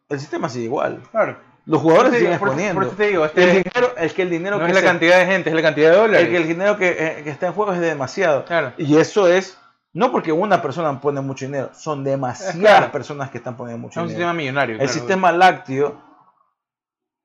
El 0.08 0.20
sistema 0.20 0.48
sigue 0.48 0.66
igual. 0.66 1.02
Claro. 1.10 1.38
Los 1.64 1.80
jugadores 1.80 2.14
siguen 2.14 2.32
exponiendo. 2.32 2.74
Por 2.74 2.84
eso 2.84 2.96
te 2.96 3.06
digo, 3.08 3.24
el 3.24 3.62
dinero, 3.62 3.96
es 3.96 4.12
que 4.12 4.22
el 4.22 4.30
dinero 4.30 4.58
no 4.58 4.66
es 4.66 4.74
la 4.74 4.82
cantidad 4.82 5.18
de 5.18 5.26
gente, 5.26 5.48
es 5.48 5.56
la 5.56 5.62
cantidad 5.62 5.90
de 5.90 5.96
dólares. 5.96 6.26
El, 6.26 6.30
que 6.30 6.36
el 6.36 6.48
dinero 6.48 6.76
que, 6.76 6.90
eh, 6.90 7.20
que, 7.24 7.30
está 7.30 7.46
en 7.46 7.52
juego 7.52 7.72
es 7.72 7.80
demasiado. 7.80 8.44
Claro. 8.44 8.72
Y 8.76 8.96
eso 8.96 9.28
es 9.28 9.56
no 9.94 10.10
porque 10.10 10.32
una 10.32 10.60
persona 10.60 11.00
pone 11.00 11.20
mucho 11.20 11.44
dinero, 11.44 11.70
son 11.74 12.02
demasiadas 12.02 12.90
personas 12.90 13.30
que 13.30 13.38
están 13.38 13.56
poniendo 13.56 13.80
mucho 13.80 14.00
dinero. 14.00 14.06
Es 14.06 14.12
un 14.12 14.16
sistema 14.16 14.32
millonario. 14.32 14.80
El 14.80 14.88
sistema 14.88 15.32
lácteo 15.32 16.02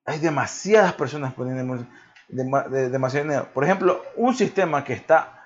hay 0.08 0.20
demasiadas 0.20 0.94
personas 0.94 1.34
poniendo 1.34 1.86
demasiado 2.30 3.26
dinero. 3.26 3.50
Por 3.54 3.66
ejemplo, 3.66 4.02
un 4.16 4.34
sistema 4.34 4.84
que 4.84 4.94
está, 4.94 5.44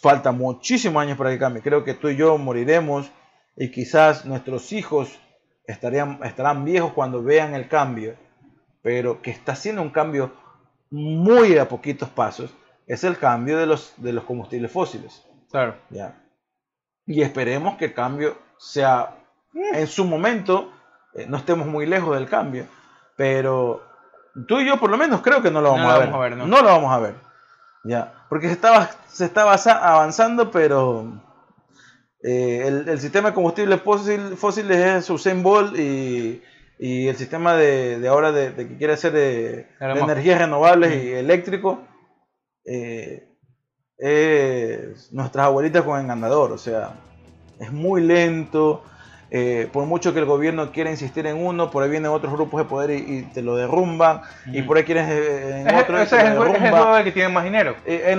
falta 0.00 0.32
muchísimos 0.32 1.02
años 1.02 1.16
para 1.16 1.30
que 1.30 1.38
cambie. 1.38 1.62
Creo 1.62 1.82
que 1.82 1.94
tú 1.94 2.08
y 2.08 2.16
yo 2.16 2.36
moriremos 2.36 3.10
y 3.56 3.70
quizás 3.70 4.26
nuestros 4.26 4.70
hijos 4.72 5.18
estarían, 5.64 6.20
estarán 6.22 6.64
viejos 6.66 6.92
cuando 6.92 7.22
vean 7.22 7.54
el 7.54 7.68
cambio, 7.68 8.16
pero 8.82 9.22
que 9.22 9.30
está 9.30 9.52
haciendo 9.52 9.80
un 9.80 9.90
cambio 9.90 10.30
muy 10.90 11.56
a 11.56 11.66
poquitos 11.66 12.10
pasos, 12.10 12.54
es 12.86 13.02
el 13.02 13.16
cambio 13.18 13.56
de 13.58 13.66
los, 13.66 13.94
de 13.96 14.12
los 14.12 14.24
combustibles 14.24 14.70
fósiles. 14.70 15.24
Claro. 15.50 15.74
¿ya? 15.88 16.22
Y 17.06 17.22
esperemos 17.22 17.76
que 17.78 17.86
el 17.86 17.94
cambio 17.94 18.36
sea, 18.58 19.16
en 19.54 19.86
su 19.86 20.04
momento, 20.04 20.70
eh, 21.14 21.24
no 21.26 21.38
estemos 21.38 21.66
muy 21.66 21.86
lejos 21.86 22.14
del 22.14 22.28
cambio, 22.28 22.66
pero 23.16 23.85
tú 24.46 24.60
y 24.60 24.66
yo 24.66 24.78
por 24.78 24.90
lo 24.90 24.96
menos 24.96 25.22
creo 25.22 25.42
que 25.42 25.50
no 25.50 25.60
lo 25.60 25.72
vamos, 25.72 25.92
a, 25.92 25.98
ver. 26.18 26.36
¿no? 26.36 26.46
lo 26.46 26.64
vamos 26.64 26.92
a 26.92 26.98
ver. 26.98 27.14
Ya, 27.84 28.12
porque 28.28 28.48
se 28.48 28.54
estaba, 28.54 28.90
se 29.08 29.24
estaba 29.24 29.54
avanzando, 29.54 30.50
pero 30.50 31.22
eh, 32.22 32.66
el, 32.66 32.98
sistema 32.98 33.28
de 33.28 33.34
combustibles 33.34 33.80
fósiles 33.80 34.78
es 34.78 35.10
Usain 35.10 35.42
Bolt 35.42 35.78
y, 35.78 36.42
y 36.78 37.06
el 37.08 37.16
sistema 37.16 37.54
de, 37.54 38.06
ahora 38.08 38.32
de, 38.32 38.54
que 38.54 38.76
quiere 38.76 38.94
hacer 38.94 39.12
de, 39.12 39.68
energías 39.80 40.40
renovables 40.40 41.04
y 41.04 41.12
eléctrico 41.12 41.82
eh, 42.64 43.28
es 43.96 45.12
nuestras 45.12 45.46
abuelitas 45.46 45.84
con 45.84 45.98
el 46.00 46.06
ganador, 46.06 46.52
o 46.52 46.58
sea, 46.58 46.94
es 47.58 47.72
muy 47.72 48.02
lento 48.02 48.82
eh, 49.28 49.68
por 49.72 49.86
mucho 49.86 50.12
que 50.12 50.20
el 50.20 50.24
gobierno 50.24 50.70
quiera 50.70 50.88
insistir 50.88 51.26
en 51.26 51.44
uno, 51.44 51.70
por 51.70 51.82
ahí 51.82 51.90
vienen 51.90 52.12
otros 52.12 52.32
grupos 52.32 52.60
de 52.60 52.64
poder 52.64 52.90
y, 52.90 53.22
te 53.34 53.42
lo 53.42 53.56
derrumban, 53.56 54.22
y 54.46 54.62
por 54.62 54.76
ahí 54.76 54.84
quieren 54.84 55.06
eh, 55.08 55.64
en 55.66 55.74
otro. 55.74 56.00
Ese 56.00 56.16
es, 56.16 56.24
el 56.24 56.38
juego 56.38 57.04
que 57.04 57.12
tiene 57.12 57.28
más 57.30 57.42
dinero. 57.42 57.74
Eh, 57.84 58.16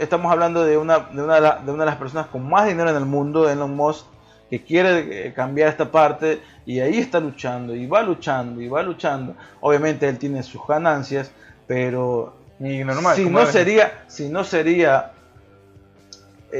estamos 0.00 0.32
hablando 0.32 0.64
de 0.64 0.76
una, 0.76 0.98
de, 0.98 1.22
una, 1.22 1.40
de 1.40 1.70
una 1.70 1.84
de 1.84 1.90
las 1.90 1.96
personas 1.96 2.26
con 2.26 2.48
más 2.48 2.66
dinero 2.66 2.90
en 2.90 2.96
el 2.96 3.04
mundo, 3.04 3.48
Elon 3.48 3.76
Musk, 3.76 4.06
que 4.50 4.60
quiere 4.60 5.32
cambiar 5.34 5.68
esta 5.68 5.92
parte 5.92 6.40
y 6.66 6.80
ahí 6.80 6.98
está 6.98 7.20
luchando, 7.20 7.76
y 7.76 7.86
va 7.86 8.02
luchando, 8.02 8.60
y 8.60 8.68
va 8.68 8.82
luchando. 8.82 9.36
Obviamente 9.60 10.08
él 10.08 10.18
tiene 10.18 10.42
sus 10.42 10.66
ganancias, 10.66 11.30
pero 11.68 12.34
normal, 12.58 13.14
si, 13.14 13.30
no 13.30 13.46
sería, 13.46 14.02
si 14.08 14.28
no 14.28 14.42
sería, 14.42 15.12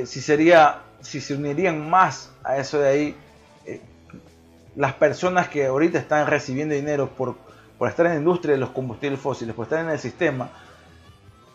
si 0.04 0.20
sería, 0.20 0.78
si 1.00 1.20
se 1.20 1.34
unirían 1.34 1.90
más 1.90 2.30
a 2.44 2.56
eso 2.56 2.78
de 2.78 2.88
ahí, 2.88 3.16
las 4.76 4.94
personas 4.94 5.48
que 5.48 5.66
ahorita 5.66 5.98
están 5.98 6.26
recibiendo 6.26 6.74
dinero 6.74 7.08
por, 7.08 7.36
por 7.78 7.88
estar 7.88 8.06
en 8.06 8.12
la 8.12 8.18
industria 8.18 8.54
de 8.54 8.60
los 8.60 8.70
combustibles 8.70 9.20
fósiles, 9.20 9.54
por 9.54 9.64
estar 9.64 9.80
en 9.80 9.90
el 9.90 9.98
sistema, 9.98 10.50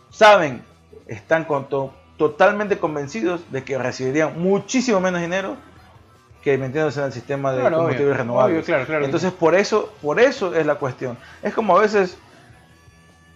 saben, 0.10 0.64
están 1.08 1.46
con 1.46 1.68
totalmente 2.18 2.78
convencidos 2.78 3.42
de 3.52 3.64
que 3.64 3.78
recibirían 3.78 4.40
muchísimo 4.40 5.00
menos 5.00 5.22
dinero 5.22 5.58
que 6.42 6.58
metiéndose 6.58 7.00
en 7.00 7.08
el 7.08 7.12
sistema 7.12 7.54
de 7.54 7.72
combustibles 7.72 8.18
renovables. 8.18 8.70
Entonces, 8.70 9.32
por 9.32 9.56
eso, 9.56 9.92
por 10.02 10.20
eso 10.20 10.54
es 10.54 10.66
la 10.66 10.76
cuestión. 10.76 11.18
Es 11.42 11.54
como 11.56 11.76
a 11.76 11.82
veces, 11.82 12.20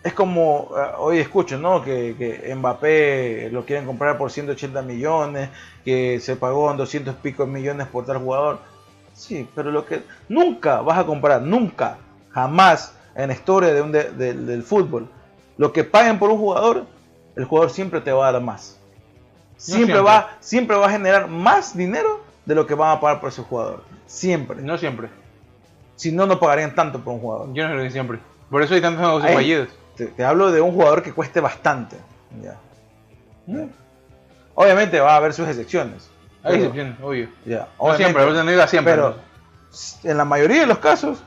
es 0.04 0.14
como 0.14 0.70
eh, 0.78 0.92
hoy 1.00 1.18
escucho, 1.18 1.58
¿no? 1.58 1.84
Que, 1.84 2.16
que, 2.16 2.54
Mbappé 2.54 3.50
lo 3.52 3.66
quieren 3.66 3.88
comprar 3.88 4.18
por 4.20 4.32
180 4.32 4.84
millones, 4.84 5.50
que 5.84 6.20
se 6.20 6.36
pagó 6.36 6.70
en 6.70 6.78
200 6.78 7.16
pico 7.16 7.48
millones 7.48 7.88
por 7.88 8.06
tal 8.06 8.20
jugador. 8.20 8.60
Sí, 9.20 9.46
pero 9.54 9.70
lo 9.70 9.86
que 9.86 10.02
nunca 10.30 10.80
vas 10.80 10.98
a 10.98 11.06
comprar, 11.06 11.42
nunca, 11.42 11.98
jamás 12.32 12.96
en 13.16 13.28
la 13.28 13.34
historia 13.34 13.74
de 13.74 13.82
un 13.82 13.92
del 13.92 14.64
fútbol, 14.64 15.10
lo 15.58 15.74
que 15.74 15.84
paguen 15.84 16.18
por 16.18 16.30
un 16.30 16.38
jugador, 16.38 16.86
el 17.36 17.44
jugador 17.44 17.70
siempre 17.70 18.00
te 18.00 18.14
va 18.14 18.30
a 18.30 18.32
dar 18.32 18.42
más. 18.42 18.80
Siempre, 19.58 20.00
Va, 20.00 20.38
siempre 20.40 20.78
va 20.78 20.88
a 20.88 20.90
generar 20.90 21.28
más 21.28 21.76
dinero 21.76 22.22
de 22.46 22.56
lo 22.56 22.66
que 22.66 22.76
van 22.76 22.96
a 22.96 23.02
pagar 23.02 23.20
por 23.20 23.28
ese 23.28 23.42
jugador. 23.42 23.84
Siempre. 24.08 24.62
No 24.62 24.78
siempre. 24.78 25.10
Si 25.98 26.14
no, 26.14 26.26
no 26.26 26.40
pagarían 26.40 26.74
tanto 26.74 27.02
por 27.02 27.16
un 27.16 27.20
jugador. 27.20 27.54
Yo 27.54 27.68
no 27.68 27.74
lo 27.74 27.82
digo 27.82 27.92
siempre. 27.92 28.20
Por 28.50 28.64
eso 28.64 28.74
hay 28.74 28.80
tantos 28.80 29.02
negocios 29.02 29.34
fallidos. 29.34 29.68
Te, 29.98 30.24
hablo 30.24 30.50
de 30.50 30.62
un 30.62 30.72
jugador 30.72 31.04
que 31.04 31.12
cueste 31.12 31.42
bastante. 31.42 31.98
Ya. 32.42 32.58
Mm. 33.48 33.68
Obviamente 34.56 34.98
va 35.02 35.16
a 35.16 35.18
haber 35.18 35.34
sus 35.34 35.46
excepciones. 35.50 36.10
Hay 36.50 36.56
excepciones, 36.56 36.96
obvio. 37.02 37.30
Ya. 37.46 37.68
No 37.80 37.96
siempre, 37.96 38.26
no 38.26 38.44
diga 38.44 38.68
siempre. 38.68 38.94
Pero 38.94 39.16
en 40.04 40.18
la 40.18 40.26
mayoría 40.26 40.62
de 40.62 40.68
los 40.68 40.80
casos, 40.80 41.24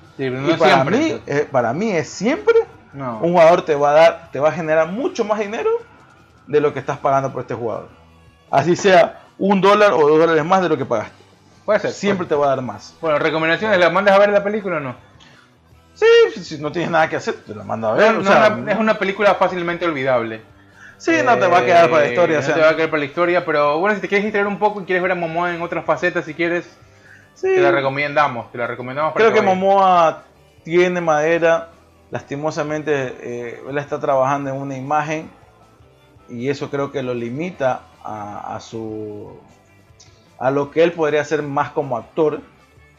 para, 0.59 0.85
mí, 0.85 1.21
eh, 1.27 1.49
para 1.51 1.73
mí 1.73 1.93
es 1.93 2.09
siempre, 2.09 2.55
un 2.95 3.33
jugador 3.33 3.65
te 3.65 3.75
va 3.75 3.91
a 3.91 3.95
dar, 3.95 4.29
te 4.33 4.41
va 4.41 4.51
a 4.51 4.53
generar 4.53 4.89
mucho 4.89 5.25
más 5.25 5.39
dinero 5.39 5.71
de 6.47 6.61
lo 6.61 6.73
que 6.73 6.81
estás 6.81 6.99
pagando 6.99 7.33
por 7.33 7.43
este 7.43 7.55
jugador. 7.55 7.89
Así 8.51 8.77
sea 8.77 9.23
un 9.39 9.61
dólar 9.61 9.93
o 9.93 10.09
dos 10.09 10.19
dólares 10.19 10.45
más 10.45 10.63
de 10.63 10.69
lo 10.69 10.77
que 10.77 10.85
pagaste. 10.85 11.15
Puede 11.65 11.81
ser. 11.81 11.93
Siempre 11.93 12.27
te 12.27 12.35
va 12.35 12.47
a 12.47 12.49
dar 12.51 12.63
más. 12.63 12.95
Bueno, 13.01 13.19
recomendaciones, 13.19 13.79
¿la 13.79 13.89
mandas 13.91 14.15
a 14.15 14.19
ver 14.19 14.31
la 14.31 14.43
película 14.43 14.77
o 14.77 14.81
no? 14.81 14.97
Sí, 15.95 16.43
si 16.43 16.59
no 16.59 16.73
tienes 16.73 16.91
nada 16.91 17.09
que 17.09 17.17
hacer, 17.17 17.35
te 17.47 17.55
la 17.55 17.65
mando 17.65 17.89
a 17.89 17.95
ver. 17.95 18.17
es 18.69 18.79
una 18.79 18.99
película 18.99 19.35
fácilmente 19.37 19.85
olvidable. 19.85 20.43
Sí, 21.03 21.11
no 21.25 21.37
te 21.37 21.49
va 21.49 21.59
a 21.59 21.65
quedar 21.65 21.91
para 21.91 22.05
la 22.05 22.09
historia. 22.11 22.41
No 22.41 22.55
te 22.55 22.61
va 22.61 22.71
a 22.71 22.77
quedar 22.77 22.91
para 22.91 23.01
la 23.01 23.07
historia, 23.07 23.45
pero 23.45 23.81
bueno, 23.81 23.97
si 23.97 24.01
te 24.01 24.07
quieres 24.07 24.25
distraer 24.25 24.47
un 24.47 24.61
poco 24.61 24.81
y 24.81 24.85
quieres 24.85 25.03
ver 25.03 25.11
a 25.11 25.17
Momoa 25.17 25.53
en 25.53 25.61
otras 25.61 25.85
facetas, 25.85 26.25
si 26.25 26.33
quieres, 26.33 26.79
te 27.41 27.61
la 27.61 27.73
recomendamos. 27.73 28.53
Te 28.53 28.59
la 28.59 28.69
recomendamos 28.69 29.13
Creo 29.15 29.33
que, 29.33 29.43
Momoa 29.43 30.23
tiene 30.63 31.01
madera. 31.01 31.71
Lastimosamente, 32.13 33.17
eh, 33.21 33.63
él 33.69 33.79
está 33.79 33.99
trabajando 33.99 34.51
en 34.51 34.57
una 34.57 34.77
imagen 34.77 35.29
y 36.29 36.49
eso 36.49 36.71
creo 36.71 36.93
que 36.93 37.03
lo 37.03 37.15
limita 37.15 37.83
a, 38.05 38.59
su 38.61 39.41
a 40.39 40.51
lo 40.51 40.71
que 40.71 40.83
él 40.83 40.93
podría 40.93 41.21
hacer 41.21 41.43
más 41.43 41.71
como 41.71 41.97
actor 41.97 42.41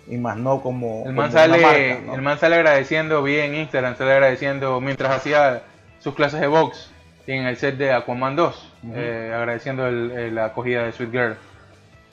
y 0.07 0.17
más 0.17 0.37
no 0.37 0.61
como 0.61 1.03
el 1.05 1.13
man 1.13 1.31
sale 1.31 1.91
el 2.13 2.21
man 2.21 2.39
sale 2.39 2.55
agradeciendo 2.55 3.21
bien 3.23 3.53
en 3.53 3.61
Instagram 3.61 3.97
sale 3.97 4.13
agradeciendo 4.13 4.79
mientras 4.79 5.11
hacía 5.11 5.63
sus 5.99 6.13
clases 6.13 6.39
de 6.39 6.47
box 6.47 6.92
en 7.27 7.45
el 7.45 7.57
set 7.57 7.77
de 7.77 7.93
Aquaman 7.93 8.35
2 8.35 8.71
eh, 8.93 9.31
agradeciendo 9.33 9.89
la 9.89 10.45
acogida 10.45 10.83
de 10.83 10.91
Sweet 10.91 11.11
Girl. 11.11 11.35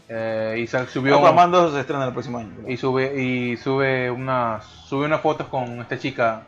Eh, 0.09 0.57
y 0.59 0.67
subió 0.67 1.19
Aquaman 1.19 1.51
2 1.51 1.75
se 1.75 1.81
estrena 1.81 2.07
el 2.07 2.13
próximo 2.13 2.39
año 2.39 2.51
y 2.67 2.77
sube 2.77 3.23
y 3.23 3.57
sube 3.57 4.11
unas 4.11 4.65
sube 4.65 5.07
unas 5.07 5.21
fotos 5.21 5.47
con 5.49 5.81
esta 5.81 5.99
chica. 5.99 6.43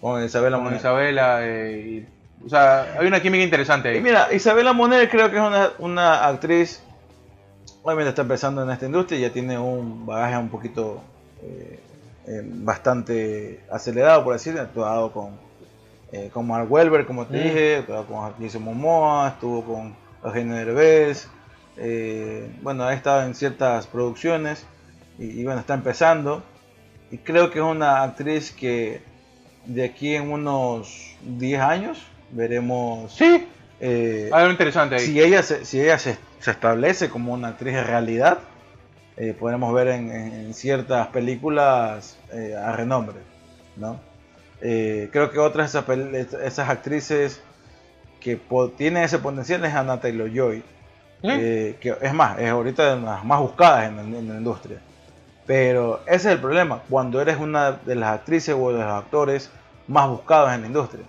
Con 0.00 0.24
Isabela 0.24 0.58
con 0.58 0.74
Isabela 0.74 1.38
eh, 1.42 2.06
o 2.44 2.48
sea, 2.48 2.96
hay 2.98 3.06
una 3.06 3.20
química 3.20 3.44
interesante 3.44 3.88
ahí. 3.88 4.00
mira, 4.00 4.32
Isabela 4.32 4.72
Moner 4.72 5.08
creo 5.08 5.30
que 5.30 5.36
es 5.36 5.42
una, 5.42 5.70
una 5.78 6.26
actriz, 6.26 6.82
obviamente 7.82 8.10
está 8.10 8.22
empezando 8.22 8.62
en 8.62 8.70
esta 8.70 8.86
industria, 8.86 9.20
ya 9.20 9.30
tiene 9.30 9.58
un 9.58 10.06
bagaje 10.06 10.36
un 10.36 10.48
poquito 10.48 11.02
eh, 11.42 11.78
eh, 12.26 12.42
bastante 12.44 13.60
acelerado, 13.70 14.24
por 14.24 14.34
ha 14.34 14.62
actuado 14.62 15.12
con, 15.12 15.30
eh, 16.12 16.30
con 16.32 16.46
Mark 16.46 16.70
Welber, 16.70 17.06
como 17.06 17.26
te 17.26 17.38
mm. 17.38 17.42
dije, 17.42 17.84
con 17.86 18.34
Jason 18.40 18.62
Momoa, 18.62 19.28
estuvo 19.28 19.64
con 19.64 19.96
Eugenio 20.22 20.54
Derbez, 20.54 21.28
bueno, 22.62 22.84
ha 22.84 22.94
estado 22.94 23.22
en 23.24 23.34
ciertas 23.34 23.86
producciones 23.86 24.66
y, 25.18 25.40
y 25.40 25.44
bueno, 25.44 25.60
está 25.60 25.74
empezando. 25.74 26.42
Y 27.10 27.18
creo 27.18 27.50
que 27.50 27.58
es 27.58 27.64
una 27.64 28.02
actriz 28.02 28.52
que 28.52 29.02
de 29.66 29.84
aquí 29.84 30.14
en 30.14 30.30
unos 30.30 31.14
10 31.22 31.60
años 31.60 32.02
veremos. 32.30 33.12
Sí. 33.14 33.46
Eh, 33.80 34.30
algo 34.32 34.50
interesante 34.50 34.96
ahí. 34.96 35.06
Si 35.06 35.20
ella, 35.20 35.42
se, 35.42 35.64
si 35.64 35.80
ella 35.80 35.98
se, 35.98 36.16
establece 36.40 37.08
como 37.08 37.32
una 37.32 37.48
actriz 37.48 37.74
de 37.74 37.84
realidad, 37.84 38.38
eh, 39.16 39.34
podremos 39.38 39.74
ver 39.74 39.88
en, 39.88 40.54
ciertas 40.54 41.08
películas 41.08 42.18
eh, 42.32 42.54
a 42.56 42.72
renombre. 42.72 43.18
¿no? 43.76 44.00
Creo 44.62 45.30
que 45.30 45.38
otras 45.38 45.74
esas, 45.74 45.88
esas 45.88 46.68
actrices 46.68 47.42
que 48.20 48.40
tienen 48.76 49.02
ese 49.02 49.18
potencial 49.18 49.64
es 49.64 49.74
Anna 49.74 50.00
Taylor 50.00 50.30
Joy. 50.32 50.62
que 51.22 51.96
es 52.00 52.14
más, 52.14 52.38
es 52.38 52.48
ahorita 52.48 52.94
de 52.94 53.02
las 53.02 53.24
más 53.24 53.40
buscadas 53.40 53.88
en, 53.88 53.98
en, 53.98 54.28
la 54.28 54.34
industria. 54.36 54.78
Pero 55.46 56.00
ese 56.06 56.28
es 56.28 56.34
el 56.34 56.38
problema, 56.38 56.82
cuando 56.88 57.20
eres 57.20 57.36
una 57.38 57.72
de 57.72 57.96
las 57.96 58.10
actrices 58.10 58.54
o 58.58 58.72
de 58.72 58.78
los 58.78 58.92
actores 58.92 59.50
más 59.88 60.08
buscados 60.08 60.52
en 60.52 60.60
la 60.60 60.66
industria 60.68 61.04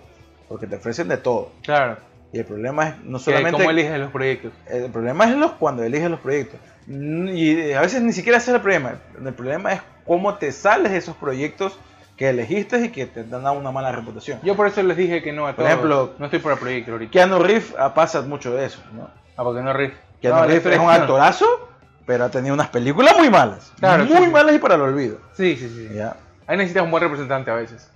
porque 0.48 0.66
te 0.66 0.76
ofrecen 0.76 1.08
de 1.08 1.16
todo. 1.16 1.50
Claro. 1.62 1.96
Y 2.32 2.38
el 2.38 2.44
problema 2.44 2.88
es 2.88 2.98
no 3.04 3.18
solamente... 3.18 3.58
¿Cómo 3.58 3.70
eliges 3.70 3.98
los 3.98 4.10
proyectos? 4.10 4.52
El 4.68 4.90
problema 4.90 5.24
es 5.24 5.36
los, 5.36 5.52
cuando 5.52 5.82
eliges 5.82 6.10
los 6.10 6.20
proyectos. 6.20 6.60
Y 6.86 7.72
a 7.72 7.80
veces 7.80 8.02
ni 8.02 8.12
siquiera 8.12 8.38
ese 8.38 8.50
es 8.50 8.56
el 8.56 8.60
problema. 8.60 9.00
El 9.24 9.34
problema 9.34 9.72
es 9.72 9.80
cómo 10.06 10.34
te 10.34 10.52
sales 10.52 10.92
de 10.92 10.98
esos 10.98 11.16
proyectos 11.16 11.78
que 12.16 12.30
elegiste 12.30 12.78
y 12.80 12.88
que 12.90 13.06
te 13.06 13.24
dan 13.24 13.46
una 13.56 13.72
mala 13.72 13.92
reputación. 13.92 14.38
Yo 14.42 14.54
por 14.54 14.66
eso 14.66 14.82
les 14.82 14.96
dije 14.96 15.22
que 15.22 15.32
no 15.32 15.46
a 15.48 15.54
Por 15.54 15.66
ejemplo, 15.66 16.14
no 16.18 16.26
estoy 16.26 16.38
por 16.38 16.52
el 16.52 16.58
proyecto 16.58 16.92
ahorita. 16.92 17.10
Keanu 17.10 17.40
Reeves 17.40 17.74
ah, 17.78 17.92
pasa 17.92 18.22
mucho 18.22 18.54
de 18.54 18.66
eso, 18.66 18.80
¿no? 18.92 19.10
Ah, 19.36 19.42
porque 19.42 19.62
no 19.62 19.72
Reeves. 19.72 19.96
Keanu 20.20 20.44
Reeves 20.44 20.66
es 20.66 20.78
un 20.78 20.90
actorazo, 20.90 21.68
pero 22.06 22.24
ha 22.24 22.30
tenido 22.30 22.54
unas 22.54 22.68
películas 22.68 23.16
muy 23.16 23.30
malas. 23.30 23.72
Claro, 23.80 24.04
muy 24.04 24.28
malas 24.28 24.54
y 24.54 24.58
para 24.58 24.76
el 24.76 24.82
olvido. 24.82 25.18
Sí, 25.36 25.56
sí, 25.56 25.68
sí. 25.68 25.98
Ahí 26.46 26.56
necesitas 26.56 26.84
un 26.84 26.90
buen 26.90 27.02
representante 27.02 27.50
a 27.50 27.54
veces. 27.54 27.90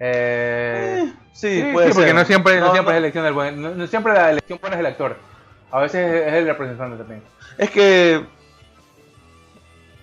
Eh, 0.00 1.04
eh, 1.04 1.12
sí, 1.32 1.70
puede 1.72 1.92
porque 1.92 2.14
no 2.14 2.24
siempre, 2.24 2.60
no, 2.60 2.70
siempre 2.70 2.94
es 2.94 2.98
elección 2.98 3.24
del 3.24 3.32
buen, 3.34 3.78
no, 3.78 3.86
siempre 3.88 4.12
la 4.12 4.30
elección 4.30 4.58
buena 4.60 4.76
es 4.76 4.80
el 4.80 4.86
actor. 4.86 5.16
A 5.70 5.80
veces 5.80 6.26
es 6.26 6.32
el 6.34 6.46
representante 6.46 6.96
también. 6.96 7.22
Es 7.58 7.70
que 7.70 8.24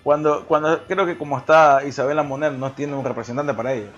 cuando, 0.06 0.45
cuando 0.45 0.84
creo 0.84 1.08
que 1.08 1.18
como 1.18 1.36
está 1.36 1.82
Isabela 1.84 2.22
Moner 2.22 2.51
no 2.51 2.72
tiene 2.74 2.93
un 2.93 3.03
representante 3.03 3.56
para 3.56 3.74
ella. 3.74 3.89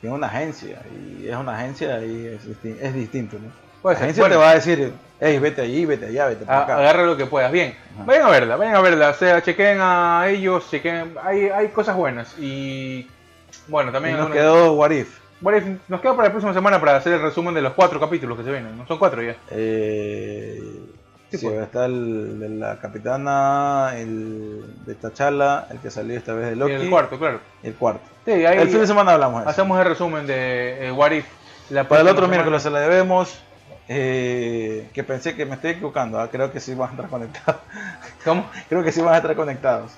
Tiene 0.00 0.16
una 0.16 0.26
agencia 0.26 0.82
y 0.90 1.28
es 1.28 1.36
una 1.36 1.56
agencia 1.56 2.04
y 2.04 2.26
es, 2.26 2.44
es 2.64 2.94
distinto, 2.94 3.36
¿no? 3.38 3.52
la 3.88 3.96
agencia 3.96 4.28
te 4.28 4.34
va 4.34 4.50
a 4.50 4.54
decir, 4.54 4.92
hey, 5.20 5.38
vete 5.38 5.62
allí, 5.62 5.84
vete 5.84 6.06
allá, 6.06 6.26
vete 6.26 6.44
para 6.44 6.64
acá. 6.64 6.78
Agarra 6.78 7.06
lo 7.06 7.16
que 7.16 7.26
puedas. 7.26 7.52
Bien, 7.52 7.76
vayan 8.04 8.26
a 8.26 8.30
verla, 8.30 8.56
vayan 8.56 8.74
a 8.74 8.80
verla. 8.80 9.10
O 9.10 9.14
sea, 9.14 9.42
chequen 9.42 9.78
a 9.80 10.26
ellos, 10.26 10.68
chequen. 10.68 11.14
Hay, 11.22 11.50
hay 11.50 11.68
cosas 11.68 11.94
buenas. 11.94 12.36
Y 12.36 13.08
bueno, 13.68 13.92
también. 13.92 14.16
nos 14.16 14.30
quedó 14.30 14.72
What 14.72 14.90
If. 14.90 15.20
Bueno, 15.40 15.78
nos 15.86 16.00
queda 16.00 16.16
para 16.16 16.28
la 16.28 16.32
próxima 16.32 16.52
semana 16.52 16.80
para 16.80 16.96
hacer 16.96 17.12
el 17.12 17.22
resumen 17.22 17.54
de 17.54 17.62
los 17.62 17.74
cuatro 17.74 18.00
capítulos 18.00 18.36
que 18.38 18.42
se 18.42 18.50
vienen. 18.50 18.76
¿No 18.76 18.88
son 18.88 18.98
cuatro 18.98 19.22
ya? 19.22 19.36
Eh, 19.52 20.60
sí, 21.38 21.46
sí 21.46 21.46
pues. 21.46 21.62
está 21.62 21.86
el 21.86 22.40
de 22.40 22.48
la 22.48 22.78
capitana, 22.78 23.92
el 23.96 24.64
de 24.86 24.94
Tachala, 24.94 25.66
el 25.70 25.78
que 25.78 25.90
salió 25.90 26.16
esta 26.16 26.34
vez 26.34 26.50
de 26.50 26.56
Loki. 26.56 26.72
Y 26.72 26.76
el 26.76 26.90
cuarto, 26.90 27.18
claro. 27.18 27.40
el 27.62 27.74
cuarto. 27.74 28.08
Sí, 28.24 28.32
ahí 28.32 28.58
el 28.58 28.68
fin 28.68 28.80
de 28.80 28.86
semana 28.86 29.12
hablamos 29.12 29.36
de 29.36 29.42
eso. 29.42 29.50
Hacemos 29.50 29.78
el 29.78 29.86
resumen 29.86 30.26
de 30.26 30.88
eh, 30.88 30.92
What 30.92 31.12
If. 31.12 31.26
La 31.70 31.88
para 31.88 32.02
el 32.02 32.08
otro 32.08 32.28
miércoles 32.28 32.62
se 32.62 32.70
la 32.70 32.80
debemos. 32.80 33.40
Eh, 33.86 34.88
que 34.94 35.04
pensé 35.04 35.34
que 35.34 35.44
me 35.44 35.54
estoy 35.54 35.72
equivocando. 35.72 36.18
¿ah? 36.18 36.28
Creo 36.30 36.50
que 36.52 36.60
sí 36.60 36.74
van 36.74 36.88
a 36.88 36.92
estar 36.92 37.08
conectados. 37.08 37.60
¿Cómo? 38.24 38.46
Creo 38.68 38.82
que 38.82 38.92
sí 38.92 39.00
van 39.00 39.14
a 39.14 39.16
estar 39.18 39.34
conectados. 39.36 39.92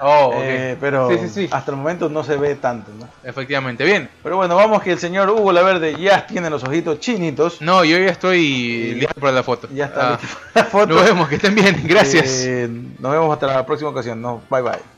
Oh, 0.00 0.32
eh, 0.36 0.76
pero 0.80 1.10
hasta 1.50 1.70
el 1.70 1.76
momento 1.76 2.08
no 2.08 2.24
se 2.24 2.36
ve 2.36 2.56
tanto, 2.56 2.90
¿no? 2.98 3.08
Efectivamente, 3.22 3.84
bien. 3.84 4.10
Pero 4.22 4.36
bueno, 4.36 4.56
vamos 4.56 4.82
que 4.82 4.92
el 4.92 4.98
señor 4.98 5.30
Hugo 5.30 5.52
Laverde 5.52 5.96
ya 6.00 6.26
tiene 6.26 6.50
los 6.50 6.64
ojitos 6.64 6.98
chinitos. 6.98 7.60
No, 7.60 7.84
yo 7.84 7.98
ya 7.98 8.10
estoy 8.10 8.94
listo 8.94 9.20
para 9.20 9.32
la 9.32 9.42
foto. 9.42 9.68
Ya 9.72 9.86
está 9.86 10.14
ah, 10.14 10.20
la 10.54 10.64
foto. 10.64 10.94
Nos 10.94 11.04
vemos, 11.04 11.28
que 11.28 11.36
estén 11.36 11.54
bien, 11.54 11.82
gracias. 11.84 12.44
Eh, 12.44 12.68
nos 12.98 13.12
vemos 13.12 13.32
hasta 13.32 13.46
la 13.46 13.64
próxima 13.64 13.90
ocasión. 13.90 14.20
No, 14.20 14.42
bye 14.50 14.62
bye. 14.62 14.91